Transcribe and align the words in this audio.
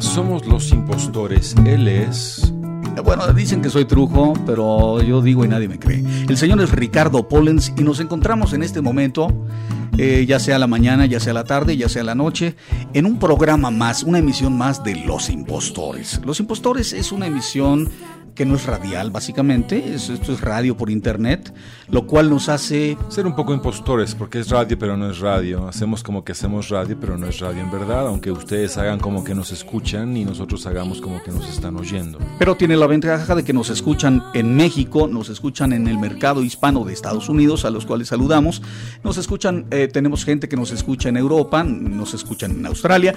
Somos 0.00 0.46
los 0.46 0.70
impostores. 0.72 1.54
Él 1.64 1.88
es... 1.88 2.52
Bueno, 3.04 3.26
dicen 3.32 3.60
que 3.60 3.70
soy 3.70 3.84
trujo, 3.84 4.32
pero 4.46 5.02
yo 5.02 5.20
digo 5.20 5.44
y 5.44 5.48
nadie 5.48 5.68
me 5.68 5.78
cree. 5.78 6.02
El 6.28 6.36
señor 6.36 6.60
es 6.62 6.70
Ricardo 6.70 7.28
Pollens 7.28 7.72
y 7.76 7.82
nos 7.82 8.00
encontramos 8.00 8.52
en 8.54 8.62
este 8.62 8.80
momento, 8.80 9.28
eh, 9.98 10.24
ya 10.26 10.38
sea 10.38 10.58
la 10.58 10.66
mañana, 10.66 11.04
ya 11.04 11.20
sea 11.20 11.34
la 11.34 11.44
tarde, 11.44 11.76
ya 11.76 11.90
sea 11.90 12.04
la 12.04 12.14
noche, 12.14 12.56
en 12.94 13.04
un 13.04 13.18
programa 13.18 13.70
más, 13.70 14.02
una 14.02 14.18
emisión 14.18 14.56
más 14.56 14.82
de 14.82 14.96
Los 14.96 15.28
Impostores. 15.28 16.20
Los 16.24 16.40
Impostores 16.40 16.94
es 16.94 17.12
una 17.12 17.26
emisión 17.26 17.90
que 18.36 18.44
no 18.44 18.54
es 18.54 18.66
radial, 18.66 19.10
básicamente. 19.10 19.94
esto 19.94 20.32
es 20.32 20.40
radio 20.40 20.76
por 20.76 20.90
internet, 20.90 21.52
lo 21.88 22.06
cual 22.06 22.30
nos 22.30 22.48
hace. 22.48 22.96
Ser 23.08 23.26
un 23.26 23.34
poco 23.34 23.54
impostores, 23.54 24.14
porque 24.14 24.38
es 24.38 24.50
radio, 24.50 24.78
pero 24.78 24.96
no 24.96 25.10
es 25.10 25.18
radio. 25.18 25.66
Hacemos 25.66 26.04
como 26.04 26.22
que 26.22 26.32
hacemos 26.32 26.68
radio, 26.68 26.96
pero 27.00 27.16
no 27.16 27.26
es 27.26 27.40
radio 27.40 27.62
en 27.62 27.70
verdad, 27.70 28.06
aunque 28.06 28.30
ustedes 28.30 28.76
hagan 28.76 29.00
como 29.00 29.24
que 29.24 29.34
nos 29.34 29.50
escuchan 29.50 30.16
y 30.16 30.24
nosotros 30.24 30.66
hagamos 30.66 31.00
como 31.00 31.22
que 31.22 31.32
nos 31.32 31.48
están 31.48 31.76
oyendo. 31.76 32.18
Pero 32.38 32.54
tiene 32.54 32.76
la 32.76 32.86
ventaja 32.86 33.34
de 33.34 33.42
que 33.42 33.54
nos 33.54 33.70
escuchan 33.70 34.22
en 34.34 34.54
México, 34.54 35.08
nos 35.08 35.30
escuchan 35.30 35.72
en 35.72 35.88
el 35.88 35.98
mercado 35.98 36.44
hispano 36.44 36.84
de 36.84 36.92
Estados 36.92 37.30
Unidos, 37.30 37.64
a 37.64 37.70
los 37.70 37.86
cuales 37.86 38.08
saludamos. 38.08 38.62
Nos 39.02 39.16
escuchan, 39.16 39.66
eh, 39.70 39.88
tenemos 39.88 40.26
gente 40.26 40.46
que 40.48 40.56
nos 40.56 40.70
escucha 40.72 41.08
en 41.08 41.16
Europa, 41.16 41.64
nos 41.64 42.12
escuchan 42.12 42.50
en 42.50 42.66
Australia. 42.66 43.14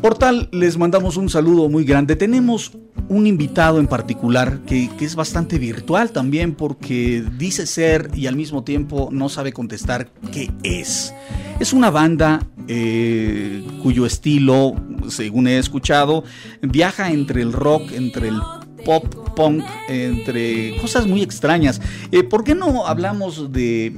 Por 0.00 0.18
tal, 0.18 0.48
les 0.52 0.76
mandamos 0.76 1.16
un 1.16 1.30
saludo 1.30 1.68
muy 1.68 1.84
grande. 1.84 2.16
Tenemos 2.16 2.72
un 3.08 3.26
invitado 3.26 3.78
en 3.78 3.86
particular 3.86 4.60
que, 4.66 4.90
es 5.00 5.14
bastante 5.14 5.58
virtual 5.58 6.10
también 6.10 6.54
porque 6.54 7.24
dice 7.38 7.66
ser 7.66 8.10
y 8.14 8.26
al 8.26 8.36
mismo 8.36 8.64
tiempo 8.64 9.08
no 9.12 9.28
sabe 9.28 9.52
contestar 9.52 10.10
qué 10.32 10.50
es. 10.62 11.14
Es 11.60 11.72
una 11.72 11.90
banda 11.90 12.46
eh, 12.68 13.66
cuyo 13.82 14.06
estilo, 14.06 14.74
según 15.08 15.48
he 15.48 15.58
escuchado, 15.58 16.24
viaja 16.62 17.10
entre 17.10 17.42
el 17.42 17.52
rock, 17.52 17.92
entre 17.92 18.28
el 18.28 18.40
pop 18.84 19.34
punk, 19.34 19.64
entre 19.88 20.76
cosas 20.80 21.06
muy 21.06 21.22
extrañas. 21.22 21.80
Eh, 22.12 22.22
¿Por 22.22 22.44
qué 22.44 22.54
no 22.54 22.86
hablamos 22.86 23.52
de, 23.52 23.94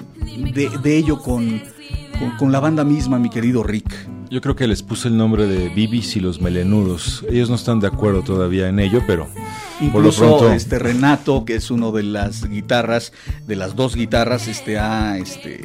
ello 0.84 1.20
con, 1.20 1.62
con 2.38 2.52
la 2.52 2.60
banda 2.60 2.84
misma, 2.84 3.18
mi 3.18 3.30
querido 3.30 3.62
Rick? 3.62 4.15
Yo 4.30 4.40
creo 4.40 4.56
que 4.56 4.66
les 4.66 4.82
puse 4.82 5.08
el 5.08 5.16
nombre 5.16 5.46
de 5.46 5.68
Bibis 5.68 6.16
y 6.16 6.20
los 6.20 6.40
melenudos. 6.40 7.24
Ellos 7.30 7.48
no 7.48 7.54
están 7.54 7.80
de 7.80 7.86
acuerdo 7.86 8.22
todavía 8.22 8.68
en 8.68 8.80
ello, 8.80 9.02
pero 9.06 9.28
Incluso 9.80 9.92
por 9.92 10.02
lo 10.30 10.38
pronto... 10.38 10.52
este 10.52 10.78
Renato, 10.78 11.44
que 11.44 11.54
es 11.54 11.70
uno 11.70 11.92
de 11.92 12.02
las 12.02 12.48
guitarras, 12.48 13.12
de 13.46 13.56
las 13.56 13.76
dos 13.76 13.94
guitarras, 13.94 14.48
este 14.48 14.78
ha 14.78 15.18
este 15.18 15.62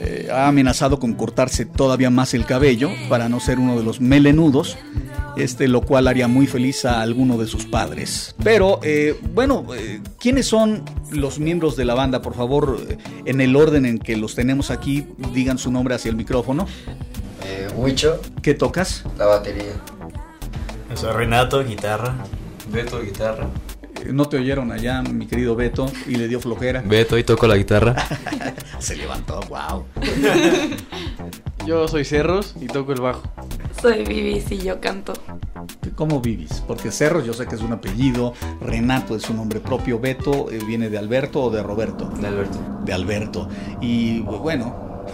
eh, 0.00 0.28
ha 0.30 0.48
amenazado 0.48 0.98
con 0.98 1.14
cortarse 1.14 1.64
todavía 1.64 2.10
más 2.10 2.34
el 2.34 2.44
cabello 2.44 2.90
para 3.08 3.28
no 3.28 3.40
ser 3.40 3.58
uno 3.58 3.76
de 3.76 3.82
los 3.82 4.00
melenudos, 4.00 4.76
este, 5.36 5.66
lo 5.66 5.80
cual 5.80 6.08
haría 6.08 6.28
muy 6.28 6.46
feliz 6.46 6.84
a 6.84 7.00
alguno 7.00 7.38
de 7.38 7.46
sus 7.46 7.64
padres. 7.64 8.34
Pero 8.44 8.80
eh, 8.82 9.18
bueno, 9.34 9.64
eh, 9.74 10.00
¿quiénes 10.20 10.46
son 10.46 10.82
los 11.10 11.38
miembros 11.38 11.74
de 11.74 11.86
la 11.86 11.94
banda? 11.94 12.20
Por 12.20 12.34
favor, 12.34 12.78
en 13.24 13.40
el 13.40 13.56
orden 13.56 13.86
en 13.86 13.98
que 13.98 14.16
los 14.16 14.34
tenemos 14.34 14.70
aquí, 14.70 15.06
digan 15.32 15.56
su 15.56 15.72
nombre 15.72 15.94
hacia 15.94 16.10
el 16.10 16.16
micrófono. 16.16 16.66
Huicho. 17.78 18.20
¿Qué 18.42 18.54
tocas? 18.54 19.04
La 19.16 19.26
batería. 19.26 19.72
Soy 20.94 21.12
Renato, 21.12 21.64
guitarra. 21.64 22.16
Beto, 22.72 23.00
guitarra. 23.00 23.46
Eh, 24.04 24.10
no 24.12 24.28
te 24.28 24.36
oyeron 24.36 24.72
allá, 24.72 25.00
mi 25.02 25.28
querido 25.28 25.54
Beto, 25.54 25.88
y 26.08 26.16
le 26.16 26.26
dio 26.26 26.40
flojera. 26.40 26.82
Beto, 26.84 27.16
y 27.16 27.22
toco 27.22 27.46
la 27.46 27.56
guitarra. 27.56 27.94
Se 28.80 28.96
levantó, 28.96 29.38
wow. 29.48 29.84
yo 31.66 31.86
soy 31.86 32.04
Cerros 32.04 32.56
y 32.60 32.66
toco 32.66 32.92
el 32.92 33.00
bajo. 33.00 33.22
Soy 33.80 34.04
Vivis 34.04 34.50
y 34.50 34.58
yo 34.58 34.80
canto. 34.80 35.12
¿Cómo 35.94 36.20
Vivis? 36.20 36.64
Porque 36.66 36.90
Cerros 36.90 37.24
yo 37.24 37.32
sé 37.32 37.46
que 37.46 37.54
es 37.54 37.62
un 37.62 37.72
apellido, 37.72 38.34
Renato 38.60 39.14
es 39.14 39.30
un 39.30 39.36
nombre 39.36 39.60
propio, 39.60 40.00
Beto 40.00 40.50
eh, 40.50 40.58
viene 40.66 40.90
de 40.90 40.98
Alberto 40.98 41.44
o 41.44 41.50
de 41.50 41.62
Roberto. 41.62 42.08
De 42.08 42.26
Alberto. 42.26 42.58
De 42.84 42.92
Alberto. 42.92 43.48
Y 43.80 44.20
bueno, 44.22 45.04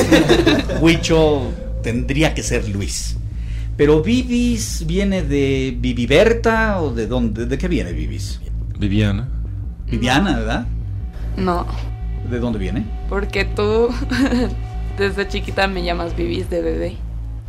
Huicho 0.80 1.65
tendría 1.86 2.34
que 2.34 2.42
ser 2.42 2.68
Luis. 2.68 3.16
Pero 3.76 4.02
Vivis 4.02 4.82
viene 4.88 5.22
de 5.22 5.72
Viviberta 5.78 6.80
o 6.80 6.92
de 6.92 7.06
dónde? 7.06 7.46
¿De 7.46 7.56
qué 7.56 7.68
viene 7.68 7.92
Vivis? 7.92 8.40
Viviana. 8.76 9.28
Viviana, 9.88 10.36
¿verdad? 10.36 10.66
No. 11.36 11.64
¿De 12.28 12.40
dónde 12.40 12.58
viene? 12.58 12.84
Porque 13.08 13.44
tú 13.44 13.88
desde 14.98 15.28
chiquita 15.28 15.68
me 15.68 15.84
llamas 15.84 16.16
Vivis 16.16 16.50
de 16.50 16.60
bebé. 16.60 16.96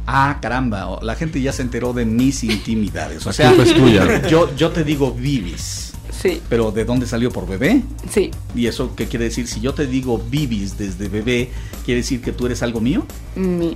Ah, 0.06 0.38
caramba, 0.40 1.00
la 1.02 1.16
gente 1.16 1.42
ya 1.42 1.52
se 1.52 1.64
enteró 1.64 1.94
de 1.94 2.06
mis 2.06 2.44
intimidades. 2.44 3.26
O 3.26 3.34
sea, 3.34 3.52
es 3.54 3.74
tuya. 3.74 4.22
Yo, 4.30 4.56
yo 4.56 4.70
te 4.70 4.84
digo 4.84 5.14
Vivis. 5.14 5.96
Sí. 6.22 6.42
¿Pero 6.50 6.72
de 6.72 6.86
dónde 6.86 7.06
salió 7.06 7.32
por 7.32 7.48
bebé? 7.48 7.84
Sí. 8.10 8.32
¿Y 8.56 8.68
eso 8.68 8.96
qué 8.96 9.08
quiere 9.08 9.26
decir? 9.26 9.48
Si 9.48 9.60
yo 9.60 9.74
te 9.74 9.86
digo 9.86 10.18
Vivis 10.18 10.78
desde 10.78 11.10
bebé, 11.10 11.50
¿quiere 11.86 12.02
decir 12.02 12.22
que 12.22 12.32
tú 12.32 12.46
eres 12.46 12.64
algo 12.64 12.82
mío? 12.82 13.06
Mi, 13.36 13.76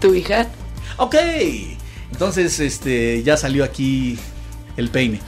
tu 0.00 0.14
hija. 0.14 0.48
Ok. 0.98 1.16
Entonces, 2.12 2.60
este, 2.60 3.22
ya 3.22 3.36
salió 3.36 3.64
aquí 3.64 4.18
el 4.76 4.90
peine. 4.90 5.20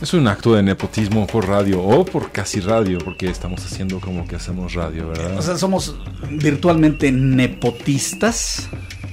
Es 0.00 0.14
un 0.14 0.26
acto 0.28 0.54
de 0.54 0.62
nepotismo 0.62 1.26
por 1.26 1.46
radio 1.46 1.82
o 1.82 2.04
por 2.06 2.32
casi 2.32 2.60
radio, 2.60 2.98
porque 2.98 3.28
estamos 3.28 3.64
haciendo 3.66 4.00
como 4.00 4.26
que 4.26 4.36
hacemos 4.36 4.72
radio, 4.72 5.08
¿verdad? 5.08 5.36
O 5.36 5.42
sea, 5.42 5.58
somos 5.58 5.96
virtualmente 6.30 7.12
nepotistas. 7.12 8.68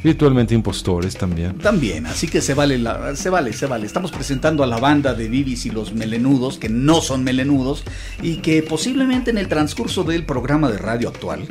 Virtualmente 0.08 0.56
impostores 0.56 1.18
también. 1.18 1.58
También, 1.58 2.06
así 2.06 2.30
que 2.30 2.40
se 2.40 2.54
vale, 2.54 2.78
la, 2.78 3.14
se 3.18 3.30
vale, 3.30 3.52
se 3.52 3.66
vale. 3.66 3.86
Estamos 3.86 4.10
presentando 4.10 4.64
a 4.64 4.66
la 4.66 4.78
banda 4.78 5.14
de 5.14 5.28
Vivis 5.28 5.66
y 5.66 5.70
los 5.70 5.94
melenudos, 5.94 6.58
que 6.58 6.70
no 6.70 7.02
son 7.02 7.26
melenudos, 7.26 7.84
y 8.24 8.38
que 8.38 8.64
posiblemente 8.64 9.32
en 9.32 9.38
el 9.38 9.50
transcurso 9.50 10.06
del 10.06 10.26
programa 10.26 10.72
de 10.72 10.78
radio 10.78 11.10
actual 11.10 11.46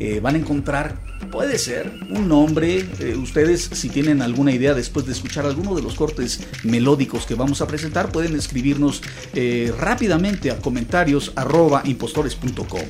eh, 0.00 0.18
van 0.18 0.34
a 0.34 0.38
encontrar, 0.38 0.98
puede 1.30 1.58
ser, 1.58 1.92
un 2.08 2.26
nombre. 2.26 2.88
Eh, 3.00 3.16
ustedes, 3.16 3.68
si 3.72 3.90
tienen 3.90 4.22
alguna 4.22 4.50
idea 4.50 4.72
después 4.72 5.04
de 5.04 5.12
escuchar 5.12 5.44
alguno 5.44 5.74
de 5.74 5.82
los 5.82 5.94
cortes 5.94 6.40
melódicos 6.64 7.26
que 7.26 7.34
vamos 7.34 7.60
a 7.60 7.66
presentar, 7.66 8.10
pueden 8.10 8.34
escribirnos 8.34 9.02
eh, 9.34 9.72
rápidamente 9.78 10.50
a 10.50 10.56
comentarios 10.56 11.32
arroba 11.36 11.82
impostores.com 11.84 12.80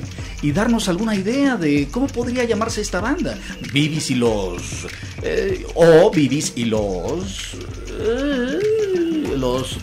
y 0.41 0.53
darnos 0.53 0.87
alguna 0.87 1.13
idea 1.13 1.57
de 1.57 1.89
cómo 1.91 2.07
podría 2.07 2.45
llamarse 2.45 2.79
esta 2.79 3.01
banda. 3.01 3.37
Vivis 3.73 4.09
y 4.09 4.15
los... 4.15 4.87
o 5.75 6.11
Vivis 6.11 6.53
y 6.55 6.63
los... 6.63 7.57
los 9.37 9.77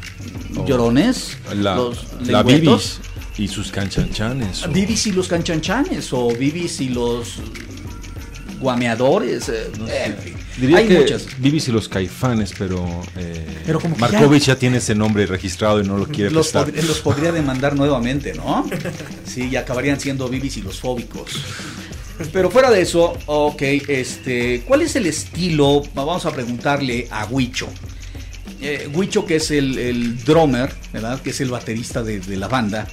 llorones. 0.66 1.36
La, 1.54 1.76
los 1.76 2.06
la 2.26 2.42
Vivis 2.42 3.00
y 3.38 3.48
sus 3.48 3.70
canchanchanes. 3.70 4.64
O... 4.64 4.68
Vivis 4.70 5.06
y 5.06 5.12
los 5.12 5.28
canchanchanes, 5.28 6.12
o 6.12 6.28
Vivis 6.28 6.80
y 6.80 6.88
los 6.88 7.36
guameadores. 8.60 9.48
Eh, 9.48 9.70
en 10.04 10.18
fin. 10.18 10.34
Diría 10.58 10.78
Hay 10.78 10.88
que 10.88 10.98
muchas. 10.98 11.26
Vivis 11.38 11.68
y 11.68 11.72
los 11.72 11.88
caifanes, 11.88 12.52
pero, 12.58 12.84
eh, 13.16 13.62
pero 13.64 13.80
como 13.80 13.96
Markovich 13.96 14.46
ya... 14.46 14.54
ya... 14.54 14.58
tiene 14.58 14.78
ese 14.78 14.94
nombre 14.94 15.24
registrado 15.26 15.80
y 15.80 15.86
no 15.86 15.96
lo 15.96 16.08
quiere 16.08 16.32
los, 16.32 16.48
pod 16.48 16.74
los 16.74 16.98
podría 16.98 17.30
demandar 17.40 17.76
nuevamente, 17.76 18.34
¿no? 18.34 18.68
Sí, 19.24 19.48
y 19.50 19.56
acabarían 19.56 20.00
siendo 20.00 20.28
Vivis 20.28 20.56
y 20.56 20.62
los 20.62 20.80
fóbicos. 20.80 21.30
Pero 22.32 22.50
fuera 22.50 22.72
de 22.72 22.80
eso, 22.80 23.16
ok, 23.26 23.62
este, 23.62 24.62
¿cuál 24.66 24.82
es 24.82 24.96
el 24.96 25.06
estilo? 25.06 25.84
Vamos 25.94 26.26
a 26.26 26.32
preguntarle 26.32 27.06
a 27.12 27.26
Huicho. 27.26 27.68
Eh, 28.60 28.90
Huicho, 28.92 29.24
que 29.24 29.36
es 29.36 29.52
el, 29.52 29.78
el, 29.78 30.24
drummer, 30.24 30.74
¿verdad? 30.92 31.22
Que 31.22 31.30
es 31.30 31.40
el 31.40 31.50
baterista 31.50 32.02
de, 32.02 32.18
de 32.18 32.36
la 32.36 32.48
banda. 32.48 32.88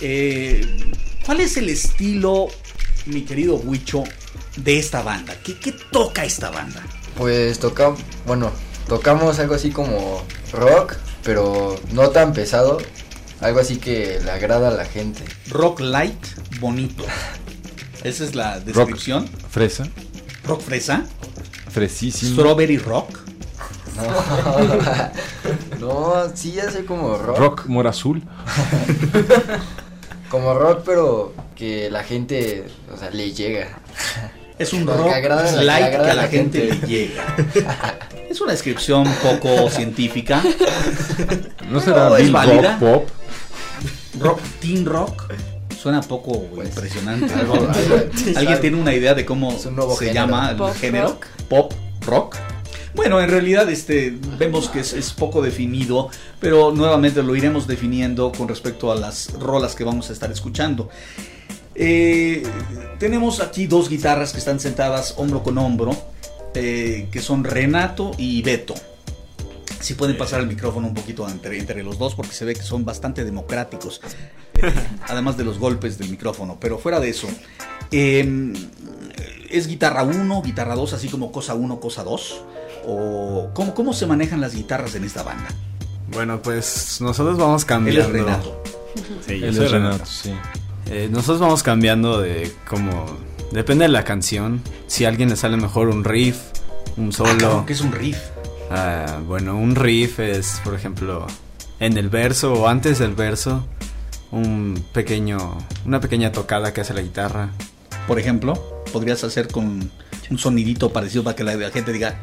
Eh, 0.00 0.66
¿Cuál 1.26 1.40
es 1.40 1.56
el 1.56 1.68
estilo, 1.68 2.48
mi 3.06 3.22
querido 3.22 3.56
Huicho, 3.56 4.04
de 4.56 4.78
esta 4.78 5.02
banda? 5.02 5.34
¿Qué, 5.44 5.58
qué 5.58 5.72
toca 5.72 6.24
esta 6.24 6.50
banda? 6.50 6.82
Pues 7.16 7.58
tocamos, 7.58 8.00
bueno, 8.26 8.50
tocamos 8.88 9.38
algo 9.38 9.54
así 9.54 9.70
como 9.70 10.22
rock, 10.52 10.96
pero 11.22 11.78
no 11.92 12.10
tan 12.10 12.32
pesado, 12.32 12.78
algo 13.40 13.60
así 13.60 13.76
que 13.76 14.18
le 14.24 14.30
agrada 14.30 14.68
a 14.68 14.72
la 14.72 14.84
gente. 14.84 15.22
Rock 15.50 15.80
light 15.80 16.26
bonito. 16.60 17.04
Esa 18.02 18.24
es 18.24 18.34
la 18.34 18.58
descripción. 18.60 19.28
Fresa, 19.50 19.86
Rock, 20.44 20.62
fresa. 20.62 21.04
fresísimo. 21.70 22.32
Strawberry 22.34 22.78
rock. 22.78 23.18
No, 25.78 25.80
no 26.26 26.32
sí, 26.34 26.52
ya 26.52 26.70
sé 26.70 26.86
como 26.86 27.18
rock. 27.18 27.38
Rock 27.38 27.66
mora 27.66 27.90
azul. 27.90 28.22
Como 30.30 30.54
rock, 30.54 30.82
pero 30.86 31.34
que 31.56 31.90
la 31.90 32.02
gente, 32.04 32.64
o 32.94 32.96
sea, 32.96 33.10
le 33.10 33.32
llega. 33.32 33.66
Es 34.58 34.72
un 34.72 34.86
que 34.86 34.92
rock 34.92 35.08
agrada- 35.12 35.50
que 35.58 35.64
light 35.64 35.90
que 35.90 35.96
a 35.96 36.14
la 36.14 36.28
gente 36.28 36.68
gente. 36.68 36.86
le 36.86 36.86
llega. 36.86 37.36
Es 38.30 38.40
una 38.40 38.52
descripción 38.52 39.04
poco 39.22 39.68
científica. 39.70 40.40
¿No 41.68 41.80
será 41.80 42.08
No, 42.10 42.16
es 42.16 42.24
Bill 42.24 42.32
válida. 42.32 42.78
Rock 42.78 42.92
Pop? 42.92 43.08
Rock, 44.20 44.40
teen 44.60 44.84
rock. 44.86 45.32
Suena 45.80 46.00
poco 46.02 46.46
impresionante. 46.62 47.32
¿Algo- 47.32 47.54
algo- 47.54 48.36
¿Alguien 48.36 48.60
tiene 48.60 48.76
una 48.80 48.92
idea 48.94 49.14
de 49.14 49.24
cómo 49.24 49.48
un 49.48 49.58
se 49.58 49.68
género. 49.70 50.12
llama 50.14 50.50
el 50.50 50.56
Pop 50.58 50.74
género? 50.76 51.08
rock. 51.08 51.26
Pop 51.48 51.72
rock. 52.06 52.36
Bueno, 53.00 53.18
en 53.18 53.30
realidad 53.30 53.66
este, 53.70 54.14
vemos 54.38 54.68
que 54.68 54.80
es, 54.80 54.92
es 54.92 55.14
poco 55.14 55.40
definido, 55.40 56.10
pero 56.38 56.70
nuevamente 56.70 57.22
lo 57.22 57.34
iremos 57.34 57.66
definiendo 57.66 58.30
con 58.30 58.46
respecto 58.46 58.92
a 58.92 58.94
las 58.94 59.32
rolas 59.40 59.74
que 59.74 59.84
vamos 59.84 60.10
a 60.10 60.12
estar 60.12 60.30
escuchando. 60.30 60.90
Eh, 61.74 62.42
tenemos 62.98 63.40
aquí 63.40 63.66
dos 63.66 63.88
guitarras 63.88 64.32
que 64.32 64.38
están 64.38 64.60
sentadas 64.60 65.14
hombro 65.16 65.42
con 65.42 65.56
hombro, 65.56 65.96
eh, 66.52 67.08
que 67.10 67.22
son 67.22 67.42
Renato 67.42 68.10
y 68.18 68.42
Beto. 68.42 68.74
Si 69.80 69.94
pueden 69.94 70.18
pasar 70.18 70.40
el 70.40 70.46
micrófono 70.46 70.86
un 70.86 70.92
poquito 70.92 71.26
entre, 71.26 71.58
entre 71.58 71.82
los 71.82 71.98
dos 71.98 72.14
porque 72.14 72.34
se 72.34 72.44
ve 72.44 72.52
que 72.52 72.60
son 72.60 72.84
bastante 72.84 73.24
democráticos, 73.24 74.02
eh, 74.56 74.70
además 75.08 75.38
de 75.38 75.44
los 75.44 75.58
golpes 75.58 75.96
del 75.96 76.10
micrófono. 76.10 76.58
Pero 76.60 76.76
fuera 76.78 77.00
de 77.00 77.08
eso, 77.08 77.28
¿es 77.90 79.66
guitarra 79.66 80.02
1, 80.02 80.42
guitarra 80.42 80.74
2, 80.74 80.92
así 80.92 81.08
como 81.08 81.32
cosa 81.32 81.54
1, 81.54 81.80
cosa 81.80 82.04
2? 82.04 82.42
¿O 82.86 83.50
cómo, 83.54 83.74
cómo 83.74 83.92
se 83.92 84.06
manejan 84.06 84.40
las 84.40 84.54
guitarras 84.54 84.94
en 84.94 85.04
esta 85.04 85.22
banda? 85.22 85.48
Bueno, 86.12 86.40
pues 86.42 86.98
nosotros 87.00 87.38
vamos 87.38 87.62
Él 87.62 87.68
cambiando. 87.68 88.02
es 88.02 88.08
Renato. 88.12 88.62
Sí, 89.26 89.38
yo 89.38 89.46
Él 89.46 89.54
soy 89.54 89.64
es 89.66 89.70
Renato. 89.70 89.92
Renato, 89.98 90.10
sí. 90.10 90.32
Eh, 90.90 91.08
nosotros 91.10 91.40
vamos 91.40 91.62
cambiando 91.62 92.20
de 92.20 92.52
como... 92.68 93.18
Depende 93.52 93.84
de 93.84 93.88
la 93.90 94.04
canción. 94.04 94.60
Si 94.86 95.04
a 95.04 95.08
alguien 95.08 95.28
le 95.28 95.36
sale 95.36 95.56
mejor 95.56 95.88
un 95.88 96.04
riff, 96.04 96.38
un 96.96 97.08
Ah, 97.08 97.12
solo. 97.12 97.38
cabrón, 97.38 97.66
que 97.66 97.72
es 97.72 97.80
un 97.80 97.92
riff. 97.92 98.18
Ah, 98.70 99.18
bueno, 99.26 99.56
un 99.56 99.74
riff 99.74 100.20
es, 100.20 100.60
por 100.64 100.74
ejemplo, 100.74 101.26
en 101.80 101.96
el 101.96 102.08
verso 102.08 102.52
o 102.52 102.68
antes 102.68 102.98
del 103.00 103.14
verso, 103.14 103.66
un 104.30 104.84
pequeño, 104.92 105.58
una 105.84 106.00
pequeña 106.00 106.30
tocada 106.30 106.72
que 106.72 106.80
hace 106.80 106.94
la 106.94 107.02
guitarra. 107.02 107.50
Por 108.06 108.18
ejemplo, 108.20 108.84
podrías 108.92 109.22
hacer 109.24 109.48
con 109.48 109.90
un 110.30 110.38
sonidito 110.38 110.92
parecido 110.92 111.24
para 111.24 111.34
que 111.34 111.42
la 111.42 111.70
gente 111.70 111.92
diga, 111.92 112.16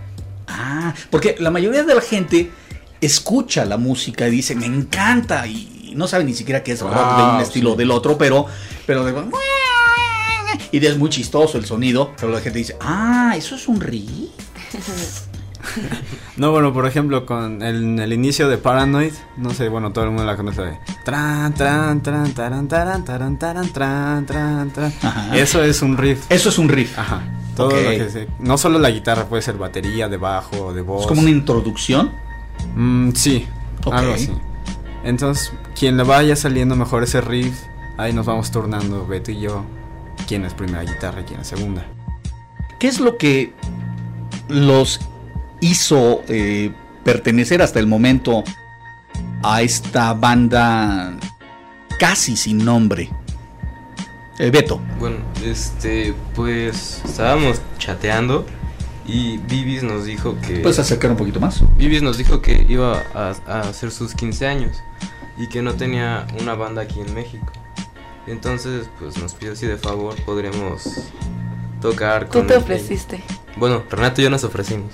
ah, 0.47 0.93
porque 1.09 1.35
la 1.39 1.51
mayoría 1.51 1.83
de 1.83 1.95
la 1.95 2.01
gente 2.01 2.51
escucha 3.01 3.65
la 3.65 3.77
música 3.77 4.27
y 4.27 4.31
dice, 4.31 4.55
me 4.55 4.65
encanta, 4.65 5.45
y 5.47 5.93
no 5.95 6.07
sabe 6.07 6.23
ni 6.23 6.33
siquiera 6.33 6.63
qué 6.63 6.71
es 6.73 6.81
rock 6.81 7.17
de 7.17 7.23
un 7.23 7.41
estilo 7.41 7.71
o 7.71 7.73
sí. 7.73 7.79
del 7.79 7.91
otro, 7.91 8.17
pero, 8.17 8.45
pero 8.85 9.05
de- 9.05 9.13
y 10.71 10.85
es 10.85 10.97
muy 10.97 11.09
chistoso 11.09 11.57
el 11.57 11.65
sonido, 11.65 12.13
pero 12.19 12.31
la 12.31 12.41
gente 12.41 12.59
dice, 12.59 12.75
ah, 12.81 13.33
eso 13.37 13.55
es 13.55 13.67
un 13.67 13.79
riff. 13.81 14.09
No, 16.37 16.51
bueno, 16.51 16.71
por 16.71 16.85
ejemplo, 16.85 17.25
con 17.25 17.61
el, 17.61 18.13
inicio 18.13 18.47
de 18.47 18.57
Paranoid, 18.57 19.11
no 19.37 19.53
sé, 19.53 19.69
bueno, 19.69 19.91
todo 19.91 20.05
el 20.05 20.11
mundo 20.11 20.23
la 20.25 20.37
conoce 20.37 20.61
de 20.61 20.77
tran, 21.03 21.53
tran, 21.53 22.01
tran, 22.01 22.31
taran, 22.33 22.67
taran, 22.67 23.03
taran, 23.03 23.37
taran, 23.37 23.73
tran, 23.73 24.25
tran, 24.25 24.71
tran. 24.71 24.93
Eso 25.33 25.63
es 25.63 25.81
un 25.81 25.97
riff. 25.97 26.25
Eso 26.29 26.49
es 26.49 26.57
un 26.57 26.69
riff. 26.69 26.97
Ajá. 26.97 27.21
Todo 27.57 27.67
Ok. 27.67 27.73
lo 27.73 27.89
que 27.89 28.09
se- 28.09 28.27
no 28.39 28.57
solo 28.57 28.79
la 28.79 28.89
guitarra, 28.91 29.25
puede 29.25 29.41
ser 29.41 29.57
batería, 29.57 30.07
de 30.07 30.15
bajo, 30.17 30.73
de 30.73 30.81
voz. 30.81 31.01
Es 31.01 31.07
como 31.07 31.21
una 31.21 31.29
introducción. 31.31 32.11
Mm, 32.75 33.11
sí, 33.11 33.45
Ok. 33.83 33.93
algo 33.93 34.13
así. 34.13 34.31
Entonces, 35.03 35.51
quien 35.77 35.97
le 35.97 36.03
vaya 36.03 36.35
saliendo 36.35 36.75
mejor 36.75 37.03
ese 37.03 37.19
riff, 37.19 37.59
ahí 37.97 38.13
nos 38.13 38.25
vamos 38.25 38.51
turnando 38.51 39.05
Beto 39.05 39.31
y 39.31 39.39
yo, 39.41 39.63
quién 40.27 40.45
es 40.45 40.53
primera 40.53 40.83
guitarra 40.83 41.21
y 41.21 41.23
quién 41.23 41.39
es 41.41 41.47
segunda. 41.47 41.85
¿Qué 42.79 42.87
es 42.87 42.99
lo 42.99 43.17
que 43.17 43.53
los 44.49 44.99
hizo 45.61 46.21
eh, 46.27 46.71
pertenecer 47.03 47.61
hasta 47.61 47.79
el 47.79 47.87
momento 47.87 48.43
a 49.43 49.61
esta 49.63 50.13
banda 50.13 51.15
casi 51.99 52.35
sin 52.37 52.63
nombre? 52.63 53.09
Eh, 54.39 54.51
Beto. 54.51 54.79
Bueno, 54.99 55.17
este, 55.43 56.13
pues 56.35 57.01
estábamos 57.05 57.59
chateando 57.79 58.45
y 59.07 59.37
Vivis 59.39 59.83
nos 59.83 60.05
dijo 60.05 60.35
que 60.45 60.59
¿Puedes 60.59 60.79
acercar 60.79 61.11
un 61.11 61.17
poquito 61.17 61.39
más? 61.39 61.63
Vivis 61.77 62.01
nos 62.03 62.17
dijo 62.17 62.41
que 62.41 62.65
iba 62.69 63.01
a, 63.15 63.33
a 63.47 63.61
hacer 63.61 63.89
sus 63.91 64.13
15 64.13 64.45
años 64.47 64.77
y 65.37 65.47
que 65.47 65.61
no 65.61 65.73
tenía 65.73 66.27
una 66.41 66.53
banda 66.55 66.81
aquí 66.83 66.99
en 66.99 67.13
México. 67.13 67.51
Entonces, 68.27 68.89
pues 68.99 69.17
nos 69.17 69.33
pidió 69.33 69.55
si 69.55 69.65
de 69.65 69.77
favor 69.77 70.13
podríamos 70.25 70.83
tocar 71.81 72.25
Tú 72.25 72.39
con 72.39 72.47
te 72.47 72.55
él. 72.55 72.59
ofreciste. 72.61 73.23
Bueno, 73.55 73.83
Renato 73.89 74.21
y 74.21 74.25
yo 74.25 74.29
nos 74.29 74.43
ofrecimos. 74.43 74.93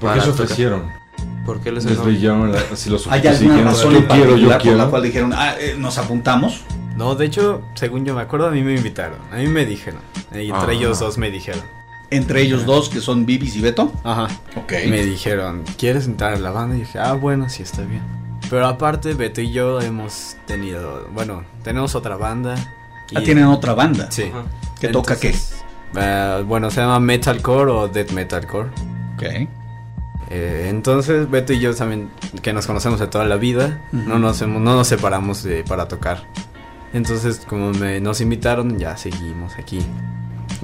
¿Por 0.00 0.14
qué 0.14 0.20
se 0.22 0.30
ofrecieron? 0.30 0.90
Es 1.44 1.66
el 1.66 1.74
Les 1.74 1.84
nombre. 1.84 2.04
brillaron 2.14 2.52
la- 2.52 2.60
así 2.72 2.88
los 2.88 3.06
¿Hay 3.08 3.26
alguna 3.26 3.52
dijeron, 3.54 3.64
razón 3.64 3.92
yo 3.92 3.98
en 3.98 4.06
quiero, 4.06 4.36
yo 4.36 4.48
particular 4.48 4.48
por 4.48 4.52
la 4.54 4.58
quiero. 4.76 4.90
cual 4.90 5.02
dijeron, 5.02 5.32
ah, 5.34 5.54
eh, 5.60 5.74
nos 5.78 5.98
apuntamos? 5.98 6.62
No, 6.96 7.14
de 7.14 7.26
hecho, 7.26 7.62
según 7.74 8.04
yo 8.04 8.14
me 8.14 8.20
acuerdo, 8.22 8.46
a 8.48 8.50
mí 8.50 8.62
me 8.62 8.74
invitaron. 8.74 9.18
A 9.32 9.36
mí 9.36 9.46
me 9.46 9.64
dijeron. 9.66 10.00
Y 10.34 10.50
entre 10.50 10.72
Ah. 10.72 10.72
ellos 10.72 10.98
dos 11.00 11.18
me 11.18 11.30
dijeron. 11.30 11.62
Entre 12.10 12.42
ellos 12.42 12.66
dos, 12.66 12.90
que 12.90 13.00
son 13.00 13.24
Bibis 13.24 13.56
y 13.56 13.60
Beto. 13.62 13.90
Ajá. 14.04 14.28
Ok. 14.56 14.72
Me 14.88 15.02
dijeron, 15.02 15.64
¿quieres 15.78 16.06
entrar 16.06 16.34
a 16.34 16.38
la 16.38 16.50
banda? 16.50 16.76
Y 16.76 16.80
dije, 16.80 16.98
ah, 16.98 17.14
bueno, 17.14 17.48
sí 17.48 17.62
está 17.62 17.82
bien. 17.82 18.02
Pero 18.50 18.66
aparte, 18.66 19.14
Beto 19.14 19.40
y 19.40 19.50
yo 19.50 19.80
hemos 19.80 20.36
tenido, 20.46 21.08
bueno, 21.14 21.44
tenemos 21.62 21.94
otra 21.94 22.16
banda. 22.16 22.54
y- 23.10 23.16
Ah, 23.16 23.22
tienen 23.22 23.44
otra 23.44 23.72
banda. 23.74 24.10
Sí. 24.10 24.24
Ajá. 24.24 24.44
¿Que 24.80 24.88
toca 24.88 25.18
qué? 25.18 25.34
eh, 25.96 26.44
bueno, 26.46 26.70
se 26.70 26.80
llama 26.82 26.98
Metalcore 27.00 27.70
o 27.70 27.88
Death 27.88 28.10
Metalcore. 28.12 28.68
Ok. 29.14 29.48
Eh, 30.30 30.66
entonces, 30.70 31.30
Beto 31.30 31.52
y 31.52 31.60
yo 31.60 31.74
también, 31.74 32.10
que 32.42 32.52
nos 32.52 32.66
conocemos 32.66 32.98
de 33.00 33.06
toda 33.06 33.24
la 33.26 33.36
vida, 33.36 33.82
no, 33.92 34.18
nos, 34.18 34.40
hemos- 34.42 34.62
no 34.62 34.74
nos 34.74 34.88
separamos 34.88 35.42
de- 35.42 35.62
para 35.64 35.88
tocar. 35.88 36.22
Entonces, 36.92 37.40
como 37.48 37.72
me, 37.72 38.00
nos 38.00 38.20
invitaron, 38.20 38.78
ya 38.78 38.96
seguimos 38.96 39.54
aquí. 39.58 39.80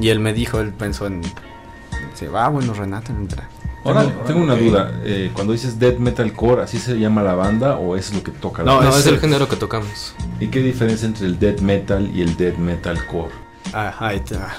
Y 0.00 0.08
él 0.10 0.20
me 0.20 0.32
dijo, 0.32 0.60
él 0.60 0.72
pensó 0.72 1.06
en... 1.06 1.22
Dice, 1.22 2.28
ah, 2.34 2.48
bueno, 2.48 2.74
Renato 2.74 3.12
entra. 3.12 3.48
Tengo, 3.84 3.98
Órale, 4.00 4.12
tengo 4.26 4.42
una 4.42 4.54
ok. 4.54 4.60
duda. 4.60 5.00
eh, 5.04 5.30
cuando 5.32 5.52
dices 5.52 5.78
death 5.78 5.98
metalcore, 5.98 6.62
¿así 6.62 6.78
se 6.78 6.98
llama 6.98 7.22
la 7.22 7.34
banda 7.34 7.76
o 7.76 7.96
es 7.96 8.12
lo 8.12 8.22
que 8.22 8.32
toca 8.32 8.62
la 8.62 8.72
No, 8.72 8.82
No, 8.82 8.90
es 8.90 8.96
es- 8.98 9.06
el 9.06 9.18
género 9.20 9.48
que 9.48 9.56
tocamos. 9.56 10.14
¿Y 10.40 10.48
qué 10.48 10.60
diferencia 10.60 11.06
entre 11.06 11.26
el 11.26 11.38
death 11.38 11.60
metal 11.60 12.10
y 12.14 12.20
el 12.22 12.36
death 12.36 12.56
metalcore? 12.58 13.30
Ah, 13.72 13.94
ahí 14.00 14.22
va. 14.34 14.52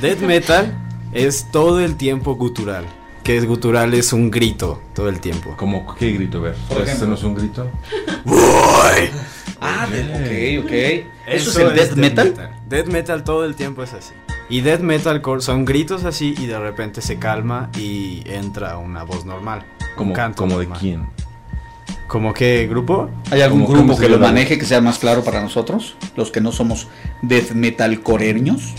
Death 0.00 0.20
metal 0.20 0.74
es 1.12 1.46
todo 1.52 1.80
el 1.80 1.96
tiempo 1.96 2.34
gutural. 2.34 2.84
Que 3.22 3.36
es 3.36 3.44
gutural 3.46 3.92
es 3.94 4.12
un 4.12 4.30
grito 4.30 4.80
todo 4.94 5.08
el 5.08 5.20
tiempo. 5.20 5.54
¿Cómo 5.56 5.94
qué 5.96 6.12
grito? 6.12 6.38
A 6.38 6.42
ver, 6.42 6.54
¿puedes 6.68 6.84
ejemplo. 6.88 7.14
hacernos 7.14 7.24
un 7.24 7.34
grito? 7.34 7.70
Ah, 9.60 9.86
de- 9.90 10.58
ok, 10.60 10.64
ok. 10.66 10.72
¿Eso, 10.72 11.50
Eso 11.50 11.50
es 11.50 11.56
el 11.58 11.74
death 11.74 11.96
metal? 11.96 12.50
Death 12.68 12.86
metal 12.88 13.24
todo 13.24 13.44
el 13.44 13.54
tiempo 13.54 13.82
es 13.82 13.92
así. 13.94 14.12
Y 14.48 14.60
death 14.60 14.80
metalcore 14.80 15.40
son 15.40 15.64
gritos 15.64 16.04
así 16.04 16.34
y 16.38 16.46
de 16.46 16.58
repente 16.58 17.00
se 17.00 17.18
calma 17.18 17.70
y 17.78 18.22
entra 18.26 18.78
una 18.78 19.02
voz 19.02 19.24
normal. 19.24 19.64
un 19.80 19.96
¿Como, 19.96 20.12
canto 20.12 20.36
como 20.42 20.58
de 20.58 20.68
quién? 20.68 21.06
¿Como 22.06 22.32
qué 22.32 22.66
grupo? 22.68 23.10
¿Hay 23.30 23.40
algún 23.40 23.62
¿Cómo- 23.64 23.74
grupo 23.78 23.92
cómo 23.94 23.98
que 24.00 24.08
lo 24.08 24.18
maneje, 24.18 24.58
que 24.58 24.64
sea 24.64 24.80
más 24.80 24.98
claro 24.98 25.24
para 25.24 25.40
nosotros? 25.40 25.96
Los 26.16 26.30
que 26.30 26.40
no 26.40 26.52
somos 26.52 26.86
death 27.22 27.50
metal 27.52 28.00
coreños. 28.02 28.74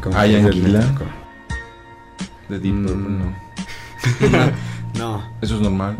¿Cómo 0.00 0.16
¿Hay 0.16 0.36
anguila? 0.36 0.80
De 2.48 2.58
Deep 2.58 2.72
Mm. 2.74 2.86
Purple, 2.86 4.30
no. 4.30 4.52
No. 4.98 5.22
Eso 5.42 5.56
es 5.56 5.60
normal. 5.60 5.98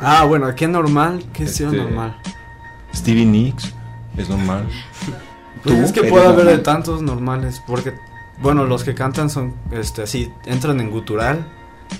Ah, 0.00 0.24
bueno, 0.24 0.54
¿qué 0.54 0.66
normal? 0.68 1.24
¿Qué 1.32 1.44
es 1.44 1.60
Este- 1.60 1.76
normal? 1.76 2.16
Stevie 2.94 3.26
Nicks 3.26 3.72
es 4.16 4.28
normal. 4.28 4.68
Pues 5.64 5.74
¿Tú 5.74 5.82
es 5.82 5.92
que 5.92 6.04
puede 6.04 6.24
haber 6.24 6.46
de 6.46 6.58
tantos 6.58 7.02
normales, 7.02 7.60
porque, 7.66 7.94
bueno, 8.40 8.64
los 8.64 8.84
que 8.84 8.94
cantan 8.94 9.28
son, 9.28 9.54
este, 9.72 10.02
así, 10.02 10.32
entran 10.46 10.80
en 10.80 10.88
gutural 10.88 11.48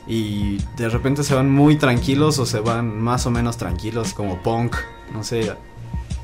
y 0.06 0.58
de 0.76 0.88
repente 0.88 1.24
se 1.24 1.34
van 1.34 1.50
muy 1.50 1.74
tranquilos 1.74 2.38
o 2.38 2.46
se 2.46 2.60
van 2.60 3.00
más 3.00 3.26
o 3.26 3.32
menos 3.32 3.56
tranquilos, 3.56 4.14
como 4.14 4.44
punk, 4.44 4.76
no 5.12 5.24
sé, 5.24 5.56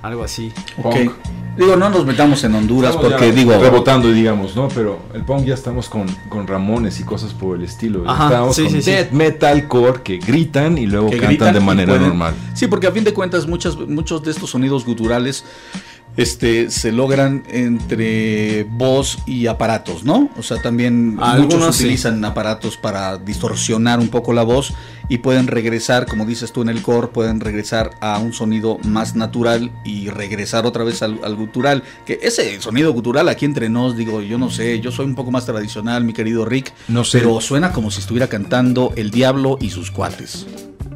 algo 0.05 0.23
así. 0.23 0.53
Ok. 0.83 0.95
Punk. 0.95 1.13
Digo, 1.57 1.77
no 1.77 1.89
nos 1.89 2.05
metamos 2.05 2.43
en 2.43 2.55
Honduras 2.55 2.91
Estamos 2.91 3.13
porque 3.13 3.29
ya 3.29 3.35
digo... 3.35 3.57
Rebotando, 3.57 4.11
digamos, 4.11 4.57
¿no? 4.57 4.69
Pero 4.69 4.99
el 5.15 5.23
punk 5.23 5.45
ya 5.45 5.55
estamos 5.55 5.89
con, 5.89 6.09
con 6.29 6.49
Ramones 6.49 6.99
y 6.99 7.05
cosas 7.05 7.33
por 7.33 7.57
el 7.57 7.63
estilo. 7.63 8.03
Ajá, 8.07 8.25
estamos 8.25 8.57
sí, 8.57 8.63
con 8.65 8.73
sí, 8.73 8.91
que 10.03 10.19
gritan 10.19 10.79
y 10.79 10.87
luego 10.87 11.11
que 11.11 11.19
cantan 11.19 11.55
de 11.55 11.61
manera 11.61 11.97
normal. 11.97 12.35
Sí, 12.55 12.67
porque 12.67 12.89
a 12.89 12.93
fin 12.93 13.05
de 13.05 13.15
cuentas 13.15 13.47
muchas, 13.47 13.77
muchos 13.77 14.23
de 14.25 14.33
estos 14.33 14.51
sonidos 14.51 14.85
guturales 14.85 15.45
este, 16.17 16.71
se 16.71 16.93
logran 16.93 17.43
entre 17.51 18.65
voz 18.65 19.19
y 19.27 19.47
aparatos, 19.47 20.05
¿no? 20.05 20.31
O 20.37 20.43
sea, 20.43 20.61
también 20.63 21.17
Algunos 21.21 21.55
muchos 21.57 21.77
sí. 21.77 21.85
utilizan 21.85 22.25
aparatos 22.25 22.77
para 22.77 23.19
distorsionar 23.19 23.99
un 24.01 24.09
poco 24.09 24.33
la 24.33 24.43
voz 24.43 24.73
y 25.09 25.19
pueden 25.19 25.47
regresar, 25.49 26.07
como 26.07 26.25
dices 26.25 26.53
tú 26.53 26.63
en 26.63 26.69
el 26.69 26.81
core, 26.83 27.09
pueden 27.09 27.41
regresar 27.41 27.91
a 28.01 28.19
un 28.19 28.33
sonido 28.33 28.79
más 28.85 29.17
natural 29.17 29.71
y 29.85 30.09
regresar 30.09 30.67
otra 30.67 30.85
vez 30.85 31.03
al, 31.03 31.21
al 31.25 31.35
gutural. 31.37 31.83
Que 32.07 32.19
ese 32.23 32.61
sonido 32.61 32.93
gutural 32.93 33.29
aquí 33.29 33.45
entre 33.45 33.69
nos, 33.69 33.97
digo, 33.97 34.23
yo 34.23 34.39
no 34.39 34.51
sé, 34.51 34.81
yo 34.81 34.91
soy 34.93 35.07
un 35.07 35.15
poco 35.15 35.31
más 35.31 35.45
tradicional, 35.47 36.05
mi 36.05 36.13
querido 36.13 36.45
Rick, 36.45 36.73
No 36.89 37.05
sé. 37.05 37.19
pero 37.19 37.41
suena 37.41 37.73
como 37.73 37.91
si 37.91 38.01
estuviera 38.01 38.29
cantando 38.29 38.93
El 38.97 39.11
Diablo 39.11 39.59
y 39.61 39.71
sus 39.71 39.91
cuates. 39.91 40.47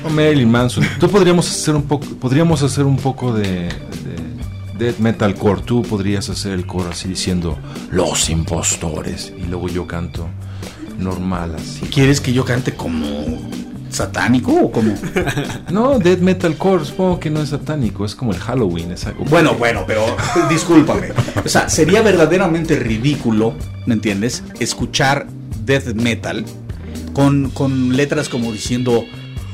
O 0.04 0.08
Marilyn 0.10 0.48
Manson. 0.50 0.84
Tú 1.00 1.10
podríamos 1.10 1.50
hacer 1.50 1.74
un 1.74 1.82
poco, 1.82 2.06
podríamos 2.20 2.62
hacer 2.62 2.84
un 2.84 2.96
poco 2.98 3.32
de, 3.34 3.68
de 4.78 4.86
death 4.86 4.98
metalcore. 4.98 5.62
Tú 5.62 5.82
podrías 5.82 6.28
hacer 6.28 6.52
el 6.52 6.66
coro 6.66 6.90
así 6.90 7.08
diciendo 7.08 7.58
los 7.90 8.30
impostores 8.30 9.32
y 9.36 9.42
luego 9.48 9.68
yo 9.68 9.86
canto 9.86 10.28
normal 10.98 11.54
así. 11.56 11.80
¿Quieres 11.86 12.20
que 12.20 12.32
yo 12.32 12.44
cante 12.44 12.74
como 12.74 13.06
satánico 13.90 14.52
o 14.52 14.70
como? 14.72 14.94
No, 15.70 15.98
death 15.98 16.18
metalcore 16.20 16.84
supongo 16.84 17.20
que 17.20 17.30
no 17.30 17.40
es 17.42 17.50
satánico, 17.50 18.04
es 18.04 18.14
como 18.14 18.32
el 18.32 18.38
Halloween. 18.38 18.92
es 18.92 19.06
algo- 19.06 19.24
Bueno, 19.24 19.54
bueno, 19.54 19.84
pero 19.86 20.04
discúlpame. 20.50 21.08
O 21.44 21.48
sea, 21.48 21.68
sería 21.68 22.02
verdaderamente 22.02 22.76
ridículo, 22.76 23.54
¿me 23.86 23.94
entiendes? 23.94 24.42
Escuchar 24.60 25.26
death 25.64 25.94
metal 25.94 26.44
con, 27.12 27.50
con 27.50 27.96
letras 27.96 28.28
como 28.28 28.52
diciendo 28.52 29.04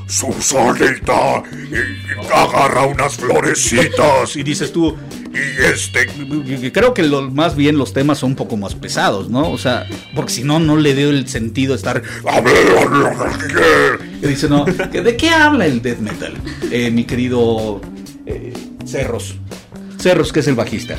Susanita 0.07 1.43
y 1.53 2.33
agarra 2.33 2.87
unas 2.87 3.15
florecitas 3.17 4.37
y 4.37 4.43
dices 4.43 4.71
tú 4.73 4.95
y 5.35 5.65
este 5.65 6.07
creo 6.73 6.95
que 6.95 7.03
lo, 7.03 7.31
más 7.31 7.57
bien 7.57 7.77
los 7.77 7.93
temas 7.93 8.19
son 8.19 8.31
un 8.31 8.37
poco 8.37 8.57
más 8.57 8.75
pesados, 8.75 9.29
¿no? 9.29 9.51
O 9.51 9.59
sea, 9.59 9.87
porque 10.15 10.33
si 10.33 10.45
no 10.45 10.59
no 10.61 10.77
le 10.77 10.95
veo 10.95 11.11
el 11.11 11.29
sentido 11.29 11.75
estar 11.75 12.03
y 14.23 14.27
dice 14.27 14.49
no, 14.49 14.65
¿que 14.65 15.03
¿de 15.03 15.17
qué 15.17 15.31
habla 15.31 15.67
el 15.67 15.83
death 15.83 15.99
metal? 15.99 16.35
Eh, 16.71 16.91
mi 16.91 17.05
querido 17.05 17.81
eh, 18.27 18.53
Cerros. 18.87 19.37
Cerros, 19.99 20.33
que 20.33 20.41
es 20.41 20.49
el 20.49 20.55
bajista. 20.55 20.97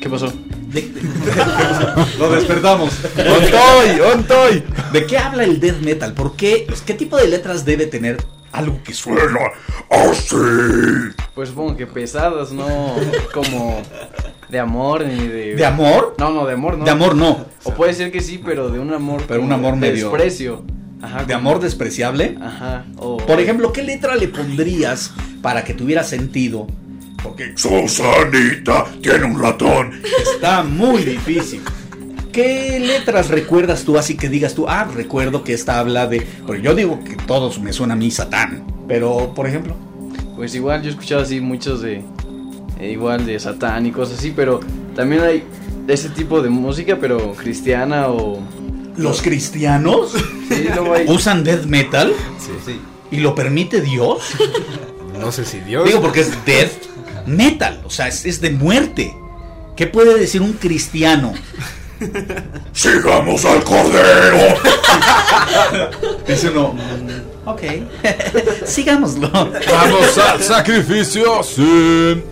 ¿Qué 0.00 0.08
pasó? 0.10 0.32
Lo 2.18 2.30
despertamos. 2.30 2.92
¡Ontoy! 3.16 4.00
¡Ontoy! 4.00 4.62
¿De 4.92 5.06
qué 5.06 5.18
habla 5.18 5.44
el 5.44 5.60
death 5.60 5.80
metal? 5.80 6.14
¿Por 6.14 6.34
qué? 6.34 6.66
¿Qué 6.86 6.94
tipo 6.94 7.16
de 7.16 7.28
letras 7.28 7.64
debe 7.64 7.86
tener 7.86 8.18
algo 8.52 8.80
que 8.84 8.92
suena 8.94 9.22
así? 9.90 10.36
Pues 11.34 11.48
supongo 11.48 11.76
que 11.76 11.86
pesadas, 11.86 12.52
no 12.52 12.66
como 13.32 13.80
de 14.48 14.58
amor 14.58 15.04
ni 15.06 15.26
de... 15.26 15.54
¿De 15.54 15.64
amor? 15.64 16.14
No, 16.18 16.30
no, 16.30 16.46
de 16.46 16.52
amor 16.54 16.76
no. 16.78 16.84
De 16.84 16.90
amor 16.90 17.14
no. 17.16 17.46
O 17.64 17.72
puede 17.74 17.94
ser 17.94 18.12
que 18.12 18.20
sí, 18.20 18.40
pero 18.44 18.68
de 18.68 18.78
un 18.78 18.92
amor... 18.92 19.22
Pero 19.26 19.42
un 19.42 19.52
amor 19.52 19.74
de 19.74 19.80
medio- 19.80 20.10
Desprecio. 20.10 20.62
Ajá. 21.00 21.24
¿De 21.24 21.34
como- 21.34 21.38
amor 21.50 21.60
despreciable? 21.60 22.36
Ajá. 22.40 22.84
Por 22.96 23.40
ejemplo, 23.40 23.72
¿qué 23.72 23.82
letra 23.82 24.14
le 24.14 24.28
pondrías 24.28 25.12
para 25.40 25.64
que 25.64 25.74
tuviera 25.74 26.04
sentido? 26.04 26.66
Porque 27.22 27.52
Susanita 27.56 28.84
tiene 29.00 29.24
un 29.24 29.40
ratón. 29.40 30.02
Está 30.34 30.62
muy 30.62 31.02
difícil. 31.04 31.62
¿Qué 32.32 32.80
letras 32.80 33.28
recuerdas 33.28 33.84
tú 33.84 33.98
así 33.98 34.16
que 34.16 34.28
digas 34.28 34.54
tú, 34.54 34.66
ah, 34.68 34.84
recuerdo 34.84 35.44
que 35.44 35.52
esta 35.52 35.78
habla 35.78 36.06
de... 36.06 36.26
Porque 36.46 36.62
yo 36.62 36.74
digo 36.74 37.04
que 37.04 37.14
todos 37.16 37.60
me 37.60 37.72
suena 37.72 37.92
a 37.92 37.96
mí 37.96 38.10
Satán. 38.10 38.64
Pero, 38.88 39.32
por 39.34 39.46
ejemplo... 39.46 39.76
Pues 40.34 40.54
igual 40.54 40.82
yo 40.82 40.88
he 40.88 40.92
escuchado 40.92 41.20
así 41.22 41.40
muchos 41.40 41.82
de... 41.82 42.02
eh, 42.80 42.90
igual 42.90 43.26
de 43.26 43.38
Satán 43.38 43.84
y 43.86 43.92
cosas 43.92 44.18
así, 44.18 44.32
pero 44.34 44.60
también 44.96 45.22
hay 45.22 45.44
ese 45.86 46.08
tipo 46.08 46.40
de 46.40 46.48
música, 46.48 46.96
pero 47.00 47.34
cristiana 47.34 48.08
o... 48.08 48.40
¿Los 48.96 49.22
cristianos 49.22 50.12
Sí, 50.48 50.68
luego 50.74 50.94
hay... 50.94 51.06
usan 51.08 51.44
death 51.44 51.64
metal? 51.64 52.12
Sí, 52.38 52.52
sí. 52.64 52.80
¿Y 53.10 53.18
lo 53.20 53.34
permite 53.34 53.80
Dios? 53.82 54.22
No 55.20 55.30
sé 55.30 55.44
si 55.44 55.60
Dios. 55.60 55.84
Digo 55.84 56.00
porque 56.00 56.20
es 56.20 56.44
death 56.46 56.72
metal, 57.26 57.80
o 57.84 57.90
sea, 57.90 58.08
es, 58.08 58.24
es 58.24 58.40
de 58.40 58.50
muerte. 58.50 59.14
¿Qué 59.76 59.86
puede 59.86 60.18
decir 60.18 60.42
un 60.42 60.54
cristiano? 60.54 61.32
Sigamos 62.72 63.44
al 63.44 63.62
cordero. 63.64 64.38
Dice 66.26 66.48
uno. 66.50 66.74
"Mm, 66.74 67.48
Ok. 67.48 67.62
Sigámoslo. 68.64 69.28
¡Vamos 69.32 70.18
al 70.18 70.42
sacrificio! 70.42 71.42
¡Sí! 71.42 72.22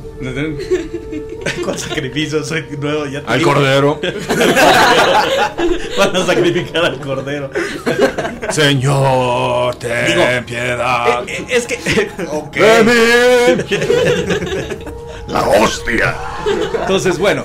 Con 1.64 1.78
sacrificio 1.78 2.44
soy 2.44 2.64
nuevo 2.78 3.06
ya 3.06 3.22
te 3.22 3.32
Al 3.32 3.38
digo. 3.38 3.52
cordero. 3.54 3.98
Van 5.98 6.14
a 6.16 6.26
sacrificar 6.26 6.84
al 6.84 7.00
cordero. 7.00 7.50
Señor, 8.50 9.74
ten 9.76 10.06
Digo, 10.06 10.22
piedad. 10.46 11.24
Eh, 11.26 11.36
eh, 11.38 11.46
es 11.48 11.66
que. 11.66 12.10
Ok. 12.30 12.54
de 12.56 12.84
mí. 13.64 13.78
La 15.28 15.42
hostia. 15.48 16.14
Entonces, 16.82 17.18
bueno. 17.18 17.42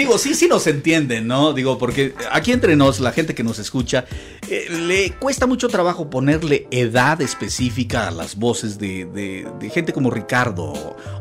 Digo, 0.00 0.18
sí, 0.18 0.34
sí 0.34 0.48
nos 0.48 0.66
entienden, 0.66 1.26
¿no? 1.26 1.52
Digo, 1.52 1.78
porque 1.78 2.14
aquí 2.32 2.52
entre 2.52 2.76
nos, 2.76 3.00
la 3.00 3.12
gente 3.12 3.34
que 3.34 3.42
nos 3.42 3.58
escucha, 3.58 4.04
eh, 4.48 4.66
le 4.70 5.12
cuesta 5.12 5.46
mucho 5.46 5.68
trabajo 5.68 6.10
ponerle 6.10 6.66
edad 6.70 7.20
específica 7.20 8.08
a 8.08 8.10
las 8.10 8.36
voces 8.36 8.78
de, 8.78 9.04
de- 9.04 9.70
gente 9.70 9.92
como 9.92 10.10
Ricardo 10.10 10.72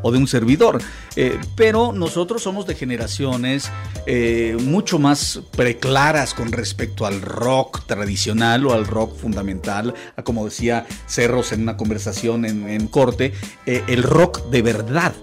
o, 0.02 0.12
de 0.12 0.18
un 0.18 0.28
servidor. 0.28 0.82
Eh, 1.16 1.38
pero 1.56 1.92
nosotros 1.94 2.42
somos 2.42 2.66
de 2.66 2.76
generaciones 2.76 3.70
eh, 4.06 4.58
mucho 4.62 4.98
más 4.98 5.42
preclaras 5.56 6.34
con 6.34 6.52
respecto 6.52 7.06
al 7.06 7.22
rock 7.22 7.86
tradicional 7.86 8.66
o 8.66 8.74
al 8.74 8.88
rock 8.88 9.16
fundamental, 9.16 9.94
a 10.16 10.24
como 10.24 10.46
decía 10.46 10.88
Cerros 11.08 11.52
en 11.52 11.62
una 11.62 11.78
conversación 11.78 12.46
en, 12.46 12.88
corte, 12.88 13.34
el 13.66 14.04
rock 14.04 14.50
de 14.50 14.62
verdad. 14.62 15.14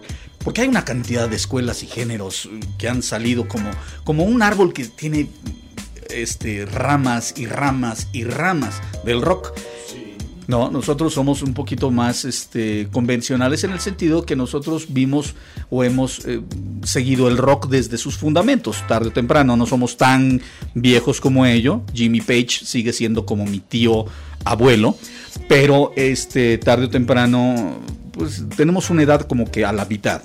Porque 0.47 0.61
hay 0.61 0.69
una 0.69 0.85
cantidad 0.85 1.29
de 1.29 1.35
escuelas 1.35 1.83
y 1.83 1.88
géneros 1.88 2.47
eh, 2.47 2.61
que 2.79 2.88
han 2.88 3.03
salido 3.03 3.49
como, 3.49 3.69
como 4.05 4.23
un 4.23 4.43
árbol 4.43 4.73
que 4.73 4.85
tiene 4.85 5.29
este, 6.09 6.67
ramas 6.67 7.35
y 7.37 7.47
ramas 7.47 8.07
y 8.12 8.23
ramas 8.23 8.81
del 9.05 9.23
rock. 9.23 9.53
No, 10.47 10.71
nosotros 10.71 11.15
somos 11.15 11.43
un 11.43 11.53
poquito 11.53 11.91
más 11.91 12.25
este, 12.25 12.87
convencionales 12.93 13.65
en 13.65 13.73
el 13.73 13.81
sentido 13.81 14.25
que 14.25 14.37
nosotros 14.37 14.87
vimos 14.91 15.35
o 15.69 15.83
hemos 15.83 16.25
eh, 16.26 16.41
seguido 16.85 17.26
el 17.26 17.38
rock 17.38 17.67
desde 17.67 17.99
sus 17.99 18.17
fundamentos, 18.17 18.85
tarde 18.87 19.09
o 19.09 19.12
temprano. 19.12 19.57
No 19.57 19.67
somos 19.67 19.97
tan 19.97 20.41
viejos 20.75 21.21
como 21.21 21.45
ello. 21.45 21.83
Jimmy 21.93 22.21
Page 22.21 22.61
sigue 22.62 22.93
siendo 22.93 23.26
como 23.26 23.47
mi 23.47 23.59
tío 23.59 24.05
abuelo, 24.45 24.97
pero 25.49 25.93
este, 25.97 26.57
tarde 26.59 26.85
o 26.85 26.88
temprano 26.88 27.81
pues, 28.12 28.45
tenemos 28.57 28.91
una 28.91 29.03
edad 29.03 29.23
como 29.23 29.50
que 29.50 29.65
a 29.65 29.73
la 29.73 29.85
mitad. 29.87 30.23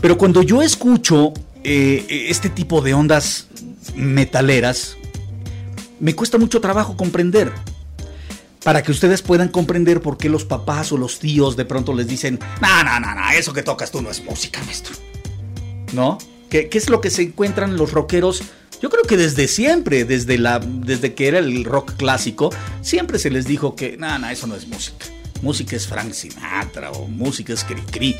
Pero 0.00 0.18
cuando 0.18 0.42
yo 0.42 0.62
escucho 0.62 1.32
eh, 1.64 2.26
este 2.28 2.48
tipo 2.48 2.80
de 2.80 2.94
ondas 2.94 3.48
metaleras, 3.94 4.96
me 6.00 6.14
cuesta 6.14 6.38
mucho 6.38 6.60
trabajo 6.60 6.96
comprender. 6.96 7.52
Para 8.64 8.82
que 8.82 8.90
ustedes 8.90 9.22
puedan 9.22 9.48
comprender 9.48 10.00
por 10.02 10.18
qué 10.18 10.28
los 10.28 10.44
papás 10.44 10.92
o 10.92 10.96
los 10.96 11.20
tíos 11.20 11.56
de 11.56 11.64
pronto 11.64 11.94
les 11.94 12.06
dicen, 12.06 12.38
no, 12.60 12.84
no, 12.84 13.00
no, 13.00 13.14
no, 13.14 13.30
eso 13.30 13.52
que 13.52 13.62
tocas 13.62 13.90
tú 13.90 14.02
no 14.02 14.10
es 14.10 14.22
música, 14.24 14.62
maestro. 14.64 14.94
¿No? 15.92 16.18
¿Qué, 16.50 16.68
es 16.72 16.90
lo 16.90 17.00
que 17.00 17.10
se 17.10 17.22
encuentran 17.22 17.76
los 17.76 17.92
rockeros? 17.92 18.42
Yo 18.82 18.90
creo 18.90 19.04
que 19.04 19.16
desde 19.16 19.48
siempre, 19.48 20.04
desde, 20.04 20.38
la, 20.38 20.60
desde 20.60 21.14
que 21.14 21.28
era 21.28 21.38
el 21.38 21.64
rock 21.64 21.94
clásico, 21.96 22.50
siempre 22.80 23.18
se 23.18 23.30
les 23.30 23.46
dijo 23.46 23.74
que, 23.74 23.96
no, 23.96 24.18
no, 24.18 24.28
eso 24.28 24.46
no 24.46 24.56
es 24.56 24.66
música. 24.66 25.06
Música 25.40 25.76
es 25.76 25.86
Frank 25.86 26.12
Sinatra 26.12 26.90
o 26.92 27.06
música 27.06 27.52
es 27.52 27.64
Cri-Cri. 27.64 28.16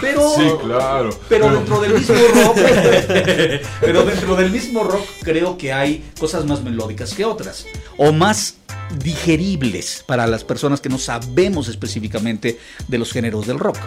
Pero, 0.00 0.34
Sí, 0.36 0.48
claro. 0.62 1.10
pero 1.28 1.52
dentro 1.52 1.80
del 1.80 1.94
mismo 1.94 2.14
rock, 2.14 2.56
pero 3.80 4.04
dentro 4.04 4.36
del 4.36 4.50
mismo 4.50 4.84
rock 4.84 5.04
creo 5.22 5.58
que 5.58 5.72
hay 5.72 6.04
cosas 6.18 6.44
más 6.44 6.62
melódicas 6.62 7.14
que 7.14 7.24
otras 7.24 7.66
o 7.96 8.12
más 8.12 8.54
digeribles 9.02 10.04
para 10.06 10.26
las 10.26 10.44
personas 10.44 10.80
que 10.80 10.88
no 10.88 10.98
sabemos 10.98 11.68
específicamente 11.68 12.58
de 12.88 12.98
los 12.98 13.12
géneros 13.12 13.46
del 13.46 13.58
rock. 13.58 13.78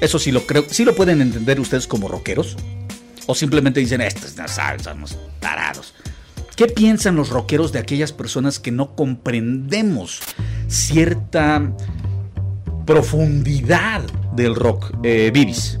Eso 0.00 0.18
sí 0.18 0.32
lo 0.32 0.46
creo, 0.46 0.64
sí 0.68 0.84
lo 0.84 0.94
pueden 0.94 1.20
entender 1.20 1.60
ustedes 1.60 1.86
como 1.86 2.08
rockeros 2.08 2.56
o 3.26 3.34
simplemente 3.34 3.80
dicen 3.80 4.00
estos 4.00 4.36
no 4.36 4.48
saben, 4.48 4.82
somos 4.82 5.16
tarados. 5.40 5.94
¿Qué 6.56 6.66
piensan 6.66 7.14
los 7.14 7.28
rockeros 7.28 7.70
de 7.72 7.78
aquellas 7.78 8.12
personas 8.12 8.58
que 8.58 8.72
no 8.72 8.96
comprendemos 8.96 10.20
cierta 10.66 11.70
profundidad 12.84 14.02
del 14.38 14.54
rock, 14.54 14.92
eh, 15.02 15.30
Viris? 15.32 15.78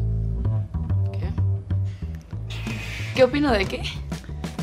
¿Qué 3.14 3.24
opino 3.24 3.50
de 3.52 3.64
qué? 3.66 3.82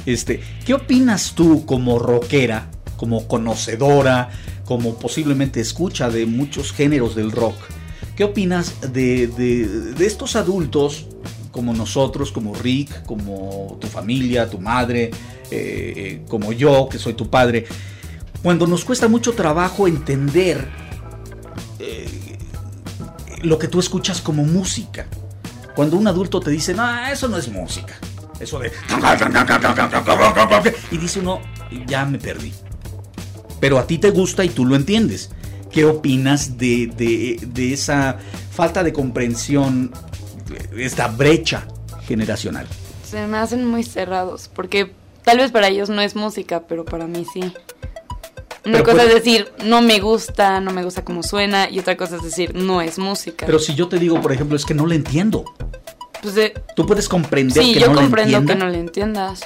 Este, 0.06 0.42
¿qué 0.66 0.74
opinas 0.74 1.34
tú 1.36 1.66
como 1.66 2.00
rockera, 2.00 2.70
como 2.98 3.28
conocedora, 3.28 4.30
como 4.66 4.96
posiblemente 4.98 5.60
escucha 5.60 6.10
de 6.10 6.26
muchos 6.26 6.72
géneros 6.72 7.16
del 7.16 7.32
rock? 7.32 7.56
¿Qué 8.16 8.24
opinas 8.24 8.94
de, 8.94 9.28
de- 9.28 9.68
de 9.94 10.06
estos 10.06 10.36
adultos 10.36 11.08
como 11.52 11.74
nosotros, 11.74 12.32
como 12.32 12.54
Rick, 12.54 13.06
como 13.06 13.78
tu 13.82 13.88
familia, 13.88 14.50
tu 14.50 14.60
madre, 14.60 15.12
eh, 15.52 16.22
como 16.30 16.52
yo, 16.52 16.88
que 16.90 16.98
soy 17.00 17.14
tu 17.14 17.30
padre, 17.30 17.66
cuando 18.44 18.68
nos 18.68 18.86
cuesta 18.86 19.08
mucho 19.08 19.34
trabajo 19.34 19.88
entender 19.88 20.68
eh, 21.80 22.15
lo 23.46 23.58
que 23.60 23.68
tú 23.68 23.80
escuchas 23.80 24.22
como 24.22 24.44
música? 24.44 25.06
Cuando 25.76 25.98
un 25.98 26.08
adulto 26.08 26.40
te 26.40 26.52
dice, 26.52 26.74
no, 26.74 27.06
eso 27.08 27.28
no 27.28 27.38
es 27.38 27.48
música. 27.50 27.94
Eso 28.40 28.60
de... 28.60 28.72
Y 30.92 30.98
dice 30.98 31.20
uno, 31.20 31.40
ya 31.88 32.06
me 32.06 32.18
perdí. 32.20 32.54
Pero 33.60 33.78
a 33.80 33.88
ti 33.88 33.98
te 33.98 34.10
gusta 34.12 34.44
y 34.44 34.50
tú 34.50 34.66
lo 34.66 34.76
entiendes. 34.76 35.32
¿Qué 35.72 35.86
opinas 35.86 36.58
de, 36.58 36.88
de- 36.88 37.40
de 37.46 37.74
esa 37.74 38.18
falta 38.52 38.84
de 38.84 38.94
comprensión, 38.94 39.92
de 40.72 40.86
esta 40.86 41.08
brecha 41.08 41.68
generacional? 42.08 42.68
Se 43.04 43.28
me 43.28 43.38
hacen 43.38 43.66
muy 43.66 43.84
cerrados, 43.84 44.50
porque 44.54 44.92
tal 45.24 45.38
vez 45.40 45.52
para 45.52 45.68
ellos 45.68 45.90
no 45.90 46.02
es 46.02 46.16
música, 46.16 46.64
pero 46.68 46.86
para 46.86 47.08
mí 47.08 47.26
sí. 47.34 47.42
Una 48.66 48.84
cosa 48.84 49.04
es 49.04 49.14
decir, 49.14 49.52
no 49.64 49.82
me 49.82 50.00
gusta, 50.00 50.60
no 50.60 50.72
me 50.72 50.84
gusta 50.84 51.04
cómo 51.04 51.22
suena, 51.24 51.70
y 51.70 51.80
otra 51.80 51.96
cosa 51.98 52.16
es 52.18 52.24
decir, 52.24 52.56
no 52.56 52.82
es 52.82 52.98
música. 52.98 53.46
Pero 53.46 53.60
si 53.60 53.76
yo 53.76 53.88
te 53.88 54.00
digo, 54.00 54.20
por 54.22 54.32
ejemplo, 54.32 54.56
es 54.58 54.66
que 54.66 54.74
no 54.74 54.86
le 54.88 54.96
entiendo. 54.96 55.46
pues 56.22 56.34
de- 56.36 56.60
Tú 56.76 56.86
puedes 56.88 57.08
comprender 57.08 57.64
sí, 57.64 57.74
que 57.74 57.80
yo 57.82 57.88
no 57.90 57.96
comprendo 58.02 58.40
le 58.40 58.46
que 58.46 58.52
entienda. 58.54 58.66
no 58.66 58.72
le 58.72 58.80
entiendas. 58.80 59.42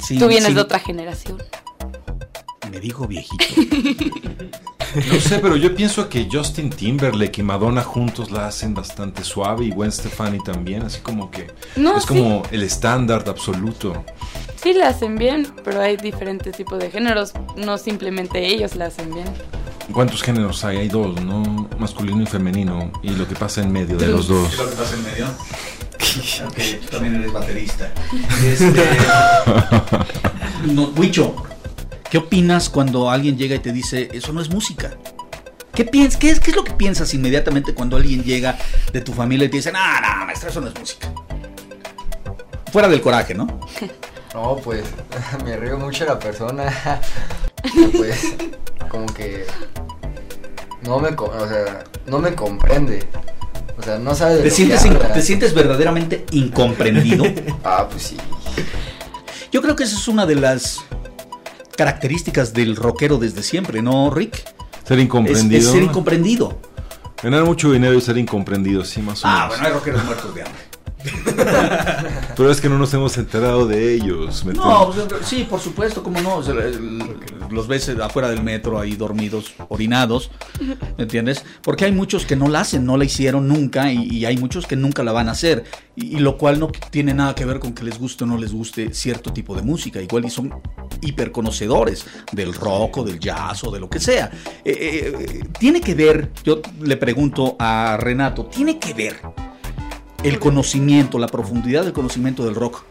Sí, 0.00 0.18
Tú 0.18 0.26
vienes 0.28 0.48
sí, 0.48 0.54
de 0.54 0.60
otra 0.60 0.78
generación. 0.80 1.42
Me 2.70 2.80
dijo 2.80 3.06
viejito. 3.06 3.44
No 5.12 5.20
sé, 5.20 5.38
pero 5.40 5.54
yo 5.56 5.74
pienso 5.74 6.08
que 6.08 6.26
Justin 6.32 6.70
Timberlake 6.70 7.40
y 7.40 7.42
Madonna 7.42 7.82
juntos 7.82 8.30
la 8.30 8.46
hacen 8.46 8.72
bastante 8.72 9.22
suave 9.22 9.66
y 9.66 9.70
Gwen 9.70 9.92
Stefani 9.92 10.42
también, 10.42 10.80
así 10.80 11.00
como 11.00 11.30
que 11.30 11.48
No, 11.76 11.98
es 11.98 12.04
sí. 12.04 12.08
como 12.08 12.42
el 12.50 12.62
estándar 12.62 13.22
absoluto. 13.26 14.02
Sí 14.62 14.72
la 14.72 14.88
hacen 14.88 15.16
bien, 15.16 15.46
pero 15.64 15.80
hay 15.80 15.96
diferentes 15.96 16.56
tipos 16.56 16.78
de 16.78 16.90
géneros, 16.90 17.32
no 17.56 17.78
simplemente 17.78 18.44
ellos 18.46 18.74
la 18.74 18.86
hacen 18.86 19.14
bien. 19.14 19.26
¿Cuántos 19.92 20.22
géneros 20.22 20.64
hay? 20.64 20.78
Hay 20.78 20.88
dos, 20.88 21.20
¿no? 21.22 21.68
Masculino 21.78 22.22
y 22.22 22.26
femenino. 22.26 22.92
Y 23.02 23.10
lo 23.10 23.26
que 23.26 23.34
pasa 23.34 23.62
en 23.62 23.72
medio 23.72 23.96
de 23.96 24.08
los 24.08 24.28
dos. 24.28 24.56
lo 24.58 24.68
que 24.68 24.76
pasa 24.76 24.94
en 24.94 25.04
medio? 25.04 25.26
Ok, 26.46 26.56
tú 26.80 26.86
también 26.90 27.16
eres 27.16 27.32
baterista. 27.32 27.92
Este, 28.44 28.82
no, 30.72 30.92
Huicho, 30.96 31.36
¿qué 32.10 32.18
opinas 32.18 32.70
cuando 32.70 33.10
alguien 33.10 33.36
llega 33.36 33.54
y 33.54 33.58
te 33.58 33.72
dice, 33.72 34.08
eso 34.12 34.32
no 34.32 34.40
es 34.40 34.48
música? 34.48 34.96
¿Qué, 35.74 35.84
piens 35.84 36.16
qué, 36.16 36.30
es, 36.30 36.40
¿Qué 36.40 36.50
es 36.50 36.56
lo 36.56 36.64
que 36.64 36.72
piensas 36.72 37.12
inmediatamente 37.14 37.74
cuando 37.74 37.96
alguien 37.96 38.24
llega 38.24 38.58
de 38.92 39.00
tu 39.00 39.12
familia 39.12 39.46
y 39.46 39.48
te 39.48 39.58
dice, 39.58 39.70
no, 39.70 39.78
no, 39.78 40.26
maestra, 40.26 40.50
eso 40.50 40.60
no 40.60 40.68
es 40.68 40.78
música? 40.78 41.12
Fuera 42.72 42.88
del 42.88 43.00
coraje, 43.00 43.34
¿no? 43.34 43.60
No, 44.34 44.56
pues 44.56 44.84
me 45.44 45.56
río 45.56 45.78
mucho 45.78 46.04
de 46.04 46.10
la 46.10 46.18
persona. 46.18 46.72
Pues 47.96 48.34
como 48.88 49.06
que 49.06 49.44
no 50.82 51.00
me, 51.00 51.08
o 51.08 51.48
sea, 51.48 51.84
no 52.06 52.18
me 52.20 52.34
comprende. 52.34 53.04
O 53.76 53.82
sea, 53.82 53.98
no 53.98 54.14
sabe 54.14 54.36
de 54.36 54.42
¿Te 54.42 54.48
lo 54.48 54.54
sientes, 54.54 54.82
que 54.82 54.88
habla. 54.88 55.12
¿Te 55.12 55.22
sientes 55.22 55.54
verdaderamente 55.54 56.24
incomprendido? 56.30 57.24
Ah, 57.64 57.88
pues 57.90 58.04
sí. 58.04 58.16
Yo 59.50 59.60
creo 59.60 59.74
que 59.74 59.84
esa 59.84 59.96
es 59.96 60.06
una 60.08 60.24
de 60.24 60.36
las 60.36 60.80
características 61.76 62.54
del 62.54 62.76
rockero 62.76 63.18
desde 63.18 63.42
siempre, 63.42 63.82
¿no, 63.82 64.08
Rick? 64.10 64.36
Ser 64.86 64.98
Es, 64.98 65.04
incomprendido. 65.04 65.60
es 65.60 65.66
ser 65.66 65.82
incomprendido. 65.82 66.58
Ganar 67.22 67.44
mucho 67.44 67.72
dinero 67.72 67.94
y 67.94 68.00
ser 68.00 68.16
incomprendido, 68.18 68.84
sí, 68.84 69.00
más 69.02 69.24
o 69.24 69.28
menos. 69.28 69.42
Ah, 69.42 69.48
bueno, 69.48 69.66
hay 69.66 69.72
rockeros 69.72 70.04
muertos 70.04 70.34
de 70.34 70.42
hambre. 70.42 70.60
Pero 72.36 72.50
es 72.50 72.60
que 72.60 72.68
no 72.68 72.78
nos 72.78 72.92
hemos 72.94 73.16
enterado 73.18 73.66
de 73.66 73.94
ellos. 73.94 74.44
¿me 74.44 74.52
No, 74.54 74.86
entiendes? 74.88 75.12
pues, 75.18 75.26
sí, 75.28 75.46
por 75.48 75.60
supuesto, 75.60 76.02
cómo 76.02 76.20
no. 76.20 76.36
O 76.36 76.42
sea, 76.42 76.54
el- 76.54 76.98
los 77.50 77.66
ves 77.66 77.88
afuera 77.88 78.28
del 78.28 78.42
metro 78.42 78.78
ahí 78.78 78.94
dormidos, 78.94 79.54
orinados, 79.68 80.30
¿me 80.98 81.04
entiendes? 81.04 81.44
Porque 81.62 81.86
hay 81.86 81.92
muchos 81.92 82.26
que 82.26 82.36
no 82.36 82.48
la 82.48 82.60
hacen, 82.60 82.84
no 82.84 82.96
la 82.98 83.04
hicieron 83.06 83.48
nunca 83.48 83.90
y, 83.90 84.06
y 84.10 84.26
hay 84.26 84.36
muchos 84.36 84.66
que 84.66 84.76
nunca 84.76 85.02
la 85.02 85.12
van 85.12 85.28
a 85.28 85.32
hacer. 85.32 85.64
Y, 85.96 86.16
y 86.16 86.20
lo 86.20 86.36
cual 86.36 86.60
no 86.60 86.68
tiene 86.90 87.14
nada 87.14 87.34
que 87.34 87.44
ver 87.46 87.58
con 87.58 87.72
que 87.72 87.84
les 87.84 87.98
guste 87.98 88.24
o 88.24 88.26
no 88.26 88.36
les 88.36 88.52
guste 88.52 88.92
cierto 88.92 89.32
tipo 89.32 89.54
de 89.56 89.62
música. 89.62 90.00
Igual 90.00 90.26
y 90.26 90.30
son 90.30 90.52
hiperconocedores 91.00 92.06
del 92.32 92.52
rock 92.54 92.98
o 92.98 93.04
del 93.04 93.18
jazz 93.18 93.64
o 93.64 93.70
de 93.70 93.80
lo 93.80 93.88
que 93.88 93.98
sea. 94.00 94.30
Eh, 94.64 94.70
eh, 94.70 95.12
eh, 95.18 95.40
tiene 95.58 95.80
que 95.80 95.94
ver, 95.94 96.30
yo 96.44 96.60
le 96.82 96.96
pregunto 96.96 97.56
a 97.58 97.96
Renato, 97.98 98.44
tiene 98.46 98.78
que 98.78 98.92
ver 98.94 99.20
el 100.24 100.38
conocimiento, 100.38 101.18
la 101.18 101.28
profundidad 101.28 101.84
del 101.84 101.92
conocimiento 101.92 102.44
del 102.44 102.54
rock, 102.54 102.82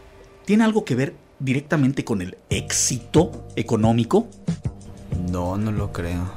¿tiene 0.44 0.64
algo 0.64 0.84
que 0.84 0.94
ver 0.94 1.14
directamente 1.38 2.04
con 2.04 2.22
el 2.22 2.36
éxito 2.50 3.46
económico? 3.56 4.28
No, 5.30 5.56
no 5.58 5.72
lo 5.72 5.92
creo. 5.92 6.30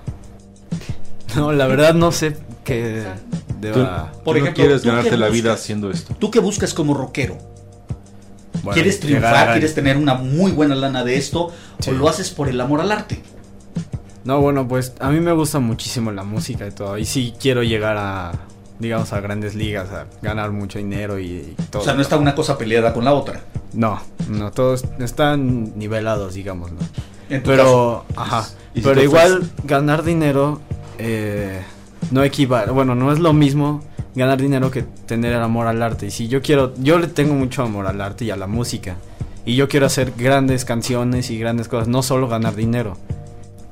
No, 1.36 1.54
la 1.54 1.66
verdad 1.68 1.94
no 1.94 2.12
sé 2.12 2.36
qué 2.66 3.06
Tú, 3.60 3.60
deba... 3.62 4.12
Por 4.24 4.36
tú 4.36 4.42
ejemplo, 4.42 4.50
no 4.52 4.54
quieres 4.54 4.82
¿tú 4.82 4.90
ganarte 4.90 5.18
la 5.18 5.30
vida 5.30 5.54
haciendo 5.54 5.90
esto. 5.92 6.14
¿Tú 6.20 6.30
qué 6.30 6.40
buscas 6.40 6.74
como 6.74 6.94
rockero? 6.94 7.38
bueno, 8.64 8.74
¿Quieres 8.74 9.00
triunfar? 9.00 9.50
a- 9.50 9.52
¿Quieres 9.54 9.74
tener 9.74 9.98
una 9.98 10.16
muy 10.16 10.52
buena 10.52 10.76
lana 10.76 11.04
de 11.04 11.16
esto? 11.16 11.52
Sí. 11.80 11.92
¿O 11.92 11.94
lo 11.94 12.10
haces 12.10 12.30
por 12.32 12.50
el 12.50 12.60
amor 12.60 12.82
al 12.82 12.92
arte? 12.92 13.22
No, 14.24 14.40
bueno, 14.42 14.68
pues 14.68 14.94
a 15.00 15.10
mí 15.10 15.20
me 15.20 15.32
gusta 15.32 15.60
muchísimo 15.60 16.12
la 16.12 16.24
música 16.24 16.68
y 16.68 16.72
todo. 16.72 16.98
Y 16.98 17.06
sí 17.06 17.34
quiero 17.40 17.64
llegar 17.64 17.98
a, 17.98 18.34
digamos, 18.82 19.14
a 19.14 19.22
grandes 19.22 19.56
ligas, 19.56 19.90
a 19.92 20.08
ganar 20.22 20.52
mucho 20.52 20.80
dinero 20.80 21.20
y, 21.20 21.26
y 21.26 21.56
todo. 21.70 21.84
O 21.84 21.86
sea, 21.86 21.94
no 21.94 22.02
está 22.02 22.18
una 22.18 22.36
cosa 22.36 22.58
peleada 22.58 22.94
con 22.94 23.06
la 23.06 23.14
otra. 23.14 23.42
No, 23.74 24.02
no, 24.28 24.52
todos 24.52 24.84
están 25.00 25.78
nivelados, 25.78 26.34
digamos, 26.34 26.72
¿no? 26.72 26.80
En 27.30 27.44
tu 27.44 27.52
Pero, 27.52 28.06
ajá. 28.16 28.48
¿Y 28.74 28.80
si 28.82 28.88
Pero 28.88 29.02
igual 29.02 29.50
ganar 29.64 30.04
dinero 30.04 30.60
eh, 30.98 31.62
no 32.12 32.24
equivale, 32.24 32.72
bueno, 32.72 32.96
no 32.96 33.12
es 33.12 33.20
lo 33.20 33.34
mismo 33.34 33.82
ganar 34.16 34.42
dinero 34.42 34.72
que 34.72 34.82
tener 34.82 35.34
el 35.34 35.42
amor 35.42 35.68
al 35.68 35.82
arte. 35.82 36.08
Y 36.08 36.12
si 36.12 36.28
yo 36.28 36.42
quiero, 36.42 36.74
yo 36.78 37.00
le 37.00 37.08
tengo 37.08 37.34
mucho 37.34 37.64
amor 37.64 37.88
al 37.88 38.02
arte 38.02 38.26
y 38.26 38.32
a 38.32 38.36
la 38.36 38.48
música. 38.48 38.98
Y 39.46 39.56
yo 39.56 39.68
quiero 39.68 39.86
hacer 39.86 40.14
grandes 40.18 40.66
canciones 40.66 41.30
y 41.32 41.40
grandes 41.40 41.68
cosas, 41.68 41.88
no 41.88 42.04
solo 42.04 42.28
ganar 42.28 42.56
dinero. 42.56 42.98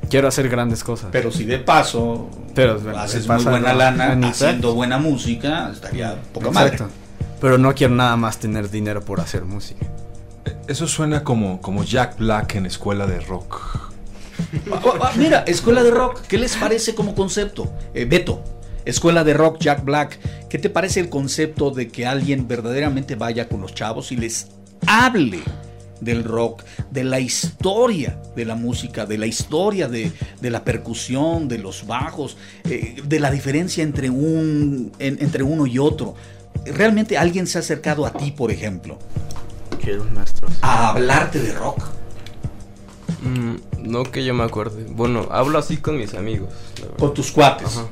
Quiero 0.09 0.27
hacer 0.27 0.49
grandes 0.49 0.83
cosas. 0.83 1.09
Pero 1.11 1.31
si 1.31 1.45
de 1.45 1.59
paso 1.59 2.29
Pero, 2.55 2.79
bueno, 2.79 2.97
haces 2.99 3.27
muy 3.27 3.43
buena 3.43 3.73
no, 3.73 3.77
lana 3.77 4.27
haciendo 4.27 4.73
buena 4.73 4.97
música, 4.97 5.69
estaría 5.71 6.21
poca 6.33 6.47
Exacto. 6.47 6.83
madre. 6.85 6.95
Pero 7.39 7.57
no 7.57 7.73
quiero 7.75 7.95
nada 7.95 8.15
más 8.17 8.39
tener 8.39 8.69
dinero 8.69 9.01
por 9.03 9.21
hacer 9.21 9.45
música. 9.45 9.85
Eso 10.67 10.87
suena 10.87 11.23
como, 11.23 11.61
como 11.61 11.83
Jack 11.83 12.17
Black 12.17 12.55
en 12.55 12.65
escuela 12.65 13.05
de 13.07 13.19
rock. 13.19 13.79
Ah, 14.71 14.81
ah, 15.01 15.11
Mira, 15.17 15.39
escuela 15.39 15.83
de 15.83 15.91
rock, 15.91 16.21
¿qué 16.21 16.37
les 16.37 16.55
parece 16.55 16.95
como 16.95 17.13
concepto? 17.13 17.71
Eh, 17.93 18.05
Beto, 18.05 18.41
escuela 18.85 19.25
de 19.25 19.33
rock, 19.33 19.59
Jack 19.59 19.83
Black, 19.83 20.17
¿qué 20.49 20.57
te 20.57 20.69
parece 20.69 21.01
el 21.01 21.09
concepto 21.09 21.71
de 21.71 21.89
que 21.89 22.07
alguien 22.07 22.47
verdaderamente 22.47 23.15
vaya 23.15 23.49
con 23.49 23.59
los 23.59 23.75
chavos 23.75 24.13
y 24.13 24.15
les 24.15 24.47
hable 24.87 25.41
del 26.01 26.23
rock, 26.23 26.63
de 26.91 27.03
la 27.03 27.19
historia 27.19 28.17
de 28.35 28.45
la 28.45 28.55
música, 28.55 29.05
de 29.05 29.17
la 29.17 29.25
historia 29.25 29.87
de, 29.87 30.11
de 30.41 30.49
la 30.49 30.63
percusión, 30.63 31.47
de 31.47 31.57
los 31.57 31.85
bajos, 31.87 32.37
eh, 32.65 33.01
de 33.03 33.19
la 33.19 33.31
diferencia 33.31 33.83
entre, 33.83 34.09
un, 34.09 34.91
en- 34.99 35.17
entre 35.21 35.43
uno 35.43 35.65
y 35.67 35.77
otro? 35.79 36.15
¿Realmente 36.65 37.17
alguien 37.17 37.47
se 37.47 37.57
ha 37.57 37.61
acercado 37.61 38.05
a 38.05 38.11
ti, 38.13 38.31
por 38.31 38.51
ejemplo, 38.51 38.97
Quiero 39.81 40.03
maestros. 40.05 40.51
a 40.61 40.89
hablarte 40.89 41.39
de 41.39 41.53
rock? 41.53 41.83
Mm, 43.23 43.55
no 43.89 44.03
que 44.03 44.23
yo 44.23 44.33
me 44.33 44.43
acuerde. 44.43 44.85
Bueno, 44.89 45.27
hablo 45.31 45.57
así 45.59 45.77
con 45.77 45.97
mis 45.97 46.13
amigos. 46.13 46.49
Con 46.97 47.13
tus 47.13 47.31
cuates. 47.31 47.67
Ajá. 47.77 47.87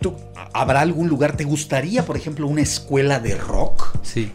¿Tú- 0.00 0.14
¿Habrá 0.52 0.80
algún 0.80 1.08
lugar? 1.08 1.36
¿Te 1.36 1.44
gustaría, 1.44 2.04
por 2.06 2.16
ejemplo, 2.16 2.46
una 2.46 2.62
escuela 2.62 3.20
de 3.20 3.36
rock? 3.36 3.96
Sí, 4.02 4.32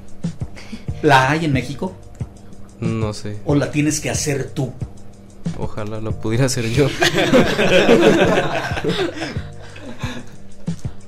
¿La 1.01 1.31
hay 1.31 1.45
en 1.45 1.53
México? 1.53 1.95
No 2.81 3.13
sé. 3.13 3.37
¿O 3.45 3.55
la 3.55 3.71
tienes 3.71 3.99
que 4.01 4.09
hacer 4.09 4.49
tú? 4.49 4.73
Ojalá 5.57 5.99
lo 6.01 6.11
pudiera 6.19 6.45
hacer 6.45 6.69
yo. 6.69 6.87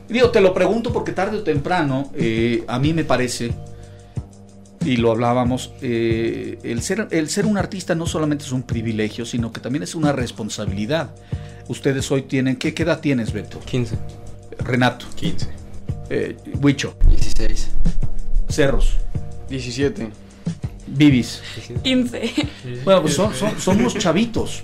Digo, 0.10 0.30
te 0.32 0.42
lo 0.42 0.54
pregunto 0.54 0.94
porque 0.94 1.12
tarde 1.12 1.38
o 1.38 1.44
temprano, 1.44 2.12
eh, 2.16 2.64
a 2.68 2.78
mí 2.78 2.94
me 2.94 3.04
parece, 3.04 3.52
y 4.86 4.98
lo 4.98 5.12
hablábamos, 5.12 5.74
eh, 5.82 6.60
el, 6.64 6.84
ser, 6.84 7.08
el 7.10 7.30
ser 7.30 7.46
un 7.48 7.58
artista 7.58 7.96
no 7.96 8.06
solamente 8.06 8.44
es 8.46 8.52
un 8.52 8.62
privilegio, 8.64 9.26
sino 9.26 9.52
que 9.52 9.60
también 9.60 9.82
es 9.84 9.96
una 9.96 10.12
responsabilidad. 10.12 11.16
Ustedes 11.68 12.12
hoy 12.12 12.24
tienen, 12.24 12.58
¿qué, 12.58 12.74
qué 12.76 12.84
edad 12.84 13.00
tienes, 13.00 13.32
Beto? 13.34 13.60
15. 13.62 13.98
Renato, 14.60 15.08
15. 15.16 15.48
eh, 16.10 16.38
Huicho, 16.62 16.96
16. 17.10 17.70
Cerros, 18.50 18.98
17. 19.50 20.10
Vivis. 20.94 21.42
15. 21.84 22.34
Bueno, 22.84 23.02
pues 23.02 23.14
son, 23.14 23.34
son, 23.34 23.60
son 23.60 23.80
unos 23.80 23.98
chavitos. 23.98 24.64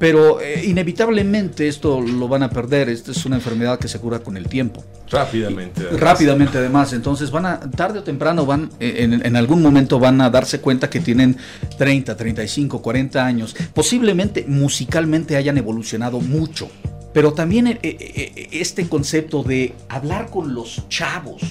Pero 0.00 0.40
eh, 0.40 0.64
inevitablemente 0.64 1.68
esto 1.68 2.00
lo 2.00 2.26
van 2.26 2.42
a 2.42 2.48
perder. 2.48 2.88
Esta 2.88 3.10
es 3.10 3.26
una 3.26 3.36
enfermedad 3.36 3.78
que 3.78 3.86
se 3.86 3.98
cura 4.00 4.20
con 4.20 4.34
el 4.38 4.48
tiempo. 4.48 4.82
Rápidamente. 5.10 5.82
además. 5.82 6.00
Rápidamente 6.00 6.56
además. 6.56 6.92
Entonces 6.94 7.30
van 7.30 7.44
a, 7.44 7.60
tarde 7.60 7.98
o 7.98 8.02
temprano 8.02 8.46
van, 8.46 8.70
eh, 8.80 8.94
en, 9.00 9.26
en 9.26 9.36
algún 9.36 9.60
momento 9.60 9.98
van 9.98 10.18
a 10.22 10.30
darse 10.30 10.62
cuenta 10.62 10.88
que 10.88 11.00
tienen 11.00 11.36
30, 11.76 12.16
35, 12.16 12.80
40 12.80 13.26
años. 13.26 13.54
Posiblemente 13.74 14.46
musicalmente 14.48 15.36
hayan 15.36 15.58
evolucionado 15.58 16.18
mucho. 16.20 16.70
Pero 17.12 17.34
también 17.34 17.66
eh, 17.66 18.48
este 18.52 18.88
concepto 18.88 19.42
de 19.42 19.74
hablar 19.90 20.30
con 20.30 20.54
los 20.54 20.88
chavos, 20.88 21.42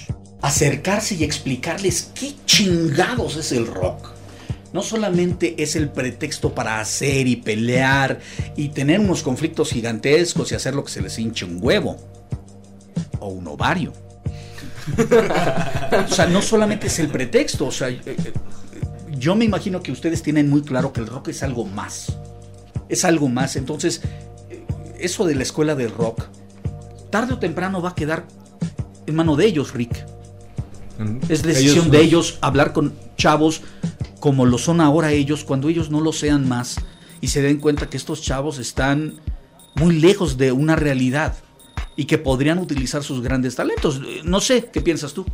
acercarse 0.42 1.14
y 1.14 1.22
explicarles 1.22 2.10
qué 2.18 2.32
chingados 2.46 3.36
es 3.36 3.52
el 3.52 3.68
rock. 3.68 4.19
No 4.72 4.82
solamente 4.82 5.60
es 5.62 5.74
el 5.74 5.90
pretexto 5.90 6.54
para 6.54 6.80
hacer 6.80 7.26
y 7.26 7.36
pelear 7.36 8.20
y 8.56 8.68
tener 8.68 9.00
unos 9.00 9.22
conflictos 9.22 9.70
gigantescos 9.70 10.52
y 10.52 10.54
hacer 10.54 10.74
lo 10.74 10.84
que 10.84 10.92
se 10.92 11.02
les 11.02 11.18
hinche 11.18 11.44
un 11.44 11.58
huevo 11.60 11.96
o 13.18 13.28
un 13.28 13.48
ovario. 13.48 13.92
o 16.10 16.14
sea, 16.14 16.26
no 16.26 16.40
solamente 16.40 16.86
es 16.86 16.98
el 16.98 17.08
pretexto, 17.08 17.66
o 17.66 17.72
sea, 17.72 17.88
eh, 17.88 18.00
eh, 18.06 18.32
yo 19.18 19.34
me 19.34 19.44
imagino 19.44 19.82
que 19.82 19.92
ustedes 19.92 20.22
tienen 20.22 20.48
muy 20.48 20.62
claro 20.62 20.92
que 20.92 21.00
el 21.00 21.06
rock 21.06 21.28
es 21.28 21.42
algo 21.42 21.64
más. 21.64 22.16
Es 22.88 23.04
algo 23.04 23.28
más. 23.28 23.56
Entonces, 23.56 24.02
eh, 24.50 24.64
eso 24.98 25.26
de 25.26 25.34
la 25.34 25.42
escuela 25.42 25.74
del 25.74 25.90
rock, 25.90 26.24
tarde 27.10 27.34
o 27.34 27.38
temprano 27.38 27.82
va 27.82 27.90
a 27.90 27.94
quedar 27.94 28.24
en 29.06 29.14
mano 29.16 29.36
de 29.36 29.46
ellos, 29.46 29.74
Rick. 29.74 30.06
Es 31.28 31.42
decisión 31.42 31.90
de 31.90 32.02
ellos 32.02 32.38
hablar 32.42 32.74
con 32.74 32.92
chavos 33.16 33.62
como 34.20 34.46
lo 34.46 34.58
son 34.58 34.80
ahora 34.80 35.12
ellos, 35.12 35.44
cuando 35.44 35.68
ellos 35.68 35.90
no 35.90 36.00
lo 36.00 36.12
sean 36.12 36.48
más 36.48 36.76
y 37.20 37.28
se 37.28 37.42
den 37.42 37.58
cuenta 37.58 37.88
que 37.88 37.96
estos 37.96 38.22
chavos 38.22 38.58
están 38.58 39.14
muy 39.74 39.98
lejos 39.98 40.36
de 40.36 40.52
una 40.52 40.76
realidad 40.76 41.34
y 41.96 42.04
que 42.04 42.18
podrían 42.18 42.58
utilizar 42.58 43.02
sus 43.02 43.20
grandes 43.22 43.56
talentos. 43.56 44.00
Eh, 44.06 44.20
No 44.24 44.40
sé, 44.40 44.70
¿qué 44.72 44.80
piensas 44.80 45.12
tú? 45.12 45.26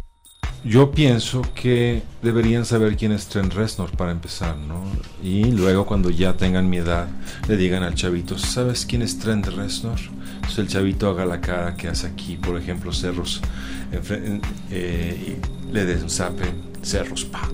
Yo 0.65 0.91
pienso 0.91 1.43
que 1.55 2.03
deberían 2.23 2.65
saber 2.65 2.97
quién 2.97 3.13
es 3.13 3.27
Trent 3.29 3.53
Reznor 3.55 3.93
para 3.93 4.11
empezar, 4.11 4.57
¿no? 4.57 4.83
Y 5.23 5.45
luego 5.53 5.87
cuando 5.87 6.11
ya 6.11 6.33
tengan 6.37 6.69
mi 6.69 6.79
edad, 6.79 7.07
le 7.47 7.57
digan 7.57 7.85
al 7.85 7.95
chavito, 7.95 8.37
¿sabes 8.37 8.85
quién 8.85 9.03
es 9.03 9.17
Trent 9.19 9.47
Reznor? 9.47 10.01
Entonces 10.37 10.59
el 10.59 10.67
chavito 10.69 11.09
haga 11.09 11.25
la 11.25 11.41
cara 11.41 11.77
que 11.77 11.87
hace 11.87 12.09
aquí, 12.09 12.37
por 12.37 12.57
ejemplo, 12.61 12.93
cerros, 12.93 13.43
en- 13.93 14.41
eh, 14.73 15.37
y 15.71 15.73
le 15.73 15.85
des 15.85 16.03
un 16.03 16.11
zape, 16.11 16.45
cerros, 16.87 17.25
pa. 17.25 17.49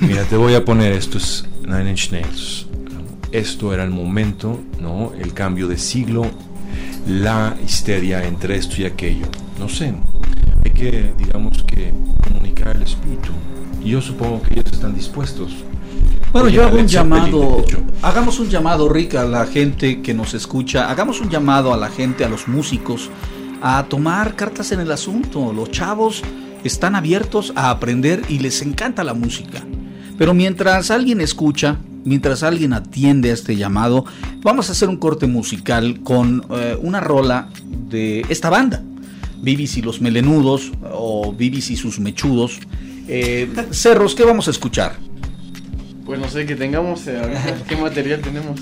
Mira, 0.00 0.24
te 0.24 0.36
voy 0.36 0.54
a 0.54 0.64
poner, 0.64 0.92
esto 0.92 1.18
es 1.18 1.44
Nine 1.62 1.90
Inch 1.90 2.10
Nails. 2.10 2.66
Esto 3.32 3.72
era 3.72 3.84
el 3.84 3.90
momento, 3.90 4.60
¿no? 4.80 5.12
El 5.18 5.32
cambio 5.32 5.68
de 5.68 5.78
siglo, 5.78 6.26
la 7.06 7.56
histeria 7.64 8.24
entre 8.24 8.56
esto 8.56 8.80
y 8.80 8.84
aquello. 8.84 9.26
No 9.58 9.68
sé, 9.68 9.94
hay 10.64 10.70
que, 10.70 11.12
digamos 11.18 11.62
que, 11.64 11.92
comunicar 12.22 12.76
el 12.76 12.82
espíritu. 12.82 13.30
Y 13.82 13.90
yo 13.90 14.00
supongo 14.00 14.42
que 14.42 14.54
ellos 14.54 14.72
están 14.72 14.94
dispuestos. 14.94 15.52
Bueno, 16.32 16.48
Oye, 16.48 16.56
yo 16.56 16.64
hago 16.64 16.78
un 16.78 16.88
llamado, 16.88 17.64
hagamos 18.02 18.40
un 18.40 18.48
llamado, 18.48 18.88
Rick, 18.88 19.14
a 19.14 19.24
la 19.24 19.46
gente 19.46 20.02
que 20.02 20.12
nos 20.12 20.34
escucha, 20.34 20.90
hagamos 20.90 21.20
un 21.20 21.30
llamado 21.30 21.72
a 21.72 21.76
la 21.76 21.88
gente, 21.88 22.24
a 22.24 22.28
los 22.28 22.48
músicos, 22.48 23.10
a 23.62 23.84
tomar 23.84 24.34
cartas 24.34 24.72
en 24.72 24.80
el 24.80 24.90
asunto. 24.92 25.52
Los 25.52 25.70
chavos 25.70 26.22
están 26.66 26.94
abiertos 26.94 27.52
a 27.56 27.70
aprender 27.70 28.22
y 28.28 28.38
les 28.40 28.62
encanta 28.62 29.04
la 29.04 29.14
música. 29.14 29.62
Pero 30.18 30.34
mientras 30.34 30.90
alguien 30.90 31.20
escucha, 31.20 31.78
mientras 32.04 32.42
alguien 32.42 32.72
atiende 32.72 33.30
a 33.30 33.34
este 33.34 33.56
llamado, 33.56 34.04
vamos 34.42 34.68
a 34.68 34.72
hacer 34.72 34.88
un 34.88 34.96
corte 34.96 35.26
musical 35.26 36.00
con 36.02 36.44
eh, 36.50 36.76
una 36.80 37.00
rola 37.00 37.48
de 37.64 38.24
esta 38.28 38.50
banda. 38.50 38.82
Bibis 39.42 39.76
y 39.76 39.82
los 39.82 40.00
melenudos 40.00 40.72
o 40.92 41.32
Bibis 41.32 41.70
y 41.70 41.76
sus 41.76 42.00
mechudos. 42.00 42.58
Eh, 43.08 43.48
Cerros, 43.70 44.14
¿qué 44.14 44.24
vamos 44.24 44.48
a 44.48 44.50
escuchar? 44.50 44.96
Pues 46.04 46.18
no 46.18 46.28
sé, 46.28 46.46
que 46.46 46.56
tengamos. 46.56 47.06
eh, 47.06 47.20
¿Qué 47.68 47.76
material 47.76 48.20
tenemos? 48.20 48.60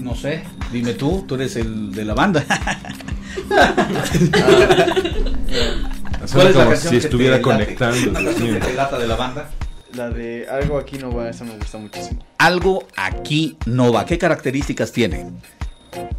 No 0.00 0.14
sé, 0.14 0.42
dime 0.72 0.92
tú, 0.92 1.24
tú 1.26 1.36
eres 1.36 1.56
el 1.56 1.92
de 1.92 2.04
la 2.04 2.14
banda. 2.14 2.44
Suena 6.26 6.52
como 6.52 6.76
si 6.76 6.88
que 6.90 6.96
estuviera 6.98 7.36
te 7.36 7.42
conectando, 7.42 8.12
¿La 8.12 8.24
canción 8.24 8.54
que 8.54 8.60
te 8.60 8.74
lata 8.74 8.98
de 8.98 9.06
la 9.08 9.16
banda? 9.16 9.50
La 9.94 10.10
de 10.10 10.46
algo 10.50 10.78
aquí 10.78 10.98
no 10.98 11.12
va, 11.14 11.28
esa 11.28 11.44
me 11.44 11.56
gusta 11.56 11.78
muchísimo. 11.78 12.24
Algo 12.38 12.86
aquí 12.96 13.56
no 13.66 13.92
va. 13.92 14.04
¿Qué 14.04 14.18
características 14.18 14.90
tiene? 14.92 15.30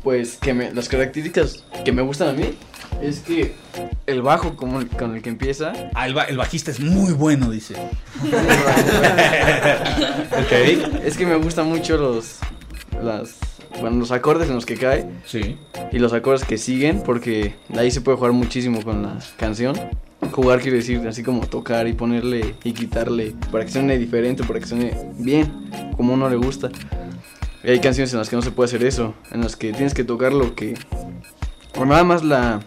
Pues 0.04 0.38
que 0.38 0.54
me, 0.54 0.72
las 0.72 0.88
características 0.88 1.63
que 1.84 1.91
me 1.91 2.02
gustan 2.02 2.30
a 2.30 2.34
mí 2.34 2.56
es 3.02 3.20
que 3.20 3.54
el 4.06 4.22
bajo 4.22 4.56
como 4.56 4.80
el- 4.80 4.88
con 4.88 5.13
el 5.15 5.22
que 5.22 5.28
empieza 5.30 5.74
Ah, 5.94 6.08
el, 6.08 6.13
ba- 6.13 6.24
el 6.24 6.38
bajista 6.38 6.72
es 6.72 6.80
muy 6.80 7.12
bueno, 7.12 7.50
dice. 7.52 7.74
ok. 10.32 10.52
es 11.04 11.18
que 11.18 11.26
me 11.26 11.36
gustan 11.36 11.68
mucho 11.68 11.98
los 11.98 12.36
las 13.04 13.36
bueno, 13.81 13.97
los 13.97 14.11
acordes 14.11 14.49
en 14.49 14.55
los 14.55 14.65
que 14.65 14.75
cae 14.75 15.05
Sí. 15.25 15.57
y 15.91 15.99
los 15.99 16.13
acordes 16.13 16.43
que 16.45 16.57
siguen 16.57 17.01
porque 17.05 17.55
ahí 17.77 17.91
se 17.91 18.01
puede 18.01 18.17
jugar 18.17 18.33
muchísimo 18.33 18.81
con 18.83 19.03
la 19.03 19.17
canción. 19.38 19.75
Jugar 20.31 20.59
quiere 20.61 20.77
decir 20.77 21.01
así 21.07 21.23
como 21.23 21.41
tocar 21.47 21.88
y 21.88 21.93
ponerle 21.93 22.55
y 22.63 22.71
quitarle 22.73 23.33
para 23.51 23.65
que 23.65 23.71
suene 23.71 23.97
diferente, 23.97 24.43
para 24.43 24.59
que 24.59 24.65
suene 24.65 24.93
bien, 25.19 25.51
como 25.97 26.11
a 26.13 26.15
uno 26.15 26.29
le 26.29 26.35
gusta. 26.35 26.69
Y 27.63 27.69
hay 27.71 27.79
canciones 27.79 28.11
en 28.13 28.19
las 28.19 28.29
que 28.29 28.35
no 28.35 28.41
se 28.41 28.51
puede 28.51 28.67
hacer 28.67 28.83
eso, 28.83 29.13
en 29.31 29.41
las 29.41 29.55
que 29.55 29.71
tienes 29.71 29.93
que 29.93 30.03
tocar 30.03 30.33
lo 30.33 30.55
que 30.55 30.75
o 31.77 31.85
nada 31.85 32.03
más 32.03 32.23
la 32.23 32.61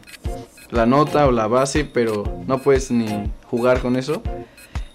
la 0.71 0.85
nota 0.85 1.27
o 1.27 1.33
la 1.33 1.47
base, 1.47 1.85
pero 1.85 2.25
no 2.47 2.59
puedes 2.59 2.91
ni 2.91 3.07
jugar 3.51 3.81
con 3.81 3.97
eso. 3.97 4.23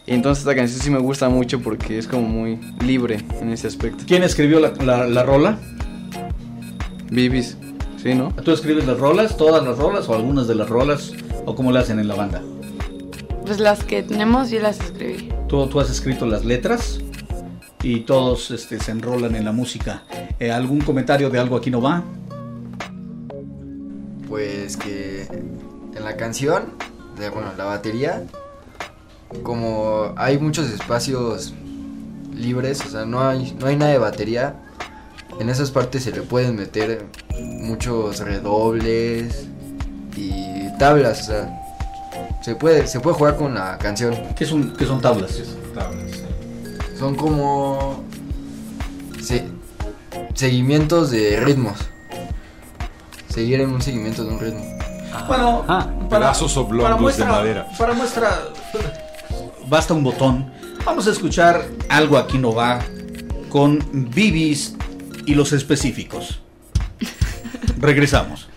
Y 0.06 0.14
entonces 0.14 0.44
esta 0.44 0.54
canción 0.56 0.80
sí 0.82 0.90
me 0.92 1.00
gusta 1.00 1.30
mucho 1.30 1.62
porque 1.62 1.98
es 1.98 2.08
como 2.08 2.28
muy 2.28 2.60
libre 2.86 3.22
en 3.42 3.50
ese 3.50 3.68
aspecto. 3.68 4.04
¿Quién 4.06 4.22
escribió 4.24 4.60
la, 4.60 4.72
la- 4.84 5.08
la 5.08 5.24
rola? 5.24 5.58
Bibis, 7.14 7.58
¿sí, 8.02 8.16
no? 8.16 8.34
¿Tú 8.44 8.52
escribes 8.52 8.88
las 8.88 9.00
rolas, 9.00 9.38
todas 9.38 9.64
las 9.64 9.78
rolas 9.78 10.10
o 10.10 10.16
algunas 10.16 10.48
de 10.48 10.56
las 10.56 10.68
rolas? 10.68 11.14
¿O 11.46 11.56
cómo 11.56 11.72
le 11.72 11.80
hacen 11.80 12.00
en 12.00 12.08
la 12.08 12.16
banda? 12.16 12.42
Pues 13.46 13.60
las 13.60 13.84
que 13.84 14.02
tenemos 14.02 14.50
yo 14.50 14.60
las 14.60 14.80
escribí. 14.80 15.30
Tú, 15.48 15.68
tú 15.68 15.80
has 15.80 15.92
escrito 15.92 16.26
las 16.26 16.44
letras 16.44 17.00
y 17.84 18.00
todos 18.02 18.50
este, 18.50 18.80
se 18.80 18.92
enrolan 18.92 19.36
en 19.36 19.46
la 19.46 19.52
música. 19.52 20.04
Eh, 20.40 20.52
¿Algún 20.52 20.82
comentario 20.82 21.30
de 21.30 21.40
algo 21.40 21.56
aquí 21.56 21.70
no 21.70 21.82
va? 21.82 22.04
Pues 24.28 24.76
que 24.78 25.28
en 25.96 26.04
la 26.04 26.18
canción, 26.18 26.64
de, 27.20 27.30
bueno, 27.30 27.52
la 27.58 27.66
batería, 27.66 28.24
como 29.44 30.14
hay 30.16 30.40
muchos 30.40 30.72
espacios 30.72 31.54
libres, 32.34 32.84
o 32.86 32.90
sea, 32.90 33.06
no 33.06 33.22
hay, 33.22 33.56
no 33.60 33.68
hay 33.68 33.76
nada 33.76 33.92
de 33.92 34.00
batería, 34.00 34.63
en 35.40 35.50
esas 35.50 35.72
partes 35.72 36.04
se 36.04 36.12
le 36.12 36.22
pueden 36.22 36.56
meter 36.56 37.06
muchos 37.40 38.20
redobles 38.20 39.48
y 40.16 40.68
tablas, 40.78 41.22
o 41.22 41.24
sea, 41.26 41.60
se 42.42 42.56
puede, 42.56 42.88
se 42.88 43.00
puede 43.00 43.16
jugar 43.16 43.36
con 43.38 43.54
la 43.56 43.78
canción. 43.78 44.16
¿Qué 44.36 44.46
son, 44.46 44.74
qué 44.78 44.86
son 44.86 45.02
tablas? 45.02 45.40
Son 46.98 47.16
como 47.16 48.04
se- 49.22 49.48
seguimientos 50.34 51.12
de 51.12 51.40
ritmos. 51.40 51.78
Seguir 53.30 53.62
en 53.62 53.72
un 53.72 53.82
seguimiento 53.82 54.24
de 54.24 54.30
un 54.32 54.40
ritmo. 54.40 54.64
Bueno, 55.28 55.66
Pedazos 56.10 56.56
oblongos 56.58 57.18
de 57.18 57.26
madera. 57.26 57.68
Para 57.78 57.94
muestra, 57.94 58.44
basta 59.68 59.94
un 59.94 60.04
botón. 60.04 60.52
Vamos 60.86 61.08
a 61.08 61.12
escuchar 61.12 61.66
algo 61.90 62.18
aquí 62.18 62.38
no 62.38 62.54
va 62.54 62.80
con 63.50 63.80
Bibis 64.14 64.76
y 65.26 65.36
los 65.36 65.54
específicos. 65.54 66.40
Regresamos. 67.80 68.50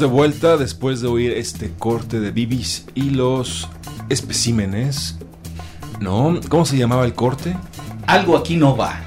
De 0.00 0.06
vuelta 0.06 0.56
después 0.56 1.00
de 1.00 1.08
oír 1.08 1.32
este 1.32 1.72
corte 1.78 2.18
de 2.20 2.30
Bibis 2.30 2.86
y 2.94 3.10
los 3.10 3.68
especímenes. 4.08 5.16
¿No? 6.00 6.38
¿Cómo 6.48 6.64
se 6.64 6.76
llamaba 6.76 7.04
el 7.04 7.14
corte? 7.14 7.56
Algo 8.06 8.36
aquí 8.36 8.56
no 8.56 8.76
va. 8.76 9.00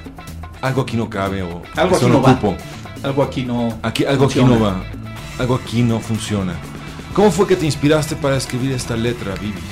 Algo 0.62 0.82
aquí 0.82 0.96
no 0.96 1.10
cabe 1.10 1.42
o 1.42 1.62
Algo 1.76 1.96
aquí 1.96 2.06
no 2.06 2.22
va. 2.22 2.32
ocupo. 2.32 2.56
Algo 3.02 3.22
aquí 3.22 3.42
no. 3.42 3.78
Aquí, 3.82 4.04
algo 4.04 4.24
aquí 4.26 4.38
funciona. 4.38 4.56
no 4.56 4.64
va. 4.64 4.82
Algo 5.38 5.54
aquí 5.56 5.82
no 5.82 6.00
funciona. 6.00 6.54
¿Cómo 7.12 7.30
fue 7.30 7.46
que 7.46 7.56
te 7.56 7.66
inspiraste 7.66 8.16
para 8.16 8.36
escribir 8.36 8.72
esta 8.72 8.96
letra, 8.96 9.34
Bibis? 9.34 9.62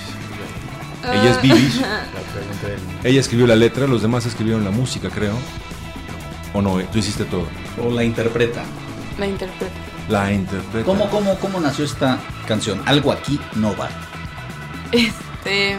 Ella 1.12 1.30
es 1.30 1.42
Bibis. 1.42 1.80
Ella 3.04 3.20
escribió 3.20 3.46
la 3.46 3.56
letra, 3.56 3.86
los 3.86 4.02
demás 4.02 4.26
escribieron 4.26 4.64
la 4.64 4.70
música, 4.70 5.08
creo. 5.08 5.34
¿O 6.54 6.60
no? 6.60 6.76
Tú 6.92 6.98
hiciste 6.98 7.24
todo. 7.24 7.46
O 7.82 7.90
la 7.90 8.04
interpreta. 8.04 8.62
La 9.18 9.26
interpreto. 9.26 9.72
La 10.12 10.30
interpreta. 10.30 10.84
¿Cómo, 10.84 11.08
cómo, 11.08 11.38
¿Cómo 11.38 11.58
nació 11.58 11.86
esta 11.86 12.18
canción? 12.46 12.82
Algo 12.84 13.12
aquí 13.12 13.40
no 13.54 13.74
va. 13.74 13.88
Este. 14.92 15.76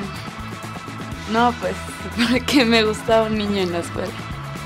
No, 1.32 1.54
pues, 1.62 1.76
porque 2.32 2.66
me 2.66 2.84
gustaba 2.84 3.28
un 3.28 3.38
niño 3.38 3.62
en 3.62 3.72
la 3.74 3.80
escuela. 3.80 4.08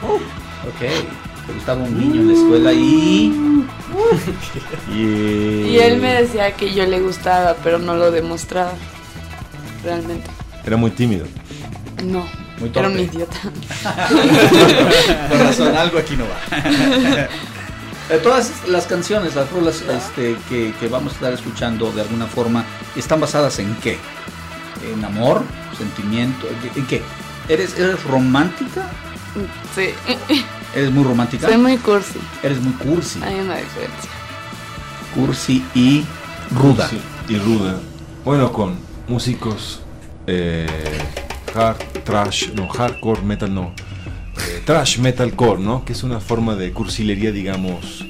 Ok. 0.04 0.80
Te 1.48 1.54
gustaba 1.54 1.84
un 1.84 2.00
niño 2.00 2.22
en 2.22 2.28
la 2.30 2.34
escuela 2.34 2.72
y. 2.72 3.34
Y 4.96 5.78
él 5.80 6.00
me 6.00 6.22
decía 6.22 6.54
que 6.54 6.74
yo 6.74 6.86
le 6.86 7.02
gustaba, 7.02 7.56
pero 7.62 7.78
no 7.78 7.96
lo 7.98 8.10
demostraba. 8.10 8.72
Realmente. 9.84 10.30
Era 10.66 10.78
muy 10.78 10.92
tímido. 10.92 11.26
No. 12.06 12.26
Muy 12.60 12.72
Era 12.74 12.88
un 12.88 12.96
torpe. 12.96 13.02
idiota. 13.04 13.38
Con 15.30 15.40
razón, 15.40 15.76
algo 15.76 15.98
aquí 16.00 16.16
no 16.16 16.24
va. 16.26 16.38
Eh, 18.10 18.20
Todas 18.24 18.68
las 18.68 18.86
canciones, 18.88 19.36
las 19.36 19.52
rolas 19.52 19.82
este, 19.82 20.38
que, 20.48 20.74
que 20.80 20.88
vamos 20.88 21.14
a 21.14 21.16
estar 21.16 21.34
escuchando 21.34 21.92
de 21.92 22.02
alguna 22.02 22.26
forma, 22.26 22.64
¿están 22.96 23.20
basadas 23.20 23.60
en 23.60 23.76
qué? 23.76 23.98
¿En 24.94 25.04
amor? 25.04 25.44
¿Sentimiento? 25.78 26.48
¿En 26.76 26.86
qué? 26.88 27.02
¿Eres, 27.50 27.78
eres 27.78 28.04
romántica? 28.04 28.90
Sí. 29.76 29.90
¿Eres 30.74 30.92
muy 30.92 31.04
romántica? 31.04 31.48
Soy 31.48 31.58
muy 31.58 31.78
cursi. 31.78 32.20
Eres 32.44 32.62
muy 32.62 32.74
cursi. 32.74 33.20
Hay 33.24 33.36
una 33.36 33.58
diferencia. 33.58 34.10
Cursi 35.14 35.66
y 35.76 36.06
ruda. 36.52 36.88
Sí, 36.90 37.00
y 37.28 37.38
ruda. 37.38 37.80
Bueno, 38.24 38.52
con 38.52 38.78
músicos 39.08 39.82
eh, 40.28 40.68
hard, 41.56 41.78
trash, 42.04 42.50
no, 42.54 42.68
hardcore 42.68 43.22
metal, 43.22 43.54
no. 43.54 43.74
Trash 44.68 44.98
metalcore, 45.00 45.62
¿no? 45.62 45.86
Que 45.86 45.94
es 45.94 46.04
una 46.04 46.20
forma 46.20 46.54
de 46.56 46.74
cursilería, 46.74 47.32
digamos, 47.32 48.04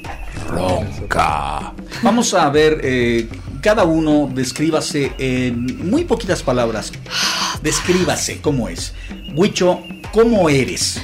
ronca. 0.50 1.72
Vamos 2.02 2.34
a 2.34 2.50
ver, 2.50 2.82
eh, 2.84 3.28
cada 3.62 3.84
uno 3.84 4.28
descríbase 4.34 5.12
en 5.20 5.88
muy 5.88 6.04
poquitas 6.06 6.42
palabras. 6.42 6.92
Descríbase 7.62 8.42
cómo 8.42 8.70
es. 8.70 8.94
Huicho, 9.36 9.82
¿cómo 10.12 10.50
eres? 10.50 11.00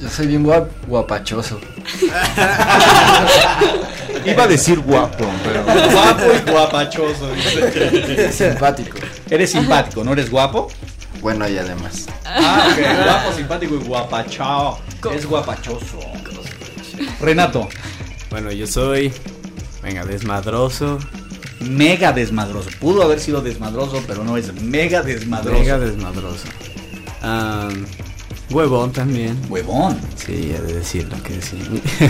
Yo 0.00 0.08
soy 0.08 0.26
bien 0.26 0.44
guap- 0.44 0.68
guapachoso. 0.88 1.60
Iba 4.26 4.42
a 4.44 4.48
decir 4.48 4.80
guapo, 4.80 5.24
pero 5.44 5.62
Guapo 5.64 6.22
y 6.34 6.50
guapachoso. 6.50 7.30
Simpático. 8.32 8.98
Eres 9.30 9.50
simpático, 9.52 10.02
¿no 10.04 10.12
eres 10.14 10.30
guapo? 10.30 10.68
Bueno, 11.20 11.48
y 11.48 11.58
además. 11.58 12.06
Ah, 12.34 12.68
ok. 12.72 13.04
Guapo, 13.04 13.32
simpático 13.36 13.74
y 13.76 13.78
guapachao. 13.78 14.78
Es 15.14 15.26
guapachoso. 15.26 15.98
Renato. 17.20 17.68
Bueno, 18.30 18.50
yo 18.52 18.66
soy. 18.66 19.12
Venga, 19.82 20.04
desmadroso. 20.04 20.98
Mega 21.60 22.12
desmadroso. 22.12 22.70
Pudo 22.80 23.02
haber 23.02 23.20
sido 23.20 23.40
desmadroso, 23.40 24.02
pero 24.06 24.24
no 24.24 24.36
es 24.36 24.52
mega 24.62 25.02
desmadroso. 25.02 25.58
Mega 25.58 25.78
desmadroso. 25.78 26.44
Ah, 27.22 27.68
huevón 28.50 28.92
también. 28.92 29.38
Huevón. 29.48 29.98
Sí, 30.16 30.52
he 30.56 30.60
de 30.60 30.74
decirlo 30.74 31.16
que 31.22 31.40
sí. 31.40 31.58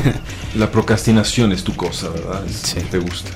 La 0.55 0.71
procrastinación 0.71 1.53
es 1.53 1.65
tu 1.65 1.75
cosa, 1.75 2.09
¿verdad? 2.11 2.45
Es- 2.47 2.57
Sí. 2.57 2.81
Te 2.91 2.99
gusta. 2.99 3.31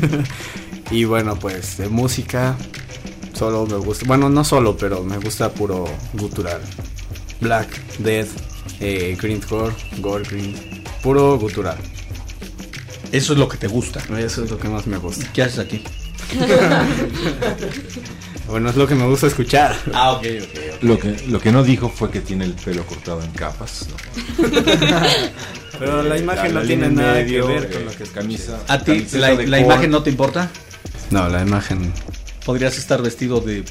y 0.90 1.04
bueno, 1.04 1.36
pues 1.36 1.76
de 1.78 1.88
música. 1.88 2.56
Solo 3.42 3.66
me 3.66 3.76
gusta. 3.78 4.04
Bueno, 4.06 4.28
no 4.28 4.44
solo, 4.44 4.76
pero 4.76 5.02
me 5.02 5.18
gusta 5.18 5.50
puro 5.50 5.84
gutural. 6.12 6.60
Black, 7.40 7.98
Death, 7.98 8.28
eh, 8.78 9.18
Greencore, 9.20 9.74
Gore 9.98 10.22
Green. 10.22 10.54
Puro 11.02 11.36
gutural. 11.40 11.76
Eso 13.10 13.32
es 13.32 13.38
lo 13.40 13.48
que 13.48 13.56
te 13.56 13.66
gusta. 13.66 13.98
Eso 14.16 14.44
es 14.44 14.50
lo 14.52 14.60
que 14.60 14.68
más 14.68 14.86
me 14.86 14.96
gusta. 14.96 15.26
¿Qué 15.32 15.42
haces 15.42 15.58
aquí? 15.58 15.82
Bueno, 18.48 18.68
es 18.68 18.76
lo 18.76 18.86
que 18.86 18.94
me 18.94 19.06
gusta 19.06 19.28
escuchar. 19.28 19.74
Ah, 19.94 20.12
ok, 20.12 20.26
ok. 20.42 20.82
Lo 20.82 20.98
que, 20.98 21.16
lo 21.28 21.40
que 21.40 21.52
no 21.52 21.62
dijo 21.64 21.88
fue 21.88 22.10
que 22.10 22.20
tiene 22.20 22.44
el 22.44 22.52
pelo 22.52 22.84
cortado 22.84 23.22
en 23.22 23.30
capas. 23.30 23.88
¿no? 23.88 24.48
Pero 25.78 26.02
la 26.02 26.18
imagen 26.18 26.52
La 26.52 26.60
no 26.60 26.66
tiene 26.66 26.90
nada 26.90 27.14
medio, 27.14 27.46
que 27.46 27.52
ver 27.54 27.64
eh, 27.64 27.70
con 27.74 27.84
lo 27.86 27.92
que 27.92 28.04
camisa. 28.04 28.58
¿A 28.68 28.78
ti 28.78 29.06
la, 29.12 29.32
la 29.34 29.58
imagen 29.58 29.90
no 29.90 30.02
te 30.02 30.10
importa? 30.10 30.50
No, 31.10 31.28
la 31.30 31.40
imagen. 31.40 31.94
¿Podrías 32.44 32.76
estar 32.78 33.02
vestido 33.02 33.40
de 33.40 33.64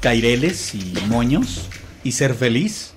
caireles 0.00 0.74
y 0.74 0.92
moños 1.08 1.68
y 2.02 2.12
ser 2.12 2.34
feliz? 2.34 2.92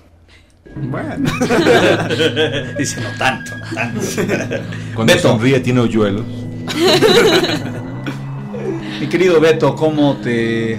Bueno. 0.74 1.30
Dice, 2.78 3.00
no 3.00 3.08
tanto, 3.18 3.56
no 3.56 3.64
tanto. 3.74 4.00
Cuando 4.94 5.14
Beto. 5.14 5.28
sonríe 5.28 5.60
tiene 5.60 5.80
hoyuelos. 5.80 6.24
Mi 9.00 9.06
querido 9.08 9.40
Beto, 9.40 9.74
¿cómo 9.74 10.16
te 10.18 10.78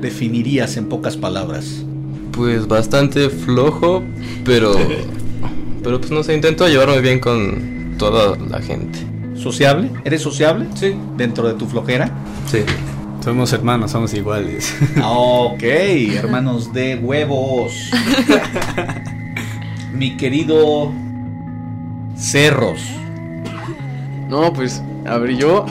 definirías 0.00 0.76
en 0.76 0.88
pocas 0.88 1.16
palabras? 1.16 1.82
Pues 2.32 2.68
bastante 2.68 3.30
flojo, 3.30 4.02
pero. 4.44 4.74
Pero 5.82 5.98
pues 6.00 6.10
no 6.10 6.22
sé, 6.22 6.34
intento 6.34 6.68
llevarme 6.68 7.00
bien 7.00 7.20
con 7.20 7.94
toda 7.98 8.36
la 8.36 8.60
gente. 8.60 8.98
¿Sociable? 9.34 9.90
¿Eres 10.04 10.22
sociable? 10.22 10.66
Sí. 10.74 10.94
¿Dentro 11.16 11.48
de 11.48 11.54
tu 11.54 11.66
flojera? 11.66 12.10
Sí. 12.50 12.58
Somos 13.24 13.52
hermanos, 13.54 13.90
somos 13.90 14.12
iguales. 14.12 14.76
Ok, 15.02 15.62
hermanos 16.14 16.74
de 16.74 16.96
huevos. 16.96 17.90
Mi 19.94 20.16
querido 20.18 20.92
Cerros. 22.16 22.80
No, 24.28 24.52
pues, 24.52 24.82
a 25.06 25.16
ver, 25.16 25.36
yo. 25.36 25.64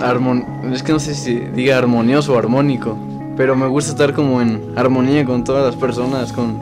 armon- 0.00 0.44
es 0.72 0.82
que 0.82 0.92
no 0.92 0.98
sé 0.98 1.14
si 1.14 1.34
diga 1.34 1.78
armonioso 1.78 2.34
o 2.34 2.38
armónico. 2.38 2.94
Pero 3.38 3.56
me 3.56 3.66
gusta 3.66 3.92
estar 3.92 4.12
como 4.12 4.42
en 4.42 4.74
armonía 4.76 5.24
con 5.24 5.44
todas 5.44 5.64
las 5.64 5.76
personas, 5.76 6.30
con. 6.32 6.58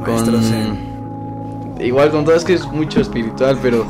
Maestro 0.00 0.32
con 0.34 0.42
Zen. 0.42 0.78
igual 1.80 2.10
con 2.10 2.24
todas, 2.24 2.40
es 2.40 2.44
que 2.46 2.54
es 2.54 2.64
mucho 2.66 3.00
espiritual, 3.02 3.58
pero. 3.60 3.84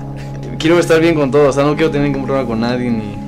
quiero 0.58 0.78
estar 0.78 1.00
bien 1.00 1.14
con 1.14 1.30
todos, 1.30 1.48
o 1.48 1.52
sea, 1.52 1.64
no 1.64 1.74
quiero 1.76 1.90
tener 1.90 2.08
ningún 2.10 2.26
problema 2.26 2.46
con 2.46 2.60
nadie 2.60 2.90
ni. 2.90 3.19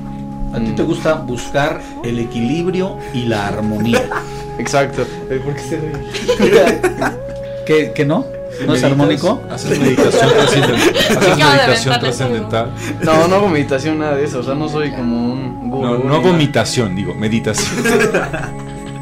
A 0.53 0.59
ti 0.59 0.71
te 0.75 0.83
gusta 0.83 1.13
buscar 1.15 1.81
el 2.03 2.19
equilibrio 2.19 2.97
y 3.13 3.23
la 3.25 3.47
armonía. 3.47 4.03
Exacto. 4.59 5.03
¿Por 5.43 5.55
qué 5.55 5.59
se 5.61 5.79
ríe? 5.79 6.81
¿Qué, 7.65 7.91
qué 7.95 8.05
no? 8.05 8.25
¿No 8.67 8.75
es 8.75 8.83
armónico? 8.83 9.41
Haces 9.49 9.79
meditación 9.79 10.29
trascendental. 10.33 10.85
Haces 11.09 11.37
meditación 11.37 11.99
trascendental. 11.99 12.71
No, 13.01 13.27
no 13.27 13.35
hago 13.37 13.49
meditación, 13.49 13.97
nada 13.97 14.15
de 14.15 14.25
eso, 14.25 14.41
o 14.41 14.43
sea, 14.43 14.53
no 14.53 14.69
soy 14.69 14.91
como 14.91 15.33
un 15.33 15.71
gurú. 15.71 15.81
No, 15.87 15.97
no 15.97 16.03
nada. 16.05 16.17
vomitación, 16.19 16.95
digo, 16.95 17.15
meditación. 17.15 17.83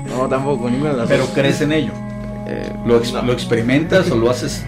No, 0.07 0.27
tampoco, 0.29 0.69
ninguna 0.69 0.91
de 0.91 0.97
las 0.97 1.07
Pero 1.09 1.25
crees 1.33 1.59
en 1.61 1.73
ello. 1.73 1.91
Eh, 2.47 2.71
¿Lo, 2.85 2.97
ex- 2.97 3.11
lo 3.11 3.33
experimentas 3.33 4.09
o 4.11 4.15
lo 4.15 4.29
haces 4.29 4.63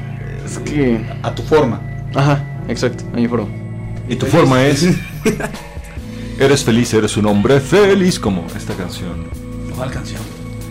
es 0.46 0.60
que. 0.60 1.06
a 1.24 1.34
tu 1.34 1.44
forma? 1.44 1.80
Ajá, 2.14 2.44
exacto, 2.68 3.06
a 3.14 3.16
mi 3.16 3.28
forma. 3.28 3.48
Y 4.10 4.16
tu 4.18 4.26
forma 4.26 4.66
es. 4.66 4.86
Eres 6.40 6.64
feliz, 6.64 6.94
eres 6.94 7.16
un 7.18 7.26
hombre 7.28 7.60
feliz, 7.60 8.20
como 8.20 8.44
esta 8.58 8.74
canción. 8.74 9.28
¿Cuál 9.76 9.92
canción? 9.92 10.22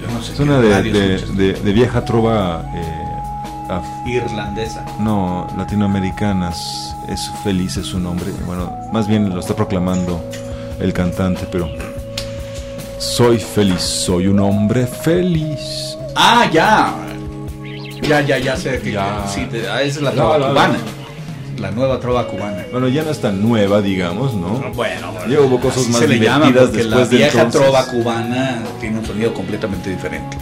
Yo 0.01 0.13
no 0.13 0.23
sé. 0.23 0.33
Es 0.33 0.41
una 0.41 0.59
de, 0.59 0.83
de, 0.83 1.19
de- 1.19 1.53
de 1.55 1.73
vieja 1.73 2.05
trova. 2.05 2.65
eh, 2.75 2.99
Irlandesa. 4.07 4.85
no, 4.99 5.47
latinoamericanas. 5.57 6.95
Es 7.09 7.31
feliz, 7.43 7.77
es 7.77 7.95
un 7.95 8.07
hombre. 8.07 8.27
Bueno, 8.47 8.71
más 8.93 9.07
bien 9.09 9.31
lo 9.31 9.41
está 9.41 9.55
proclamando 9.57 10.23
el 10.81 10.93
cantante, 10.93 11.47
pero. 11.51 11.69
Soy 12.99 13.39
feliz, 13.39 13.81
soy 13.81 14.27
un 14.29 14.39
hombre 14.41 14.87
feliz. 14.87 15.97
Ah, 16.15 16.47
ya. 16.53 16.95
Ya, 18.03 18.21
ya, 18.21 18.39
ya 18.39 18.57
sé 18.57 18.79
que 18.81 18.93
Ya. 18.93 19.27
sí, 19.27 19.47
te- 19.51 19.69
ah, 19.69 19.83
esa 19.83 19.99
es 19.99 20.03
la 20.03 20.11
trova 20.13 20.39
la- 20.39 20.49
cubana. 20.51 20.79
La 21.59 21.71
nueva 21.71 22.01
trova 22.01 22.27
cubana. 22.27 22.65
Bueno, 22.73 22.89
ya 22.89 23.03
no 23.05 23.11
es 23.11 23.21
tan 23.21 23.43
nueva, 23.43 23.81
digamos, 23.81 24.35
¿no? 24.35 24.61
Bueno, 24.75 25.13
Ya 25.29 25.41
hubo 25.41 25.61
cosas 25.61 25.89
más 25.89 26.01
se 26.01 26.09
le 26.09 26.19
llama 26.19 26.47
divertidas 26.47 26.71
porque 26.71 26.85
la 26.85 26.97
después 26.97 27.11
de 27.11 27.17
vieja 27.19 27.43
entonces. 27.43 27.61
trova 27.61 27.87
cubana 27.87 28.63
tiene 28.81 28.99
un 28.99 29.07
sonido 29.07 29.35
completamente 29.35 29.91
diferente. 29.91 30.37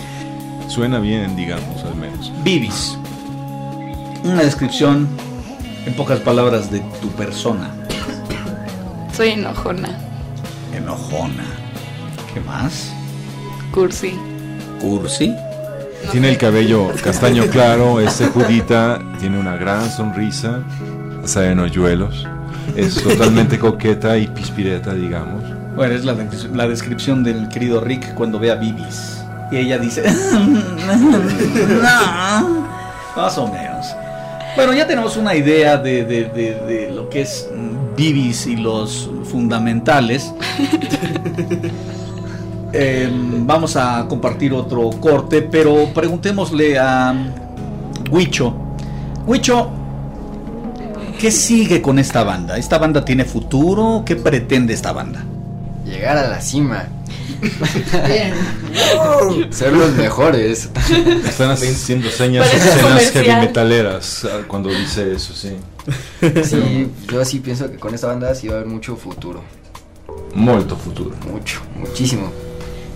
Suena 0.68 1.00
bien, 1.00 1.34
digamos, 1.36 1.82
al 1.84 1.96
menos. 1.96 2.32
Bibis. 2.44 2.96
Una 4.24 4.42
descripción 4.42 5.08
en 5.86 5.94
pocas 5.94 6.20
palabras 6.20 6.70
de 6.70 6.80
tu 7.00 7.08
persona. 7.10 7.70
Soy 9.16 9.30
enojona. 9.30 9.98
Enojona. 10.74 11.44
¿Qué 12.32 12.40
más? 12.40 12.92
Cursi. 13.72 14.14
Cursi. 14.80 15.34
Tiene 16.12 16.30
el 16.30 16.38
cabello 16.38 16.88
castaño 17.02 17.44
claro, 17.50 18.00
es 18.00 18.22
judita, 18.32 18.98
tiene 19.20 19.38
una 19.38 19.56
gran 19.56 19.90
sonrisa, 19.90 20.60
sabe 21.24 21.50
en 21.52 21.58
hoyuelos, 21.60 22.26
es 22.76 22.94
totalmente 23.02 23.58
coqueta 23.58 24.16
y 24.18 24.26
pispireta, 24.28 24.94
digamos. 24.94 25.42
Bueno, 25.76 25.94
es 25.94 26.04
la, 26.04 26.14
la 26.54 26.66
descripción 26.68 27.22
del 27.22 27.48
querido 27.48 27.80
Rick 27.80 28.14
cuando 28.14 28.38
ve 28.38 28.50
a 28.50 28.56
Bibis. 28.56 29.16
Y 29.52 29.56
ella 29.58 29.78
dice... 29.78 30.02
"No". 31.82 32.66
Más 33.16 33.38
o 33.38 33.48
menos. 33.48 33.86
Bueno, 34.56 34.72
ya 34.72 34.86
tenemos 34.86 35.16
una 35.16 35.34
idea 35.34 35.76
de, 35.76 36.04
de- 36.04 36.24
de- 36.24 36.54
de 36.66 36.90
lo 36.94 37.08
que 37.08 37.22
es 37.22 37.48
Bibis 37.96 38.46
y 38.46 38.56
los 38.56 39.08
fundamentales. 39.24 40.32
Em, 42.72 43.44
vamos 43.46 43.74
a 43.76 44.06
compartir 44.08 44.52
otro 44.52 44.90
corte, 45.00 45.42
pero 45.42 45.86
preguntémosle 45.92 46.78
a 46.78 47.12
Huicho. 48.10 48.54
Huicho, 49.26 49.68
¿qué 51.20 51.30
sigue 51.30 51.82
con 51.82 51.98
esta 51.98 52.24
banda? 52.24 52.56
¿Esta 52.56 52.78
banda 52.78 53.04
tiene 53.04 53.26
futuro? 53.26 54.02
¿Qué 54.06 54.16
pretende 54.16 54.72
esta 54.72 54.92
banda? 54.92 55.22
Llegar 55.84 56.16
a 56.16 56.28
la 56.28 56.40
cima. 56.40 56.86
Ser 59.50 59.72
los 59.72 59.92
mejores. 59.92 60.70
Están 61.26 61.50
haciendo 61.50 62.10
señas 62.10 62.48
comercial. 62.82 63.24
heavy 63.24 63.46
metaleras 63.46 64.24
ah, 64.24 64.40
cuando 64.46 64.70
dice 64.70 65.12
eso, 65.12 65.34
sí. 65.34 65.56
Sí, 66.42 66.90
yo 67.10 67.24
sí 67.24 67.40
pienso 67.40 67.70
que 67.70 67.76
con 67.76 67.94
esta 67.94 68.06
banda 68.06 68.34
sí 68.34 68.48
va 68.48 68.54
a 68.54 68.56
haber 68.58 68.68
mucho 68.68 68.96
futuro. 68.96 69.42
Molto 70.34 70.76
futuro. 70.76 71.14
Mucho, 71.30 71.60
muchísimo. 71.76 72.30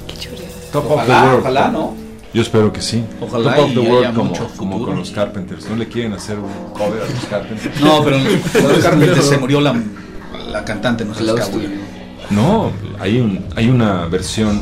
Qué 0.06 0.16
churro. 0.16 0.36
Top 0.72 0.90
of 0.90 0.96
the 0.96 1.02
Ojalá, 1.12 1.24
world. 1.24 1.40
ojalá, 1.40 1.68
¿no? 1.68 1.94
Yo 2.34 2.42
espero 2.42 2.72
que 2.72 2.82
sí. 2.82 3.04
Ojalá 3.20 3.54
Top 3.54 3.64
of 3.64 3.70
y 3.70 3.74
the 3.74 3.80
haya 3.80 3.90
world 3.92 4.14
como, 4.16 4.30
mucho 4.30 4.50
como 4.56 4.84
con 4.84 4.96
los 4.96 5.12
Carpenters. 5.12 5.70
¿No 5.70 5.76
le 5.76 5.86
quieren 5.86 6.14
hacer 6.14 6.36
un 6.36 6.50
cover 6.72 7.02
a 7.02 7.06
los 7.08 7.24
Carpenters? 7.30 7.80
No, 7.80 8.02
pero 8.02 8.18
los 8.68 8.82
Carpenters 8.82 9.24
se 9.24 9.38
murió 9.38 9.60
la, 9.60 9.80
la 10.50 10.64
cantante, 10.64 11.04
no 11.04 11.14
you. 11.14 11.68
No, 12.30 12.72
hay, 12.98 13.20
un, 13.20 13.44
hay 13.54 13.68
una 13.68 14.06
versión 14.06 14.60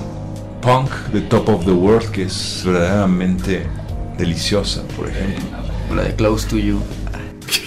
punk 0.61 0.91
de 1.13 1.23
Top 1.23 1.49
of 1.49 1.65
the 1.65 1.73
World 1.73 2.11
que 2.11 2.25
es 2.25 2.63
verdaderamente 2.65 3.67
deliciosa, 4.19 4.83
por 4.95 5.09
ejemplo. 5.09 5.43
La 5.97 6.03
de 6.03 6.15
Close 6.15 6.47
to 6.49 6.59
You. 6.59 6.79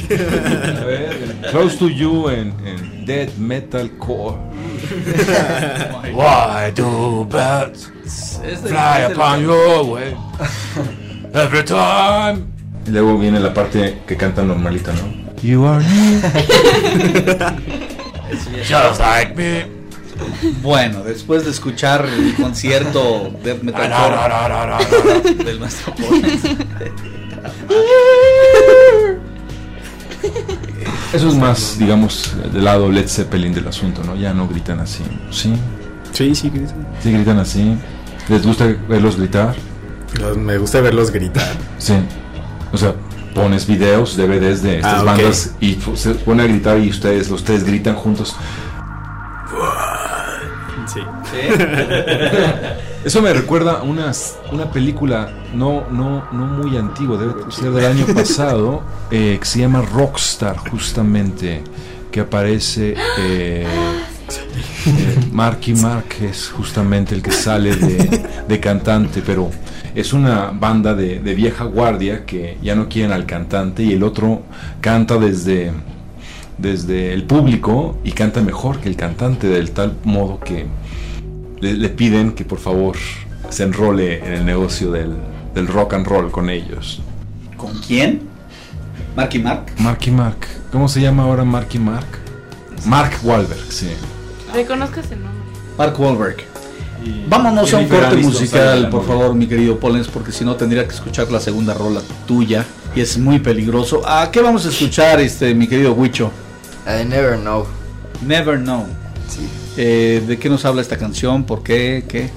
A 0.10 0.84
ver, 0.86 1.36
Close 1.52 1.78
to 1.78 1.90
You 1.90 2.30
en, 2.30 2.54
en 2.66 3.06
Dead 3.06 3.30
Metal 3.38 3.90
Core. 3.98 4.38
Why 6.14 6.72
do 6.72 7.26
birds 7.26 7.92
fly 8.64 9.08
upon 9.12 9.42
your 9.42 9.84
way 9.86 10.16
every 11.34 11.64
time? 11.64 12.48
Y 12.86 12.92
luego 12.92 13.18
viene 13.18 13.40
la 13.40 13.54
parte 13.54 14.02
que 14.06 14.16
canta 14.16 14.44
normalita, 14.44 14.94
¿no? 14.94 15.26
You 15.42 15.66
are. 15.66 15.84
Just 18.64 19.00
like 19.00 19.36
me. 19.36 19.66
Bueno, 20.62 21.04
después 21.04 21.46
de 21.46 21.52
escuchar 21.52 22.06
el 22.06 22.36
concierto 22.36 23.32
de 23.44 23.56
metalcore 23.56 24.76
del 25.44 25.60
maestro. 25.60 25.94
Eso 31.14 31.28
es 31.30 31.36
más, 31.36 31.78
digamos, 31.80 32.34
del 32.54 32.64
lado 32.64 32.92
Led 32.92 33.08
Zeppelin 33.08 33.54
del 33.54 33.68
asunto, 33.68 34.04
¿no? 34.04 34.16
Ya 34.16 34.34
no 34.34 34.48
gritan 34.48 34.80
así, 34.80 35.04
¿sí? 35.32 35.54
Sí, 36.12 36.34
sí, 36.36 36.50
gritan. 36.50 36.88
Sí, 37.02 37.12
gritan 37.12 37.40
así. 37.40 37.78
¿Les 38.30 38.46
gusta 38.46 38.66
verlos 38.88 39.18
gritar? 39.18 39.56
Los- 40.20 40.38
me 40.38 40.58
gusta 40.58 40.82
verlos 40.82 41.12
gritar. 41.12 41.48
Sí. 41.78 41.94
O 42.74 42.78
sea, 42.78 42.94
pones 43.34 43.68
videos, 43.68 44.16
DVDs 44.18 44.62
de 44.64 44.78
estas 44.78 45.02
Ah, 45.02 45.04
bandas 45.04 45.56
y 45.60 45.78
se 45.96 46.16
pone 46.16 46.44
a 46.44 46.48
gritar 46.48 46.80
y 46.80 46.90
ustedes, 46.90 47.30
los 47.30 47.44
tres 47.44 47.64
gritan 47.64 47.96
juntos. 47.96 48.36
Sí. 50.94 51.00
Eso 53.06 53.22
me 53.22 53.32
recuerda 53.32 53.74
a 53.74 53.84
una 53.84 54.72
película 54.74 55.32
no, 55.54 55.84
no, 55.92 56.26
no 56.32 56.46
muy 56.48 56.76
antigua, 56.76 57.20
debe 57.20 57.52
ser 57.52 57.70
del 57.70 57.86
año 57.86 58.08
pasado, 58.16 58.82
eh, 59.12 59.38
que 59.40 59.46
se 59.46 59.60
llama 59.60 59.84
Rockstar, 59.84 60.58
justamente, 60.58 61.62
que 62.12 62.22
aparece 62.22 62.96
eh, 63.20 63.68
eh, 64.88 65.20
Marky 65.32 65.76
Mark, 65.76 66.16
es 66.20 66.50
justamente 66.50 67.14
el 67.14 67.22
que 67.22 67.30
sale 67.30 67.76
de, 67.76 68.28
de 68.48 68.60
cantante, 68.60 69.22
pero 69.24 69.52
es 69.94 70.12
una 70.12 70.48
banda 70.48 70.96
de, 70.96 71.20
de 71.20 71.36
vieja 71.36 71.66
guardia 71.66 72.26
que 72.26 72.58
ya 72.64 72.74
no 72.74 72.90
quieren 72.90 73.12
al 73.12 73.28
cantante 73.28 73.84
y 73.84 73.94
el 73.94 74.02
otro 74.02 74.42
canta 74.82 75.18
desde, 75.18 75.72
desde 76.58 77.14
el 77.14 77.24
público 77.26 78.00
y 78.04 78.14
canta 78.14 78.42
mejor 78.42 78.80
que 78.80 78.90
el 78.90 78.96
cantante, 78.96 79.48
del 79.48 79.70
tal 79.70 79.94
modo 80.04 80.40
que 80.40 80.66
le, 81.60 81.74
le 81.74 81.90
piden 81.90 82.34
que 82.34 82.46
por 82.46 82.60
favor 82.60 82.96
se 83.50 83.64
enrole 83.64 84.26
en 84.26 84.34
el 84.34 84.46
negocio 84.46 84.92
del, 84.92 85.16
del 85.54 85.68
rock 85.68 85.94
and 85.94 86.08
roll 86.08 86.32
con 86.32 86.50
ellos. 86.50 87.02
¿Con 87.58 87.80
quién? 87.80 88.22
Marky 89.16 89.40
Mark. 89.40 89.72
Marky 89.78 90.12
Mark. 90.12 90.48
¿Cómo 90.72 90.88
se 90.88 91.02
llama 91.02 91.24
ahora 91.24 91.44
Marky 91.44 91.80
Mark? 91.80 92.08
Mark 92.86 93.14
Wahlberg, 93.24 93.72
sí. 93.72 93.90
Reconozco 94.54 95.00
ese 95.00 95.16
nombre. 95.16 95.32
Mark 95.78 96.00
Wahlberg. 96.00 96.38
Vámonos 97.28 97.72
a 97.74 97.78
un 97.78 97.88
corte 97.88 98.16
musical, 98.18 98.90
por 98.90 99.06
favor, 99.06 99.36
mi 99.36 99.48
querido 99.48 99.80
Pollens, 99.80 100.08
porque 100.08 100.32
si 100.32 100.44
no 100.44 100.56
tendría 100.56 100.88
que 100.88 100.94
escuchar 100.94 101.32
la 101.32 101.40
segunda 101.40 101.74
rola 101.74 102.02
tuya 102.26 102.66
y 102.96 103.02
es 103.02 103.18
muy 103.18 103.40
peligroso. 103.40 104.02
¿A 104.08 104.32
qué 104.32 104.42
vamos 104.42 104.66
a 104.66 104.70
escuchar, 104.70 105.20
este, 105.20 105.54
mi 105.54 105.68
querido 105.68 105.94
Huicho? 105.94 106.32
I 106.88 107.06
never 107.06 107.38
know. 107.38 107.68
Never 108.26 108.58
Know. 108.60 108.88
Eh, 109.78 110.24
¿De 110.26 110.38
qué 110.40 110.50
nos 110.50 110.66
habla 110.66 110.82
esta 110.82 110.98
canción? 110.98 111.44
¿Por 111.46 111.64
qué? 111.64 112.06
¿Qué? 112.08 112.30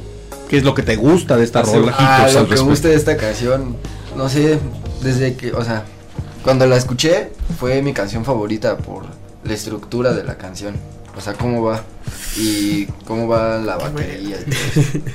¿Qué 0.48 0.56
es 0.58 0.64
lo 0.64 0.74
que 0.74 0.82
te 0.82 0.96
gusta 0.96 1.36
de 1.36 1.44
esta 1.44 1.60
Hace 1.60 1.78
rola? 1.78 1.94
Ah, 1.98 2.20
Hitos 2.22 2.34
lo 2.34 2.40
que 2.40 2.44
me 2.44 2.50
respecto. 2.50 2.64
gusta 2.70 2.88
de 2.88 2.94
esta 2.94 3.16
canción, 3.16 3.76
no 4.16 4.28
sé, 4.28 4.58
desde 5.02 5.34
que, 5.36 5.52
o 5.52 5.62
sea, 5.62 5.84
cuando 6.42 6.66
la 6.66 6.76
escuché 6.76 7.30
fue 7.58 7.82
mi 7.82 7.92
canción 7.92 8.24
favorita 8.24 8.78
por 8.78 9.04
la 9.44 9.52
estructura 9.52 10.12
de 10.14 10.24
la 10.24 10.36
canción. 10.38 10.74
O 11.16 11.20
sea, 11.20 11.34
cómo 11.34 11.62
va 11.62 11.82
y 12.36 12.86
cómo 13.06 13.26
va 13.28 13.58
la 13.58 13.76
batería 13.76 14.36
y 14.40 14.50
todo 14.50 14.82
eso. 14.82 14.98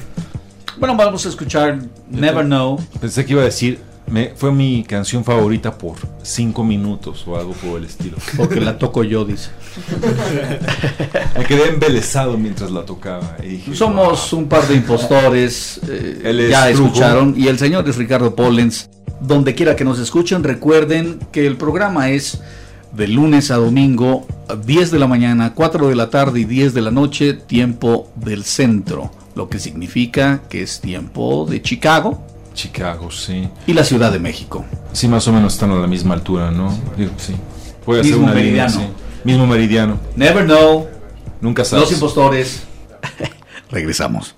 Bueno, 0.76 0.95
vamos 0.97 1.24
a 1.28 1.30
escuchar 1.30 1.78
Never 2.09 2.43
Know. 2.45 2.80
Pensé 2.99 3.24
que 3.26 3.34
iba 3.34 3.43
a 3.43 3.45
decir, 3.45 3.80
me, 4.14 4.30
fue 4.36 4.51
mi 4.51 4.84
canción 4.84 5.24
favorita 5.24 5.76
por 5.76 5.95
cinco 6.22 6.64
minutos 6.64 7.24
o 7.28 7.36
algo 7.36 7.53
por 7.53 7.80
el 7.80 7.86
estilo. 7.86 8.18
Porque 8.38 8.61
la 8.61 8.78
toco 8.78 9.03
yo, 9.03 9.26
dice. 9.26 9.49
Me 11.36 11.43
quedé 11.45 11.70
embelesado 11.70 12.38
mientras 12.38 12.70
la 12.70 12.86
tocaba. 12.86 13.38
y 13.43 13.47
dije, 13.47 13.76
Somos 13.76 14.32
un 14.32 14.47
par 14.47 14.68
de 14.68 14.76
impostores. 14.76 15.80
eh, 15.89 16.22
Él 16.26 16.41
es 16.41 16.51
ya 16.51 16.68
Trujo. 16.72 16.86
escucharon. 16.86 17.34
Y 17.36 17.47
el 17.47 17.57
señor 17.57 17.89
es 17.89 17.95
Ricardo 17.95 18.36
Pollens. 18.36 18.88
Donde 19.20 19.55
quiera 19.55 19.76
que 19.76 19.84
nos 19.84 19.97
escuchen, 19.97 20.43
recuerden 20.43 21.18
que 21.32 21.47
el 21.47 21.57
programa 21.57 22.11
es 22.11 22.39
de 22.95 23.07
lunes 23.07 23.49
a 23.49 23.55
domingo, 23.55 24.28
a 24.47 24.55
10 24.55 24.91
de 24.91 24.99
la 24.99 25.07
mañana, 25.07 25.53
4 25.55 25.88
de 25.88 25.95
la 25.95 26.11
tarde 26.11 26.41
y 26.41 26.45
10 26.45 26.76
de 26.76 26.82
la 26.82 26.91
noche, 26.91 27.34
tiempo 27.34 28.11
del 28.16 28.43
centro. 28.43 29.09
Lo 29.34 29.49
que 29.49 29.57
significa 29.57 30.41
que 30.49 30.61
es 30.61 30.82
tiempo 30.82 31.47
de 31.49 31.64
Chicago 31.64 32.24
Chicago, 32.54 33.10
sí. 33.12 33.47
y 33.68 33.74
la 33.74 33.84
Ciudad 33.84 34.12
de 34.12 34.20
México. 34.20 34.64
Sí, 34.91 35.08
más 35.08 35.28
o 35.28 35.34
menos 35.34 35.54
están 35.54 35.72
a 35.72 35.76
la 35.76 35.88
misma 35.88 36.14
altura, 36.14 36.51
¿no? 36.51 36.78
Digo, 36.97 37.12
sí. 37.18 37.36
Puede 37.86 38.01
hacer 38.01 38.14
Mismo 38.14 38.28
una 38.28 38.36
línea, 38.36 38.66
meridiano. 38.66 38.88
sí. 38.95 39.04
Mismo 39.24 39.47
meridiano. 39.47 39.99
Never 40.16 40.45
know. 40.45 40.88
Nunca 41.41 41.66
sabes. 41.66 41.84
Los 41.86 41.93
impostores. 41.93 42.64
Regresamos. 43.72 44.36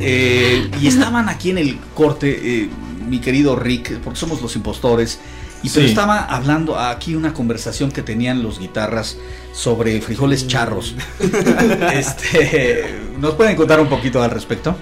Eh, 0.00 0.70
y 0.80 0.86
estaban 0.86 1.28
aquí 1.28 1.50
en 1.50 1.58
el 1.58 1.78
corte, 1.94 2.62
eh, 2.64 2.70
mi 3.08 3.20
querido 3.20 3.56
Rick, 3.56 3.98
porque 4.00 4.18
somos 4.18 4.40
los 4.42 4.54
impostores. 4.56 5.18
Y 5.62 5.70
pero 5.70 5.86
Sí. 5.86 5.90
estaba 5.90 6.20
hablando 6.24 6.78
aquí 6.78 7.16
una 7.16 7.34
conversación 7.34 7.90
que 7.90 8.02
tenían 8.02 8.42
los 8.44 8.60
guitarras 8.60 9.16
sobre 9.52 10.00
frijoles 10.00 10.46
charros. 10.46 10.94
este, 11.92 12.84
¿Nos 13.18 13.34
pueden 13.34 13.56
contar 13.56 13.80
un 13.80 13.88
poquito 13.88 14.22
al 14.22 14.30
respecto? 14.30 14.76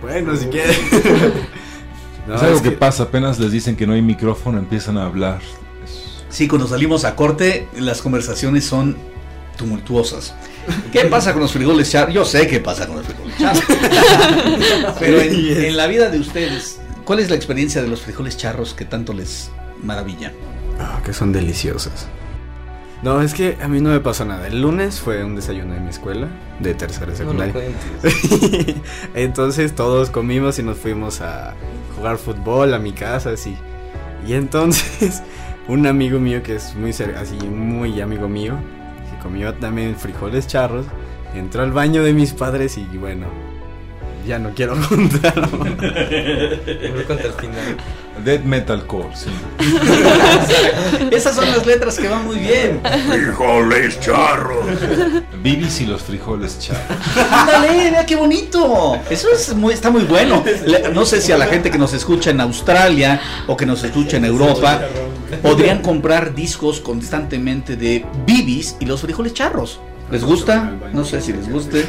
Bueno, 0.00 0.36
si 0.36 0.46
quieres. 0.46 0.78
No, 2.28 2.34
es 2.34 2.42
algo 2.42 2.56
es 2.56 2.62
que, 2.62 2.68
que- 2.72 2.76
pasa, 2.76 3.04
apenas 3.04 3.38
les 3.38 3.50
dicen 3.52 3.74
que 3.74 3.86
no 3.86 3.94
hay 3.94 4.02
micrófono, 4.02 4.58
empiezan 4.58 4.98
a 4.98 5.06
hablar. 5.06 5.40
Sí, 6.28 6.46
cuando 6.46 6.68
salimos 6.68 7.06
a 7.06 7.16
corte, 7.16 7.66
las 7.78 8.02
conversaciones 8.02 8.66
son 8.66 8.98
tumultuosas. 9.58 10.34
¿Qué 10.92 11.04
pasa 11.04 11.32
con 11.34 11.42
los 11.42 11.52
frijoles 11.52 11.90
charros? 11.90 12.14
Yo 12.14 12.24
sé 12.24 12.46
qué 12.46 12.60
pasa 12.60 12.86
con 12.86 12.96
los 12.96 13.06
frijoles 13.06 13.36
charros. 13.36 13.64
Pero 14.98 15.20
en, 15.20 15.64
en 15.64 15.76
la 15.76 15.86
vida 15.86 16.08
de 16.08 16.18
ustedes, 16.18 16.80
¿cuál 17.04 17.18
es 17.18 17.28
la 17.28 17.36
experiencia 17.36 17.82
de 17.82 17.88
los 17.88 18.00
frijoles 18.00 18.38
charros 18.38 18.72
que 18.72 18.86
tanto 18.86 19.12
les 19.12 19.50
maravilla? 19.82 20.32
Ah, 20.80 21.02
que 21.04 21.12
son 21.12 21.32
deliciosas. 21.32 22.06
No, 23.02 23.22
es 23.22 23.32
que 23.32 23.56
a 23.62 23.68
mí 23.68 23.80
no 23.80 23.90
me 23.90 24.00
pasó 24.00 24.24
nada. 24.24 24.48
El 24.48 24.60
lunes 24.60 24.98
fue 24.98 25.22
un 25.22 25.36
desayuno 25.36 25.74
de 25.74 25.80
mi 25.80 25.90
escuela, 25.90 26.28
de 26.58 26.74
tercera 26.74 27.12
No 27.12 27.16
secundaria. 27.16 27.54
entonces 29.14 29.74
todos 29.74 30.10
comimos 30.10 30.58
y 30.58 30.64
nos 30.64 30.78
fuimos 30.78 31.20
a 31.20 31.54
jugar 31.96 32.18
fútbol 32.18 32.74
a 32.74 32.78
mi 32.78 32.92
casa, 32.92 33.30
así. 33.30 33.56
Y 34.26 34.32
entonces 34.32 35.22
un 35.68 35.86
amigo 35.86 36.18
mío 36.18 36.42
que 36.42 36.56
es 36.56 36.74
muy 36.74 36.90
así 36.90 37.36
muy 37.46 38.00
amigo 38.00 38.28
mío, 38.28 38.58
comió 39.22 39.54
también 39.54 39.96
frijoles 39.96 40.46
charros, 40.46 40.86
entró 41.34 41.62
al 41.62 41.72
baño 41.72 42.02
de 42.02 42.12
mis 42.12 42.32
padres 42.32 42.78
y 42.78 42.84
bueno, 42.98 43.26
ya 44.28 44.38
no 44.38 44.50
quiero 44.54 44.76
contarlo. 44.88 45.58
Mejor 45.58 47.04
cuenta 47.06 47.26
el 47.26 47.32
final. 47.32 47.76
Dead 48.22 48.40
Metalcore, 48.40 49.08
sí. 49.14 49.30
Esas 51.10 51.34
son 51.34 51.50
las 51.50 51.64
letras 51.64 51.98
que 51.98 52.08
van 52.08 52.26
muy 52.26 52.36
bien. 52.36 52.80
Frijoles 53.08 53.98
charros. 54.00 54.66
Bibis 55.42 55.80
y 55.80 55.86
los 55.86 56.02
frijoles 56.02 56.58
charros. 56.58 56.98
Ándale, 57.30 57.90
vea 57.90 58.04
qué 58.04 58.16
bonito. 58.16 59.00
Eso 59.08 59.28
es 59.32 59.54
muy, 59.54 59.72
está 59.72 59.90
muy 59.90 60.02
bueno. 60.02 60.44
No 60.92 61.06
sé 61.06 61.22
si 61.22 61.32
a 61.32 61.38
la 61.38 61.46
gente 61.46 61.70
que 61.70 61.78
nos 61.78 61.94
escucha 61.94 62.30
en 62.30 62.40
Australia 62.40 63.20
o 63.46 63.56
que 63.56 63.64
nos 63.64 63.82
escucha 63.82 64.18
en 64.18 64.26
Europa 64.26 64.82
podrían 65.42 65.80
comprar 65.80 66.34
discos 66.34 66.80
constantemente 66.80 67.76
de 67.76 68.04
Bibis 68.26 68.76
y 68.78 68.84
los 68.84 69.00
frijoles 69.00 69.32
charros. 69.32 69.80
¿Les 70.10 70.22
gusta? 70.22 70.72
No 70.92 71.04
sé 71.04 71.22
si 71.22 71.32
les 71.32 71.50
guste. 71.50 71.86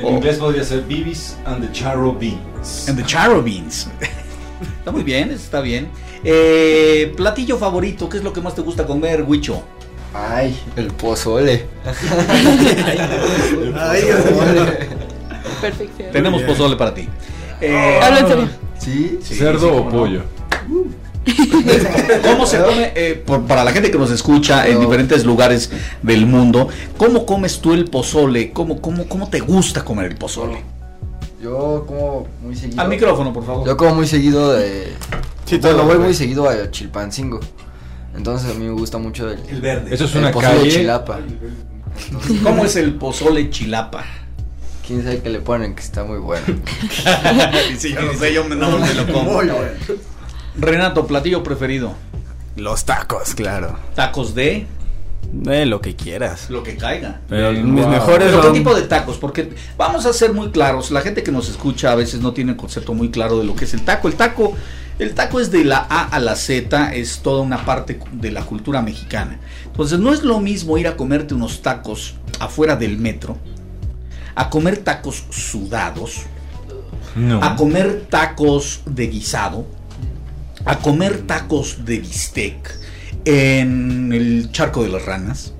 En 0.00 0.08
inglés 0.08 0.38
podría 0.38 0.64
ser 0.64 0.82
Bibis 0.82 1.36
and 1.46 1.64
the 1.66 1.72
Charro 1.72 2.12
Beans. 2.12 2.88
And 2.88 2.98
the 2.98 3.04
Charro 3.04 3.42
Beans. 3.42 3.88
Está 4.78 4.90
muy 4.92 5.02
bien, 5.02 5.30
está 5.30 5.60
bien. 5.60 5.88
Eh, 6.22 7.12
platillo 7.16 7.56
favorito, 7.58 8.08
¿qué 8.08 8.18
es 8.18 8.24
lo 8.24 8.32
que 8.32 8.40
más 8.40 8.54
te 8.54 8.62
gusta 8.62 8.86
comer, 8.86 9.22
Huicho? 9.22 9.62
Ay, 10.14 10.58
el 10.76 10.86
pozole. 10.88 11.66
Perfección. 15.60 16.12
Tenemos 16.12 16.42
pozole 16.42 16.76
para 16.76 16.94
ti. 16.94 17.08
Eh, 17.60 17.98
Habla 18.02 18.20
en 18.20 18.28
serio. 18.28 18.48
¿Sí? 18.78 19.18
sí, 19.22 19.34
¿Cerdo 19.34 19.60
sí, 19.68 19.74
o 19.74 19.84
no. 19.84 19.90
pollo? 19.90 20.22
¿Cómo 22.22 22.46
se 22.46 22.58
come, 22.58 22.92
eh, 22.94 23.22
por- 23.24 23.44
para 23.46 23.64
la 23.64 23.72
gente 23.72 23.90
que 23.90 23.98
nos 23.98 24.10
escucha 24.10 24.66
en 24.68 24.80
diferentes 24.80 25.24
lugares 25.24 25.70
del 26.02 26.26
mundo, 26.26 26.68
cómo 26.96 27.24
comes 27.26 27.60
tú 27.60 27.72
el 27.72 27.86
pozole? 27.86 28.52
¿Cómo, 28.52 28.80
cómo, 28.80 29.06
cómo 29.08 29.28
te 29.28 29.40
gusta 29.40 29.84
comer 29.84 30.06
el 30.12 30.16
pozole? 30.16 30.62
Yo 31.42 31.84
como 31.86 32.26
muy 32.42 32.56
seguido. 32.56 32.80
Al 32.80 32.88
micrófono, 32.88 33.32
por 33.32 33.44
favor. 33.44 33.66
Yo 33.66 33.76
como 33.76 33.94
muy 33.96 34.06
seguido 34.06 34.52
de. 34.54 34.92
Sí, 35.44 35.58
bueno, 35.58 35.76
todo, 35.76 35.86
voy 35.86 35.96
güey. 35.96 36.06
muy 36.08 36.14
seguido 36.14 36.48
a 36.48 36.70
Chilpancingo. 36.70 37.40
Entonces 38.16 38.50
a 38.50 38.54
mí 38.54 38.64
me 38.64 38.72
gusta 38.72 38.96
mucho 38.98 39.30
el, 39.30 39.38
El 39.48 39.60
verde. 39.60 39.94
Eso 39.94 40.04
es 40.04 40.12
el 40.14 40.20
una 40.22 40.30
pozole 40.30 40.56
calle. 40.56 40.70
Chilapa. 40.70 41.18
¿Cómo 42.42 42.64
es 42.64 42.76
el 42.76 42.94
pozole 42.94 43.50
chilapa? 43.50 44.04
Quién 44.86 45.02
sabe 45.02 45.20
qué 45.20 45.30
le 45.30 45.40
ponen 45.40 45.74
que 45.74 45.82
está 45.82 46.04
muy 46.04 46.18
bueno. 46.18 46.44
sí, 47.78 47.92
yo 47.92 48.02
no 48.02 48.14
sé, 48.14 48.34
yo 48.34 48.44
no 48.48 48.78
me 48.78 48.94
lo 48.94 49.12
como. 49.12 49.40
Renato, 50.56 51.06
platillo 51.06 51.42
preferido. 51.42 51.92
Los 52.56 52.84
tacos, 52.84 53.34
claro. 53.34 53.76
Tacos 53.94 54.34
de 54.34 54.66
Eh, 55.48 55.66
lo 55.66 55.80
que 55.80 55.96
quieras. 55.96 56.48
lo 56.50 56.62
que 56.62 56.76
caiga. 56.76 57.20
Pero 57.28 57.50
mis 57.52 57.82
wow. 57.82 57.88
mejores 57.90 58.28
Pero 58.30 58.42
¿qué 58.42 58.58
tipo 58.58 58.74
de 58.74 58.82
tacos? 58.82 59.16
Porque 59.16 59.52
vamos 59.76 60.06
a 60.06 60.12
ser 60.12 60.32
muy 60.32 60.50
claros, 60.50 60.90
la 60.92 61.00
gente 61.00 61.22
que 61.24 61.32
nos 61.32 61.48
escucha 61.48 61.90
a 61.90 61.94
veces 61.96 62.20
no 62.20 62.32
tiene 62.32 62.52
el 62.52 62.56
concepto 62.56 62.94
muy 62.94 63.10
claro 63.10 63.38
de 63.38 63.44
lo 63.44 63.56
que 63.56 63.64
es 63.64 63.74
el 63.74 63.82
taco. 63.84 64.06
El 64.06 64.14
taco, 64.14 64.54
el 65.00 65.14
taco 65.14 65.40
es 65.40 65.50
de 65.50 65.64
la 65.64 65.78
A 65.90 66.04
a 66.04 66.20
la 66.20 66.36
Z, 66.36 66.94
es 66.94 67.18
toda 67.20 67.42
una 67.42 67.64
parte 67.64 67.98
de 68.12 68.30
la 68.30 68.42
cultura 68.42 68.80
mexicana. 68.82 69.40
Entonces 69.66 69.98
no 69.98 70.12
es 70.12 70.22
lo 70.22 70.38
mismo 70.38 70.78
ir 70.78 70.86
a 70.86 70.96
comerte 70.96 71.34
unos 71.34 71.62
tacos 71.62 72.14
afuera 72.38 72.76
del 72.76 72.98
metro, 72.98 73.36
a 74.36 74.48
comer 74.50 74.76
tacos 74.78 75.24
sudados, 75.30 76.26
No. 77.16 77.42
a 77.42 77.56
comer 77.56 78.06
tacos 78.08 78.82
de 78.86 79.06
guisado, 79.08 79.66
a 80.64 80.78
comer 80.78 81.26
tacos 81.26 81.84
de 81.84 82.00
bistec 82.00 82.78
en 83.24 84.12
el 84.12 84.50
charco 84.52 84.82
de 84.82 84.88
las 84.88 85.04
ranas. 85.04 85.52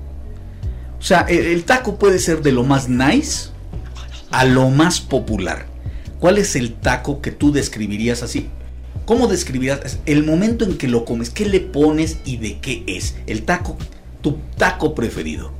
O 0.99 1.01
sea, 1.01 1.21
el, 1.21 1.45
el 1.45 1.63
taco 1.63 1.97
puede 1.99 2.19
ser 2.19 2.41
de 2.41 2.51
lo 2.51 2.63
más 2.63 2.89
nice 2.89 3.49
a 4.31 4.45
lo 4.45 4.69
más 4.69 4.99
popular. 4.99 5.67
¿Cuál 6.19 6.37
es 6.37 6.55
el 6.55 6.73
taco 6.73 7.21
que 7.21 7.31
tú 7.31 7.51
describirías 7.51 8.23
así? 8.23 8.49
¿Cómo 9.05 9.27
describirías 9.27 9.99
el 10.07 10.25
momento 10.25 10.65
en 10.65 10.77
que 10.77 10.87
lo 10.87 11.05
comes? 11.05 11.29
¿Qué 11.29 11.45
le 11.45 11.59
pones 11.59 12.17
y 12.25 12.37
de 12.37 12.59
qué 12.59 12.83
es? 12.87 13.15
El 13.27 13.43
taco, 13.43 13.77
tu 14.21 14.39
taco 14.57 14.95
preferido. 14.95 15.51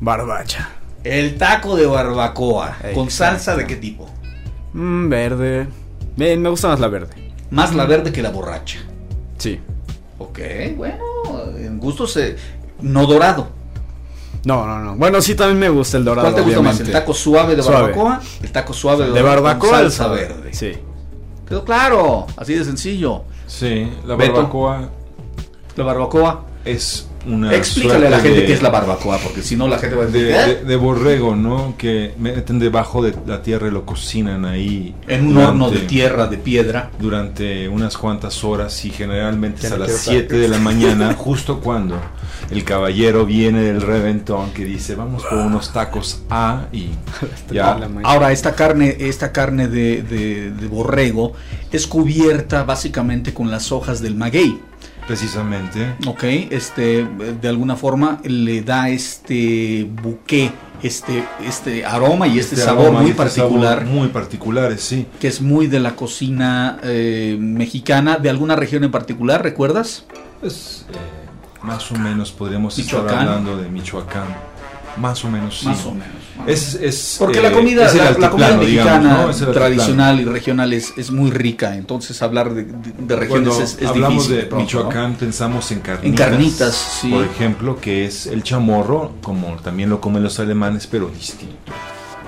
Barbacha. 0.00 0.70
El 1.04 1.36
taco 1.36 1.76
de 1.76 1.86
barbacoa. 1.86 2.76
¿Con 2.94 3.10
salsa 3.10 3.54
de 3.56 3.66
qué 3.66 3.76
tipo? 3.76 4.10
Mm, 4.72 5.08
verde. 5.08 5.68
Me 6.16 6.36
gusta 6.48 6.68
más 6.68 6.80
la 6.80 6.88
verde. 6.88 7.33
Más 7.54 7.74
la 7.74 7.84
verde 7.86 8.12
que 8.12 8.20
la 8.22 8.30
borracha. 8.30 8.80
Sí. 9.38 9.60
Ok, 10.18 10.38
bueno, 10.76 10.98
en 11.56 11.78
gustos 11.78 12.16
eh, 12.16 12.36
no 12.80 13.06
dorado. 13.06 13.48
No, 14.44 14.66
no, 14.66 14.78
no. 14.80 14.96
Bueno, 14.96 15.20
sí, 15.22 15.34
también 15.34 15.58
me 15.58 15.68
gusta 15.68 15.96
el 15.96 16.04
dorado. 16.04 16.26
¿Cuál 16.30 16.34
te 16.34 16.42
gusta 16.42 16.60
más? 16.62 16.80
¿El 16.80 16.90
taco 16.92 17.14
suave 17.14 17.56
de 17.56 17.62
Suave. 17.62 17.80
barbacoa? 17.92 18.20
El 18.42 18.52
taco 18.52 18.72
suave 18.72 19.06
de, 19.06 19.12
de 19.12 19.22
barbacoa 19.22 19.58
con 19.70 19.74
al 19.78 19.90
salsa 19.90 20.08
verde. 20.08 20.52
Sí. 20.52 20.72
Quedó 21.48 21.64
claro, 21.64 22.26
así 22.36 22.54
de 22.54 22.64
sencillo. 22.64 23.22
Sí, 23.46 23.90
la 24.06 24.16
Beto. 24.16 24.32
barbacoa 24.34 24.88
La 25.76 25.84
barbacoa. 25.84 26.44
es 26.64 27.08
una. 27.26 27.54
Explícale 27.54 28.06
a 28.06 28.10
la 28.10 28.18
gente 28.20 28.40
de- 28.40 28.46
qué 28.46 28.52
es 28.52 28.62
la 28.62 28.70
barbacoa, 28.70 29.18
porque 29.18 29.42
si 29.42 29.56
no 29.56 29.68
la 29.68 29.78
gente 29.78 29.96
va 29.96 30.04
a 30.04 30.06
De, 30.06 30.22
decir, 30.24 30.54
de- 30.56 30.60
"¿Eh?". 30.62 30.64
de 30.64 30.76
borrego, 30.76 31.34
¿no? 31.36 31.74
Que 31.78 32.14
meten 32.18 32.58
debajo 32.58 33.02
de 33.02 33.14
la 33.26 33.42
tierra 33.42 33.68
y 33.68 33.70
lo 33.70 33.84
cocinan 33.86 34.44
ahí. 34.44 34.94
en 35.08 35.26
un 35.26 35.34
durante- 35.34 35.50
horno 35.50 35.70
de 35.70 35.78
tierra, 35.80 36.26
de 36.26 36.36
piedra. 36.38 36.90
Durante 36.98 37.68
unas 37.68 37.96
cuantas 37.96 38.42
horas 38.44 38.84
y 38.84 38.90
generalmente 38.90 39.62
Ya 39.62 39.68
es 39.68 39.74
a 39.74 39.78
las 39.78 39.88
quiero 39.88 40.02
7 40.02 40.36
de 40.38 40.48
la 40.48 40.58
mañana, 40.58 41.14
justo 41.14 41.60
cuando 41.60 41.96
el 42.50 42.64
caballero 42.64 43.24
viene 43.26 43.62
del 43.62 43.80
reventón 43.82 44.50
que 44.50 44.64
dice, 44.64 44.94
vamos 44.94 45.22
por 45.24 45.38
unos 45.38 45.72
tacos 45.72 46.22
A 46.30 46.66
y 46.72 46.88
ya. 47.52 47.78
Ahora, 48.02 48.32
esta 48.32 48.54
carne, 48.54 48.96
esta 49.00 49.32
carne 49.32 49.68
de, 49.68 50.02
de- 50.02 50.50
de 50.50 50.66
borrego 50.68 51.32
es 51.72 51.86
cubierta 51.86 52.64
básicamente 52.64 53.32
con 53.34 53.50
las 53.50 53.72
hojas 53.72 54.00
del 54.00 54.14
maguey. 54.14 54.58
Precisamente. 55.06 55.96
Ok, 56.06 56.24
este, 56.50 57.04
de 57.40 57.48
alguna 57.48 57.76
forma 57.76 58.20
le 58.24 58.62
da 58.62 58.88
este 58.88 59.86
buque, 60.02 60.50
este, 60.82 61.24
este 61.46 61.84
aroma 61.84 62.26
y 62.26 62.38
este, 62.38 62.56
sabor 62.56 62.86
aroma 62.86 62.98
y 63.00 63.02
muy 63.02 63.10
este 63.10 63.22
particular, 63.22 63.78
sabor 63.80 63.92
muy 63.92 64.08
particulares, 64.08 64.80
sí. 64.80 65.06
que 65.20 65.28
es 65.28 65.40
muy 65.42 65.66
de 65.66 65.80
la 65.80 65.94
cocina 65.94 66.78
eh, 66.82 67.36
mexicana, 67.38 68.16
de 68.16 68.30
alguna 68.30 68.56
región 68.56 68.82
en 68.84 68.90
particular, 68.90 69.42
¿recuerdas? 69.42 70.04
Pues 70.40 70.86
eh, 70.90 70.96
más 71.62 71.90
o 71.90 71.96
menos 71.96 72.32
podríamos 72.32 72.76
Michoacán. 72.78 73.10
estar 73.10 73.28
hablando 73.28 73.56
de 73.58 73.68
Michoacán. 73.68 74.53
Más 74.96 75.24
o 75.24 75.30
menos, 75.30 75.58
sí. 75.60 75.66
Más 75.66 75.84
o 75.86 75.90
menos. 75.92 76.08
Es, 76.46 76.74
es, 76.74 77.16
Porque 77.18 77.38
eh, 77.38 77.42
la 77.42 77.52
comida, 77.52 77.86
es 77.86 77.94
la, 77.94 78.10
la 78.12 78.30
comida 78.30 78.58
digamos, 78.58 78.60
mexicana 79.40 79.52
tradicional 79.52 80.20
y 80.20 80.24
regional 80.24 80.72
es, 80.72 80.92
es 80.96 81.10
muy 81.10 81.30
rica, 81.30 81.76
entonces 81.76 82.20
hablar 82.22 82.52
de, 82.54 82.64
de- 82.64 82.92
de 82.98 83.16
regiones 83.16 83.48
Cuando 83.54 83.64
es, 83.64 83.78
es 83.80 83.86
hablamos 83.88 84.24
difícil. 84.24 84.36
de, 84.36 84.42
pronto, 84.42 84.56
¿no? 84.56 84.62
Michoacán, 84.62 85.14
pensamos 85.14 85.70
en 85.72 85.80
carnitas. 85.80 86.06
En 86.06 86.14
carnitas, 86.14 86.74
sí. 87.00 87.08
Por 87.10 87.24
ejemplo, 87.24 87.80
que 87.80 88.04
es 88.06 88.26
el 88.26 88.42
chamorro, 88.42 89.12
como 89.22 89.56
también 89.56 89.90
lo 89.90 90.00
comen 90.00 90.22
los 90.22 90.38
alemanes, 90.40 90.86
pero 90.86 91.08
distinto. 91.08 91.72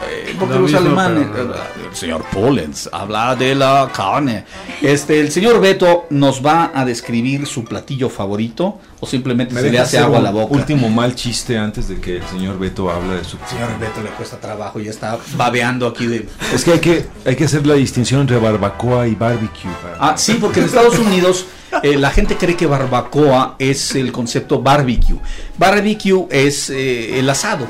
Eh, 0.09 0.35
porque 0.39 0.55
Lo 0.55 0.61
los 0.61 0.75
alemanes, 0.75 1.27
eh, 1.35 1.89
el 1.91 1.97
señor 1.97 2.25
Pollens 2.33 2.89
habla 2.93 3.35
de 3.35 3.55
la 3.55 3.91
carne. 3.95 4.45
Este, 4.83 5.21
el 5.21 5.31
señor 5.33 5.61
Beto 5.61 6.07
nos 6.11 6.45
va 6.45 6.73
a 6.75 6.85
describir 6.85 7.47
su 7.47 7.65
platillo 7.65 8.09
favorito 8.09 8.79
o 9.01 9.07
simplemente 9.07 9.55
¿Me 9.55 9.61
se 9.61 9.71
le 9.71 9.79
hace 9.79 9.99
agua 9.99 10.19
a 10.19 10.23
la 10.23 10.31
boca. 10.31 10.55
Último 10.55 10.89
mal 10.89 11.15
chiste 11.15 11.59
antes 11.59 11.89
de 11.89 12.01
que 12.01 12.17
el 12.19 12.27
señor 12.27 12.59
Beto 12.59 12.91
habla 12.91 13.15
de 13.15 13.25
su. 13.25 13.37
Señor 13.49 13.79
Beto 13.79 14.03
le 14.03 14.11
cuesta 14.11 14.39
trabajo, 14.39 14.81
ya 14.81 14.91
está 14.91 15.19
babeando 15.37 15.87
aquí 15.87 16.07
de 16.07 16.29
Es 16.55 16.65
que 16.65 16.73
hay 16.73 16.81
que, 16.81 17.07
hay 17.25 17.37
que 17.37 17.45
hacer 17.45 17.67
la 17.67 17.75
distinción 17.75 18.23
entre 18.23 18.39
barbacoa 18.39 19.09
y 19.09 19.15
barbecue. 19.15 19.71
Ah, 19.99 20.15
sí, 20.17 20.39
porque 20.41 20.61
en 20.61 20.67
Estados 20.67 20.99
Unidos 20.99 21.47
eh, 21.83 21.97
la 21.97 22.11
gente 22.11 22.37
cree 22.37 22.57
que 22.57 22.67
barbacoa 22.67 23.57
es 23.59 23.95
el 23.95 24.13
concepto 24.13 24.63
barbecue. 24.63 25.19
Barbecue 25.59 26.27
es 26.31 26.71
eh, 26.71 27.19
el 27.19 27.29
asado. 27.29 27.67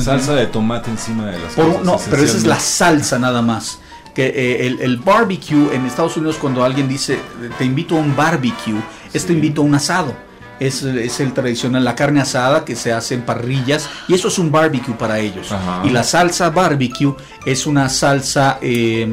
Salsa 0.00 0.34
de 0.34 0.46
tomate 0.46 0.90
encima 0.90 1.26
de 1.26 1.38
las 1.38 1.52
Por 1.54 1.66
cosas, 1.66 1.84
no, 1.84 1.98
pero 2.10 2.22
esa 2.22 2.36
es 2.36 2.44
la 2.44 2.58
salsa 2.58 3.18
nada 3.18 3.42
más. 3.42 3.78
Que 4.14 4.26
eh, 4.26 4.66
el, 4.66 4.80
el 4.80 4.96
barbecue 4.96 5.74
en 5.74 5.86
Estados 5.86 6.16
Unidos 6.16 6.36
cuando 6.40 6.64
alguien 6.64 6.88
dice 6.88 7.20
te 7.56 7.64
invito 7.64 7.96
a 7.96 8.00
un 8.00 8.16
barbecue, 8.16 8.80
es 9.12 9.26
te 9.26 9.32
invito 9.32 9.60
a 9.62 9.64
un 9.64 9.74
asado. 9.74 10.14
Es, 10.60 10.82
es 10.82 11.20
el 11.20 11.32
tradicional, 11.34 11.84
la 11.84 11.94
carne 11.94 12.20
asada 12.20 12.64
que 12.64 12.74
se 12.74 12.92
hace 12.92 13.14
en 13.14 13.22
parrillas 13.22 13.88
y 14.08 14.14
eso 14.14 14.26
es 14.26 14.40
un 14.40 14.50
barbecue 14.50 14.92
para 14.94 15.20
ellos. 15.20 15.52
Ajá. 15.52 15.82
Y 15.84 15.90
la 15.90 16.02
salsa 16.02 16.50
barbecue 16.50 17.14
es 17.46 17.64
una 17.64 17.88
salsa 17.88 18.58
eh, 18.60 19.06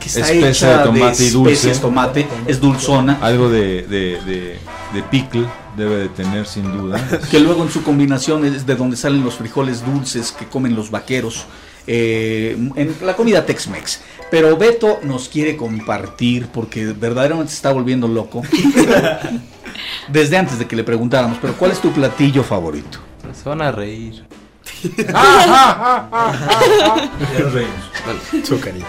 que 0.00 0.06
está 0.08 0.20
Espesa 0.28 0.48
hecha 0.48 0.78
de 0.78 0.84
tomate 0.84 1.24
y 1.24 1.30
dulce. 1.30 1.74
tomate, 1.76 2.26
es 2.48 2.60
dulzona. 2.60 3.18
Algo 3.22 3.48
de, 3.48 3.82
de, 3.82 4.20
de, 4.26 4.58
de 4.92 5.02
pickle 5.12 5.46
debe 5.76 5.96
de 5.96 6.08
tener 6.08 6.46
sin 6.46 6.64
duda. 6.76 7.00
que 7.30 7.40
luego 7.40 7.62
en 7.62 7.70
su 7.70 7.82
combinación 7.82 8.44
es 8.44 8.66
de 8.66 8.74
donde 8.74 8.96
salen 8.96 9.24
los 9.24 9.34
frijoles 9.34 9.84
dulces 9.84 10.32
que 10.32 10.46
comen 10.46 10.74
los 10.74 10.90
vaqueros 10.90 11.46
eh, 11.86 12.56
en 12.76 12.96
la 13.02 13.14
comida 13.14 13.44
Tex-Mex. 13.44 14.00
Pero 14.30 14.56
Beto 14.56 15.00
nos 15.02 15.28
quiere 15.28 15.56
compartir 15.56 16.46
porque 16.48 16.86
verdaderamente 16.86 17.50
se 17.50 17.56
está 17.56 17.72
volviendo 17.72 18.08
loco. 18.08 18.42
Desde 20.08 20.36
antes 20.36 20.58
de 20.58 20.66
que 20.66 20.76
le 20.76 20.84
preguntáramos, 20.84 21.38
pero 21.40 21.54
¿cuál 21.54 21.70
es 21.70 21.80
tu 21.80 21.92
platillo 21.92 22.42
favorito? 22.42 22.98
Se 23.32 23.48
van 23.48 23.62
a 23.62 23.72
reír. 23.72 24.24
Nos 27.38 27.52
reímos. 27.52 27.74
Bueno, 28.04 28.20
Chucarita. 28.44 28.86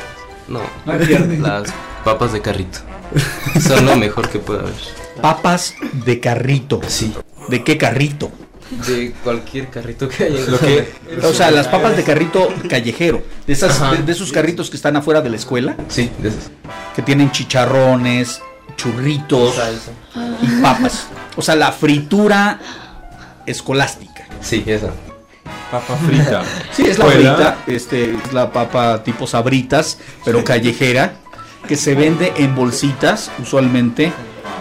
no, 0.47 0.61
No 0.86 1.47
las 1.47 1.73
papas 2.03 2.34
de 2.34 2.41
carrito. 2.41 2.79
Son 3.61 3.86
lo 3.86 3.95
mejor 3.95 4.29
que 4.29 4.39
puede 4.39 4.61
haber. 4.61 5.02
Papas 5.22 5.76
de 6.05 6.20
carrito. 6.20 6.82
Sí. 6.88 7.14
¿De 7.49 7.64
qué 7.64 7.78
carrito? 7.78 8.32
De 8.88 9.11
cualquier 9.24 9.70
carrito 9.70 10.09
que 10.09 10.24
haya. 10.24 10.39
en 10.39 10.51
Lo 10.51 10.59
que, 10.59 10.91
O 11.24 11.34
sea, 11.34 11.51
las 11.51 11.68
papas 11.68 11.95
de 11.95 12.03
carrito 12.03 12.51
callejero. 12.70 13.22
De, 13.45 13.53
esas, 13.53 13.80
Ajá. 13.82 13.91
de, 13.95 14.03
de 14.03 14.11
esos 14.11 14.32
carritos 14.32 14.70
que 14.70 14.78
están 14.78 14.95
afuera 14.95 15.22
de 15.22 15.30
la 15.30 15.36
escuela. 15.36 15.76
Sí, 15.89 16.09
de 16.20 16.30
esas. 16.30 16.49
Que 16.95 17.01
tienen 17.01 17.32
chicharrones, 17.32 18.41
churritos 18.76 19.55
Salsa. 19.55 19.91
y 20.41 20.61
papas. 20.61 21.07
O 21.36 21.41
sea, 21.41 21.55
la 21.55 21.72
fritura 21.72 22.59
escolástica. 23.45 24.26
Sí, 24.41 24.64
esa. 24.66 24.89
papa 25.72 25.95
frita. 25.97 26.43
Sí, 26.72 26.84
es 26.88 26.97
la 26.97 27.05
Fuera. 27.05 27.36
frita, 27.36 27.57
este, 27.68 28.16
es 28.16 28.34
la 28.34 28.51
papa 28.51 29.03
tipo 29.03 29.28
sabritas, 29.28 29.99
pero 30.26 30.43
callejera, 30.43 31.14
que 31.68 31.76
se 31.76 31.93
vende 31.93 32.34
en 32.38 32.55
bolsitas, 32.55 33.30
usualmente. 33.39 34.11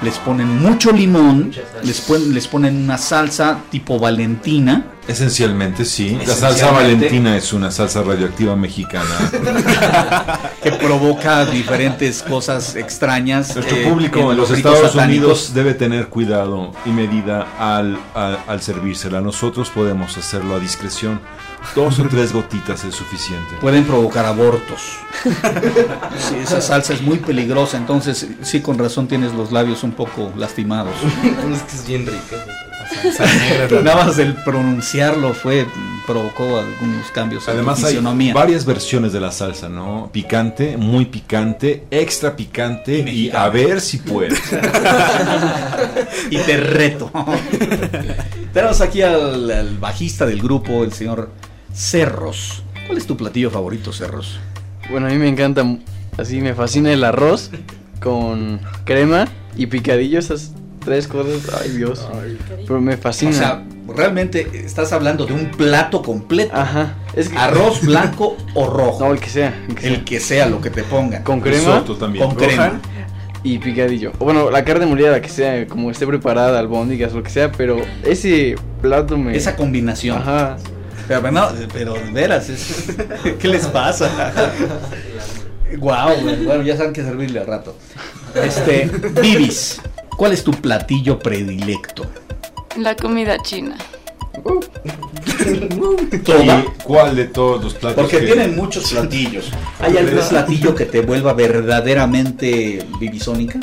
Les 0.02 0.18
ponen 0.18 0.60
mucho 0.60 0.90
limón, 0.90 1.52
les, 1.84 2.00
ponen, 2.00 2.34
les 2.34 2.48
ponen 2.48 2.76
una 2.76 2.98
salsa 2.98 3.60
tipo 3.70 3.98
valentina. 3.98 4.82
Esencialmente 5.08 5.84
sí. 5.84 6.16
La 6.20 6.26
salsa 6.26 6.48
Esencialmente. 6.48 6.94
valentina 6.94 7.36
es 7.36 7.52
una 7.52 7.70
salsa 7.70 8.02
radioactiva 8.02 8.54
mexicana. 8.56 9.30
que 10.62 10.72
provoca 10.72 11.44
diferentes 11.44 12.22
cosas 12.22 12.76
extrañas. 12.76 13.54
Nuestro 13.56 13.76
eh, 13.76 13.86
público 13.88 14.30
en 14.30 14.36
los 14.36 14.50
Estados 14.50 14.92
satánicos. 14.92 15.24
Unidos 15.24 15.54
debe 15.54 15.74
tener 15.74 16.08
cuidado 16.08 16.72
y 16.84 16.90
medida 16.90 17.48
al, 17.58 17.98
al, 18.14 18.38
al 18.46 18.62
servírsela. 18.62 19.20
Nosotros 19.20 19.70
podemos 19.70 20.16
hacerlo 20.16 20.54
a 20.54 20.60
discreción. 20.60 21.20
Dos 21.74 21.98
o 22.00 22.04
tres 22.08 22.32
gotitas 22.32 22.84
es 22.84 22.94
suficiente. 22.94 23.54
pueden 23.60 23.84
provocar 23.84 24.26
abortos. 24.26 24.80
Sí, 26.18 26.34
esa 26.42 26.60
salsa 26.60 26.92
es 26.92 27.02
muy 27.02 27.18
peligrosa, 27.18 27.76
entonces 27.76 28.26
sí, 28.42 28.60
con 28.60 28.78
razón 28.78 29.06
tienes 29.06 29.32
los 29.32 29.52
labios 29.52 29.84
un 29.84 29.92
poco 29.92 30.32
lastimados. 30.36 30.94
es 31.52 31.62
que 31.62 31.76
es 31.76 31.86
bien 31.86 32.06
rica. 32.06 32.44
Nada 33.82 34.04
más 34.04 34.18
el 34.18 34.34
pronunciarlo 34.92 35.34
fue 35.34 35.66
provocó 36.06 36.58
algunos 36.58 37.10
cambios 37.12 37.48
Además 37.48 37.82
en 37.84 38.04
la 38.04 38.10
hay 38.10 38.32
varias 38.32 38.66
versiones 38.66 39.12
de 39.12 39.20
la 39.20 39.30
salsa, 39.30 39.68
¿no? 39.68 40.10
Picante, 40.12 40.76
muy 40.76 41.06
picante, 41.06 41.84
extra 41.90 42.36
picante 42.36 42.98
y 42.98 43.30
a 43.30 43.48
ver 43.48 43.80
si 43.80 43.98
puede. 43.98 44.36
y 46.30 46.38
te 46.38 46.56
reto. 46.56 47.10
Tenemos 48.52 48.80
aquí 48.80 49.02
al, 49.02 49.50
al 49.50 49.78
bajista 49.78 50.26
del 50.26 50.42
grupo, 50.42 50.84
el 50.84 50.92
señor 50.92 51.30
Cerros. 51.72 52.62
¿Cuál 52.86 52.98
es 52.98 53.06
tu 53.06 53.16
platillo 53.16 53.50
favorito, 53.50 53.92
Cerros? 53.92 54.38
Bueno, 54.90 55.06
a 55.06 55.10
mí 55.10 55.16
me 55.16 55.28
encanta, 55.28 55.64
así 56.18 56.40
me 56.40 56.54
fascina 56.54 56.92
el 56.92 57.04
arroz 57.04 57.50
con 58.00 58.60
crema 58.84 59.28
y 59.56 59.66
picadillo, 59.66 60.18
esas 60.18 60.52
tres 60.84 61.06
cosas. 61.06 61.48
Ay, 61.62 61.70
Dios. 61.70 62.06
Pero 62.66 62.80
me 62.80 62.96
fascina. 62.96 63.30
O 63.30 63.34
sea, 63.34 63.64
realmente 63.88 64.48
estás 64.64 64.92
hablando 64.92 65.26
de 65.26 65.32
un 65.34 65.50
plato 65.50 66.02
completo. 66.02 66.54
Ajá. 66.54 66.94
Es 67.14 67.28
que, 67.28 67.36
Arroz 67.38 67.80
blanco 67.86 68.36
o 68.54 68.66
rojo. 68.68 69.04
No, 69.06 69.12
el 69.12 69.20
que 69.20 69.28
sea. 69.30 69.54
el 69.68 69.74
que 69.74 69.80
sea. 69.82 69.90
el 69.90 70.04
que 70.04 70.20
sea 70.20 70.46
lo 70.46 70.60
que 70.60 70.70
te 70.70 70.82
pongan. 70.84 71.22
Con 71.22 71.40
crema 71.40 71.84
también. 71.98 72.24
Con 72.26 72.34
crema. 72.36 72.80
y 73.42 73.58
picadillo. 73.58 74.12
O 74.18 74.24
bueno, 74.24 74.50
la 74.50 74.64
carne 74.64 74.86
molida, 74.86 75.10
la 75.10 75.20
que 75.20 75.28
sea, 75.28 75.66
como 75.66 75.90
esté 75.90 76.06
preparada, 76.06 76.58
albóndigas, 76.58 77.12
lo 77.12 77.22
que 77.22 77.30
sea, 77.30 77.50
pero 77.52 77.78
ese 78.04 78.54
plato 78.80 79.16
me... 79.18 79.36
Esa 79.36 79.56
combinación. 79.56 80.18
Ajá. 80.18 80.56
Pero, 81.08 81.30
no, 81.32 81.48
pero 81.72 81.94
de 81.94 82.10
veras, 82.12 82.48
es- 82.48 82.86
¿qué 83.40 83.48
les 83.48 83.66
pasa? 83.66 84.32
Guau, 85.78 86.14
bueno, 86.44 86.62
ya 86.62 86.76
saben 86.76 86.92
que 86.92 87.02
servirle 87.02 87.40
al 87.40 87.46
rato. 87.46 87.76
Este, 88.34 88.90
Vivis, 89.20 89.80
¿cuál 90.16 90.32
es 90.32 90.44
tu 90.44 90.52
platillo 90.52 91.18
predilecto? 91.18 92.04
La 92.76 92.96
comida 92.96 93.38
china. 93.42 93.76
Toda. 96.24 96.58
¿Y 96.60 96.64
cuál 96.84 97.16
de 97.16 97.26
todos 97.26 97.62
los 97.62 97.74
platos? 97.74 98.02
Porque 98.02 98.20
que- 98.20 98.26
tienen 98.26 98.56
muchos 98.56 98.90
platillos. 98.92 99.50
¿Hay 99.80 99.96
algún 99.96 100.20
platillo 100.28 100.74
que 100.74 100.86
te 100.86 101.00
vuelva 101.02 101.32
verdaderamente 101.34 102.84
vivisónica? 102.98 103.60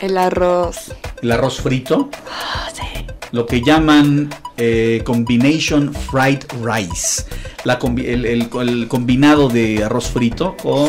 El 0.00 0.18
arroz. 0.18 0.92
El 1.22 1.32
arroz 1.32 1.60
frito, 1.60 2.10
Ah, 2.30 2.68
sí. 2.72 3.05
Lo 3.36 3.46
que 3.46 3.60
llaman 3.62 4.28
eh, 4.56 5.02
combination 5.04 5.92
fried 5.92 6.40
rice. 6.62 7.24
La 7.64 7.78
combi- 7.78 8.06
el, 8.06 8.24
el- 8.24 8.48
el 8.68 8.88
combinado 8.88 9.48
de 9.48 9.84
arroz 9.84 10.08
frito 10.08 10.56
con 10.56 10.88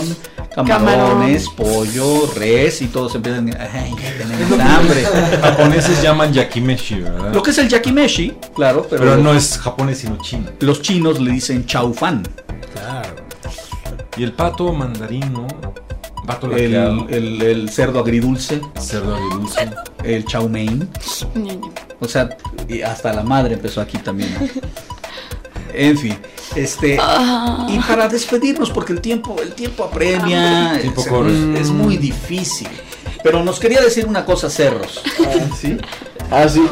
camarones, 0.56 1.48
pollo, 1.50 2.32
res 2.36 2.82
y 2.82 2.88
todos 2.88 3.14
empiezan 3.16 3.50
ay, 3.60 3.94
ya 4.02 4.18
tenemos 4.18 4.60
hambre. 4.60 5.02
Los 5.04 5.40
japoneses 5.42 6.02
llaman 6.02 6.34
yakimeshi, 6.34 6.96
¿verdad? 7.02 7.34
Lo 7.34 7.44
que 7.44 7.52
es 7.52 7.58
el 7.60 7.68
yakimeshi, 7.70 8.34
claro, 8.56 8.88
pero, 8.90 9.02
Pero 9.04 9.18
no 9.18 9.34
es 9.36 9.58
japonés 9.60 10.00
sino 10.00 10.18
chino. 10.22 10.50
los 10.62 10.82
chinos 10.82 11.20
le 11.20 11.32
dicen 11.32 11.66
chau 11.66 11.94
fan. 11.94 12.24
Claro. 12.74 13.16
Y 14.18 14.24
el 14.24 14.32
pato 14.34 14.74
mandarino, 14.74 15.46
pato 16.26 16.52
El, 16.56 16.74
el- 17.10 17.42
el 17.42 17.70
cerdo 17.70 18.00
agridulce, 18.00 18.62
cerdo 18.80 19.16
agridulce. 19.16 19.70
el 20.04 20.26
chow 20.26 20.50
mein. 20.50 20.90
O 22.00 22.08
sea, 22.08 22.30
y 22.68 22.82
hasta 22.82 23.12
la 23.14 23.24
madre 23.24 23.56
empezó 23.56 23.82
aquí 23.82 23.98
también. 23.98 24.34
¿no? 24.40 24.48
En 25.74 25.98
fin, 25.98 26.16
este 26.56 26.98
Ah. 27.00 27.68
y 27.70 27.78
para 27.80 28.08
despedirnos 28.08 28.70
porque 28.72 28.94
el 28.94 29.02
tiempo 29.02 29.36
el 29.42 29.54
tiempo 29.54 29.84
apremia, 29.84 30.74
El 30.76 30.82
tiempo 30.82 31.02
se- 31.02 31.10
corre. 31.10 31.60
es 31.60 31.70
muy 31.70 31.98
difícil. 31.98 32.68
Pero 33.24 33.44
nos 33.44 33.60
quería 33.60 33.82
decir 33.82 34.06
una 34.06 34.26
cosa, 34.26 34.50
Cerros. 34.50 35.02
Ah, 35.26 35.56
¿Sí? 35.60 35.78
Ah, 36.32 36.48
sí. 36.48 36.66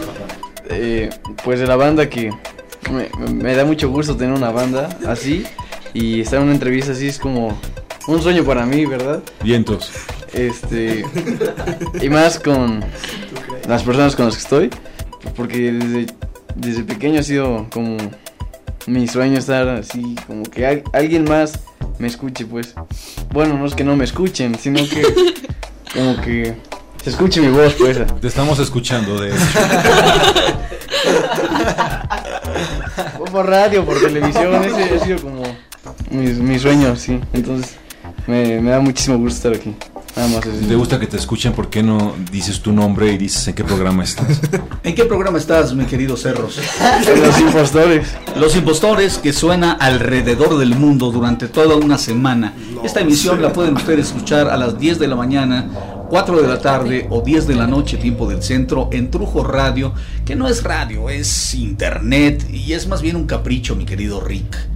Eh, 0.70 1.10
pues 1.44 1.60
de 1.60 1.68
la 1.68 1.76
banda 1.76 2.10
que 2.10 2.32
me, 2.92 3.10
me 3.32 3.56
da 3.56 3.66
mucho 3.66 3.90
gusto 3.90 4.16
tener 4.16 4.34
una 4.36 4.52
banda 4.52 4.90
así 5.08 5.46
y 5.94 6.22
estar 6.22 6.38
en 6.40 6.46
una 6.46 6.54
entrevista 6.54 6.92
así 6.94 7.08
es 7.08 7.20
como 7.20 7.58
un 8.08 8.22
sueño 8.22 8.44
para 8.44 8.66
mí, 8.66 8.86
¿verdad? 8.86 9.22
Vientos. 9.44 9.92
Este 10.34 11.06
y 12.02 12.10
más 12.10 12.40
con 12.40 12.84
las 13.68 13.84
personas 13.84 14.16
con 14.16 14.26
las 14.26 14.36
que 14.36 14.42
estoy, 14.42 14.70
porque 15.36 15.72
desde, 15.72 16.06
desde 16.56 16.84
pequeño 16.84 17.20
ha 17.20 17.24
sido 17.24 17.68
como 17.72 17.98
mi 18.88 19.08
sueño 19.08 19.38
estar 19.40 19.68
así, 19.70 20.16
como 20.28 20.44
que 20.44 20.66
al- 20.66 20.84
alguien 20.94 21.24
más 21.26 21.60
me 22.00 22.08
escuche, 22.08 22.46
pues. 22.46 22.74
Bueno, 23.34 23.58
no 23.58 23.66
es 23.66 23.74
que 23.74 23.84
no 23.84 23.96
me 23.96 24.04
escuchen, 24.06 24.56
sino 24.60 24.80
que 24.88 25.04
como 25.94 26.22
que 26.22 26.56
se 27.04 27.10
escuche 27.10 27.42
mi 27.42 27.48
voz, 27.50 27.74
pues. 27.74 28.00
Te 28.22 28.28
estamos 28.28 28.60
escuchando, 28.60 29.20
de 29.22 29.30
hecho. 29.30 29.40
O 33.20 33.26
por 33.26 33.48
radio, 33.50 33.86
por 33.86 34.00
televisión, 34.00 34.64
ese 34.64 34.96
ha 34.96 35.00
sido 35.04 35.20
como 35.22 35.44
mis, 36.10 36.38
mis 36.38 36.62
sueños, 36.62 37.00
sí. 37.00 37.20
Entonces, 37.34 37.76
me, 38.28 38.60
me 38.62 38.72
da 38.72 38.80
muchísimo 38.80 39.18
gusto 39.18 39.50
estar 39.50 39.62
aquí. 39.62 39.76
Nada 40.16 40.30
más 40.30 40.42
te 40.42 40.76
gusta 40.76 40.98
que 40.98 41.08
te 41.08 41.18
escuchen, 41.18 41.52
¿por 41.52 41.70
qué 41.70 41.84
no 41.84 42.16
dices 42.32 42.62
tu 42.62 42.72
nombre 42.72 43.12
y 43.12 43.18
dices 43.18 43.46
en 43.50 43.54
qué 43.54 43.66
programa 43.66 44.04
estás? 44.04 44.40
¿En 44.84 44.96
qué 44.96 45.04
programa 45.04 45.38
estás, 45.38 45.74
mi 45.74 45.86
querido 45.86 46.16
Cerros? 46.16 46.58
Los 47.26 47.40
impostores. 47.40 48.08
Los 48.38 48.56
Impostores, 48.56 49.18
que 49.18 49.34
suena 49.34 49.74
alrededor 49.74 50.58
del 50.58 50.76
mundo 50.76 51.12
durante 51.12 51.50
toda 51.50 51.76
una 51.76 51.98
semana. 51.98 52.54
Esta 52.84 53.02
emisión 53.02 53.42
la 53.42 53.52
pueden 53.52 53.76
ustedes 53.76 54.08
escuchar 54.08 54.50
a 54.50 54.56
las 54.56 54.80
10 54.80 55.00
de 55.00 55.08
la 55.08 55.18
mañana, 55.18 55.70
4 56.10 56.42
de 56.42 56.48
la 56.48 56.62
tarde 56.62 57.08
o 57.10 57.22
10 57.22 57.48
de 57.48 57.56
la 57.56 57.68
noche, 57.68 57.98
tiempo 57.98 58.28
del 58.28 58.42
centro, 58.42 58.90
en 58.94 59.12
Trujo 59.12 59.44
Radio, 59.44 59.94
que 60.26 60.36
no 60.36 60.48
es 60.48 60.64
radio, 60.64 61.10
es 61.10 61.56
internet 61.56 62.48
y 62.50 62.74
es 62.74 62.88
más 62.88 63.02
bien 63.02 63.18
un 63.18 63.26
capricho, 63.26 63.76
mi 63.76 63.86
querido 63.86 64.22
Rick. 64.22 64.75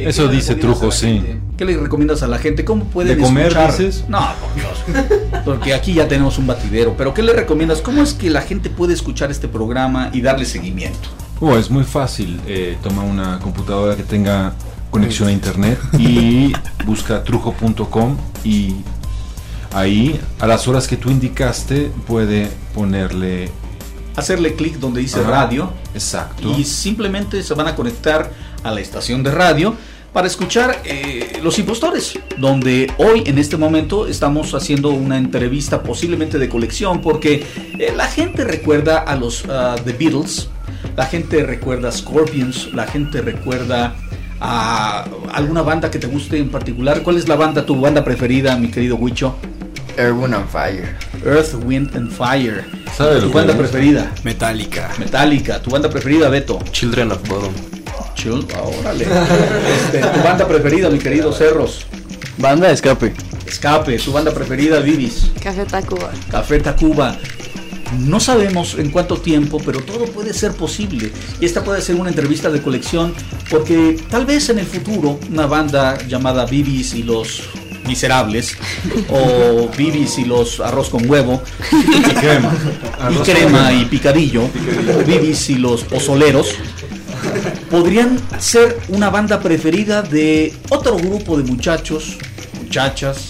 Eh, 0.00 0.08
Eso 0.10 0.22
¿qué 0.22 0.28
le 0.28 0.34
dice 0.36 0.54
Trujo, 0.56 0.90
sí. 0.90 1.22
¿Qué 1.56 1.64
le 1.64 1.76
recomiendas 1.76 2.22
a 2.22 2.26
la 2.28 2.38
gente? 2.38 2.64
¿Cómo 2.64 2.84
pueden 2.84 3.16
¿De 3.18 3.22
comer, 3.22 3.48
escuchar? 3.48 3.70
dices? 3.76 4.04
No, 4.08 4.20
por 4.40 4.54
Dios. 4.54 5.42
Porque 5.44 5.74
aquí 5.74 5.92
ya 5.94 6.08
tenemos 6.08 6.38
un 6.38 6.46
batidero. 6.46 6.94
Pero 6.96 7.12
¿qué 7.12 7.22
le 7.22 7.32
recomiendas? 7.32 7.80
¿Cómo 7.82 8.02
es 8.02 8.14
que 8.14 8.30
la 8.30 8.40
gente 8.42 8.70
puede 8.70 8.94
escuchar 8.94 9.30
este 9.30 9.46
programa 9.48 10.10
y 10.12 10.20
darle 10.22 10.46
seguimiento? 10.46 11.08
Oh, 11.40 11.56
es 11.56 11.70
muy 11.70 11.84
fácil. 11.84 12.40
Eh, 12.46 12.76
toma 12.82 13.02
una 13.02 13.38
computadora 13.40 13.96
que 13.96 14.02
tenga 14.02 14.54
conexión 14.90 15.28
a 15.28 15.32
internet 15.32 15.78
y 15.98 16.52
busca 16.86 17.22
trujo.com 17.22 18.16
y 18.44 18.74
ahí 19.72 20.20
a 20.40 20.46
las 20.46 20.66
horas 20.66 20.88
que 20.88 20.96
tú 20.96 21.10
indicaste 21.10 21.90
puede 22.06 22.48
ponerle 22.74 23.50
Hacerle 24.16 24.54
clic 24.56 24.74
donde 24.78 25.00
dice 25.00 25.20
Ajá, 25.20 25.30
radio 25.30 25.72
Exacto. 25.94 26.52
y 26.58 26.64
simplemente 26.64 27.42
se 27.44 27.54
van 27.54 27.68
a 27.68 27.76
conectar 27.76 28.32
a 28.64 28.70
la 28.72 28.80
estación 28.80 29.22
de 29.22 29.30
radio 29.30 29.74
para 30.12 30.26
escuchar 30.26 30.82
eh, 30.84 31.40
Los 31.42 31.58
Impostores, 31.58 32.18
donde 32.38 32.92
hoy 32.98 33.22
en 33.26 33.38
este 33.38 33.56
momento 33.56 34.06
estamos 34.06 34.54
haciendo 34.54 34.90
una 34.90 35.18
entrevista 35.18 35.82
posiblemente 35.82 36.38
de 36.38 36.48
colección 36.48 37.00
porque 37.00 37.44
eh, 37.78 37.92
la 37.96 38.06
gente 38.06 38.44
recuerda 38.44 38.98
a 38.98 39.16
los 39.16 39.44
ah, 39.48 39.76
The 39.84 39.92
Beatles, 39.92 40.48
la 40.96 41.06
gente 41.06 41.44
recuerda 41.44 41.88
a 41.88 41.92
Scorpions, 41.92 42.72
la 42.72 42.86
gente 42.86 43.22
recuerda 43.22 43.94
a 44.40 45.04
alguna 45.32 45.62
banda 45.62 45.90
que 45.90 45.98
te 45.98 46.06
guste 46.06 46.38
en 46.38 46.48
particular. 46.48 47.02
¿Cuál 47.02 47.16
es 47.16 47.28
la 47.28 47.36
banda, 47.36 47.64
tu 47.66 47.80
banda 47.80 48.04
preferida, 48.04 48.56
mi 48.56 48.70
querido 48.70 48.96
Huicho? 48.96 49.36
Erwin 49.96 50.34
on 50.34 50.48
Fire. 50.48 50.96
Earth, 51.24 51.54
Wind 51.64 51.94
and 51.94 52.10
Fire. 52.10 52.64
¿Sabe 52.96 53.16
lo 53.16 53.28
Tu 53.28 53.32
banda 53.32 53.54
preferida. 53.56 54.10
Metallica. 54.24 54.90
Metallica. 54.98 55.60
Tu 55.60 55.70
banda 55.70 55.90
preferida, 55.90 56.28
Beto. 56.30 56.58
Children 56.72 57.12
of 57.12 57.28
Bodom. 57.28 57.79
Chill, 58.14 58.46
ah, 58.54 58.62
órale. 58.80 59.04
Este, 59.04 60.00
tu 60.00 60.22
banda 60.22 60.46
preferida, 60.46 60.90
mi 60.90 60.98
querido 60.98 61.32
Cerros. 61.32 61.86
Banda 62.38 62.70
escape. 62.70 63.12
Escape, 63.46 63.98
tu 63.98 64.12
banda 64.12 64.32
preferida, 64.32 64.80
Vivis. 64.80 65.30
Café 65.42 65.64
Tacuba. 65.64 66.10
Café 66.30 66.60
Tacuba. 66.60 67.16
No 67.98 68.20
sabemos 68.20 68.76
en 68.78 68.90
cuánto 68.90 69.16
tiempo, 69.16 69.60
pero 69.64 69.80
todo 69.80 70.04
puede 70.06 70.32
ser 70.32 70.52
posible. 70.52 71.10
Y 71.40 71.44
esta 71.44 71.64
puede 71.64 71.82
ser 71.82 71.96
una 71.96 72.10
entrevista 72.10 72.48
de 72.50 72.62
colección, 72.62 73.12
porque 73.50 73.98
tal 74.10 74.26
vez 74.26 74.48
en 74.50 74.60
el 74.60 74.66
futuro 74.66 75.18
una 75.30 75.46
banda 75.46 75.98
llamada 76.06 76.46
Vivis 76.46 76.94
y 76.94 77.02
los 77.02 77.42
Miserables, 77.86 78.56
o 79.08 79.68
Vivis 79.76 80.18
y 80.18 80.24
los 80.24 80.60
Arroz 80.60 80.90
con 80.90 81.10
Huevo, 81.10 81.42
Y 81.72 82.14
crema. 82.14 82.52
y 83.10 83.16
crema 83.28 83.72
y 83.72 83.84
picadillo, 83.86 84.42
Vivis 85.06 85.50
y 85.50 85.56
los 85.56 85.82
Pozoleros, 85.82 86.54
podrían 87.70 88.18
ser 88.38 88.78
una 88.88 89.10
banda 89.10 89.40
preferida 89.40 90.02
de 90.02 90.52
otro 90.70 90.96
grupo 90.96 91.38
de 91.38 91.44
muchachos, 91.44 92.18
muchachas, 92.62 93.28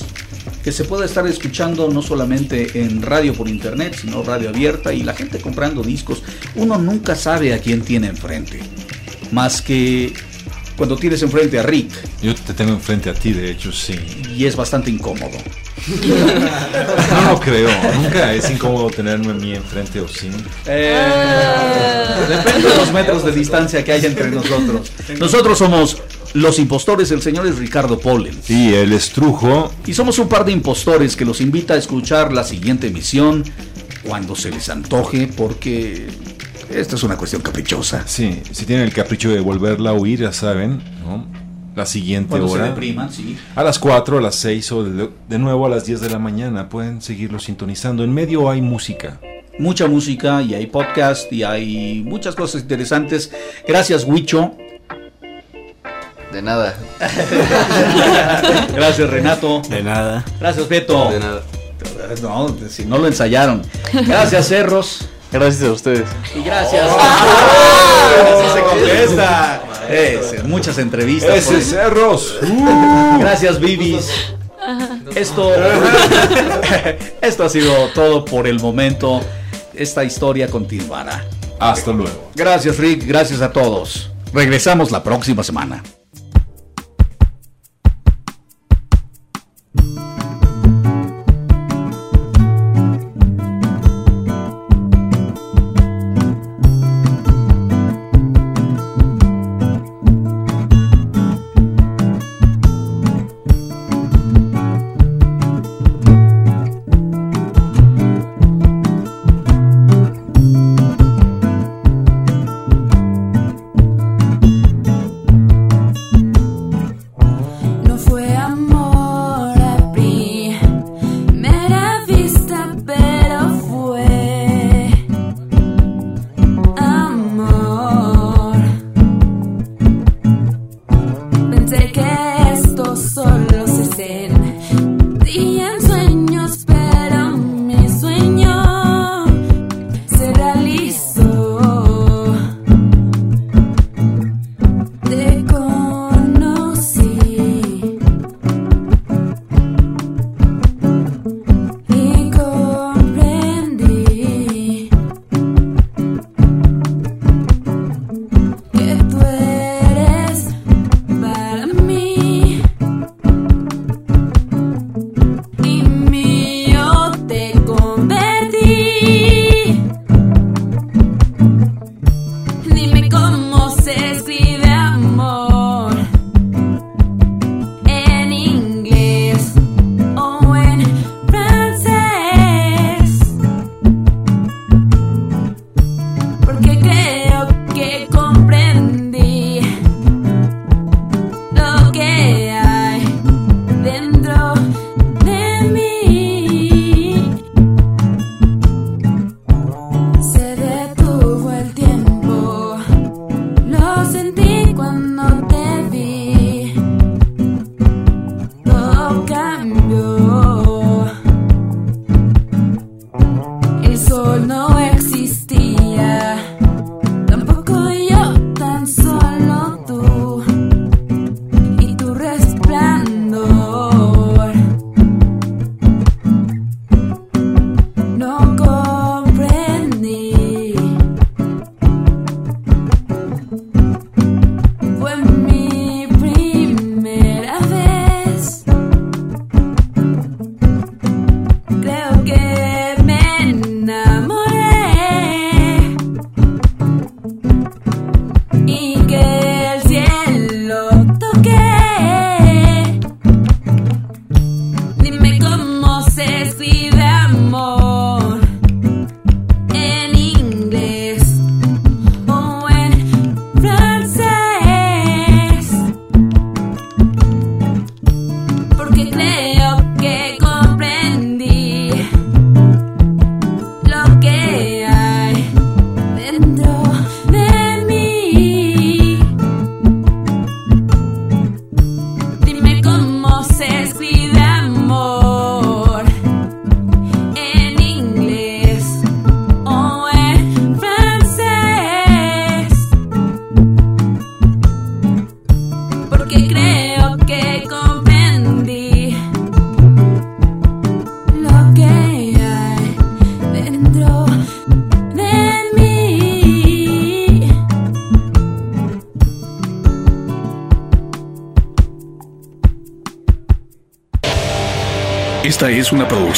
que 0.65 0.73
se 0.73 0.85
pueda 0.85 1.05
estar 1.05 1.27
escuchando 1.27 1.89
no 1.89 2.03
solamente 2.03 2.83
en 2.83 3.03
radio 3.03 3.35
por 3.35 3.49
internet, 3.49 3.97
sino 4.01 4.23
radio 4.23 4.49
abierta 4.49 4.93
y 4.93 5.03
la 5.03 5.15
gente 5.15 5.39
comprando 5.39 5.83
discos. 5.83 6.23
Uno 6.55 6.79
nunca 6.79 7.15
sabe 7.15 7.55
a 7.55 7.59
quién 7.59 7.83
tiene 7.83 8.09
enfrente, 8.09 8.61
más 9.31 9.63
que 9.63 10.13
cuando 10.77 10.97
tienes 10.97 11.23
enfrente 11.23 11.59
a 11.59 11.63
Rick 11.63 11.93
Yo 12.23 12.35
te 12.35 12.55
tengo 12.55 12.73
enfrente 12.73 13.11
a 13.11 13.15
ti, 13.15 13.33
de 13.33 13.51
hecho, 13.51 13.71
sí. 13.71 13.95
y 14.35 14.47
es 14.47 14.57
bastante 14.57 14.91
incómodo. 14.91 15.37
No 17.11 17.33
lo 17.33 17.41
creo. 17.41 17.69
Nunca 18.03 18.33
es 18.33 18.51
incómodo 18.51 18.91
tenerme 18.91 19.31
a 19.31 19.35
mí 19.35 19.55
enfrente 19.55 20.01
o 20.01 20.09
sí. 20.09 20.31
Depende 22.29 22.69
de 22.69 22.77
los 22.77 22.93
metros 22.93 23.25
de 23.25 23.33
distancia 23.33 23.85
que 23.85 23.93
haya 23.93 24.09
entre 24.09 24.31
nosotros. 24.31 24.93
Nosotros 25.19 25.59
somos 25.59 26.03
los 26.35 26.59
impostores, 26.59 27.11
el 27.11 27.23
señor 27.23 27.47
es 27.47 27.59
Ricardo 27.59 27.99
Polen. 27.99 28.39
Y 28.49 28.73
el 28.75 28.93
estrujo, 28.93 29.73
Y 29.87 29.95
somos 29.95 30.19
un 30.19 30.29
par 30.29 30.45
de 30.45 30.53
impostores 30.53 31.17
que 31.17 31.25
los 31.25 31.41
invita 31.41 31.75
a 31.75 31.77
escuchar 31.77 32.33
la 32.33 32.45
siguiente 32.45 32.87
emisión 32.87 33.45
cuando 34.07 34.37
se 34.37 34.51
les 34.51 34.69
antoje, 34.69 35.29
porque 35.37 36.07
esta 36.71 36.95
es 36.97 37.03
una 37.03 37.17
cuestión 37.17 37.43
caprichosa. 37.43 38.05
sí, 38.07 38.41
si 38.53 38.65
tienen 38.65 38.85
el 38.87 38.93
capricho 38.93 39.31
de 39.31 39.41
volverla 39.41 39.91
a 39.91 39.93
oír, 39.95 40.21
ya 40.21 40.33
saben, 40.33 40.81
¿no? 41.05 41.27
La 41.77 41.87
siguiente 41.87 42.31
Cuando 42.31 42.49
se 42.49 42.55
hora. 42.55 42.65
depriman, 42.65 43.13
sí. 43.13 43.39
A 43.55 43.63
las 43.63 43.79
4, 43.79 44.19
a 44.19 44.21
las 44.21 44.35
6 44.37 44.73
o 44.73 44.83
de, 44.85 45.09
de 45.29 45.39
nuevo 45.39 45.67
a 45.67 45.69
las 45.69 45.85
10 45.87 46.01
de 46.01 46.11
la 46.11 46.19
mañana 46.19 46.69
pueden 46.69 47.01
seguirlo 47.01 47.39
sintonizando. 47.39 48.03
En 48.05 48.13
medio 48.13 48.51
hay 48.51 48.61
música. 48.61 49.21
Mucha 49.59 49.87
música 49.87 50.43
y 50.43 50.55
hay 50.55 50.67
podcast 50.67 51.33
y 51.33 51.43
hay 51.45 52.03
muchas 52.05 52.35
cosas 52.35 52.63
interesantes. 52.63 53.31
Gracias, 53.69 54.05
Huicho. 54.05 54.53
De 56.33 56.43
nada. 56.43 56.75
Gracias, 58.75 59.11
Renato. 59.11 59.63
De 59.69 59.83
nada. 59.83 60.25
Gracias, 60.41 60.69
Beto. 60.69 61.11
De 61.11 61.21
nada. 61.21 61.43
No, 62.23 62.55
si 62.69 62.85
no 62.85 62.99
lo 62.99 63.07
ensayaron. 63.07 63.63
Gracias, 64.07 64.49
Cerros. 64.49 65.09
Gracias 65.33 65.69
a 65.69 65.73
ustedes. 65.73 66.09
Y 66.35 66.43
gracias. 66.43 66.87
Así 66.91 68.49
se 68.55 68.63
contesta. 68.63 69.63
Muchas 70.45 70.79
entrevistas. 70.79 71.37
¡Ese 71.37 71.53
por- 71.55 71.63
Cerros! 71.63 72.39
Gracias, 73.21 73.59
Bibis. 73.61 74.07
Esto, 75.15 75.53
esto 77.23 77.45
ha 77.45 77.49
sido 77.49 77.89
todo 77.95 78.25
por 78.25 78.47
el 78.47 78.61
momento. 78.61 79.21
Esta 79.75 80.05
historia 80.05 80.49
continuará. 80.49 81.25
Hasta 81.59 81.93
luego. 81.93 82.31
Gracias, 82.35 82.77
Rick. 82.79 83.07
Gracias 83.07 83.41
a 83.41 83.53
todos. 83.53 84.11
Regresamos 84.33 84.91
la 84.91 85.03
próxima 85.03 85.43
semana. 85.43 85.83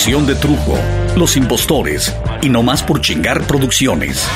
De 0.03 0.34
Trujo, 0.34 0.76
Los 1.16 1.36
Impostores 1.36 2.12
y 2.42 2.48
No 2.48 2.64
Más 2.64 2.82
por 2.82 3.00
Chingar 3.00 3.40
Producciones. 3.46 4.28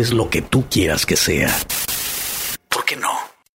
Es 0.00 0.12
lo 0.12 0.30
que 0.30 0.42
tú 0.42 0.64
quieras 0.70 1.06
que 1.06 1.16
sea. 1.16 1.54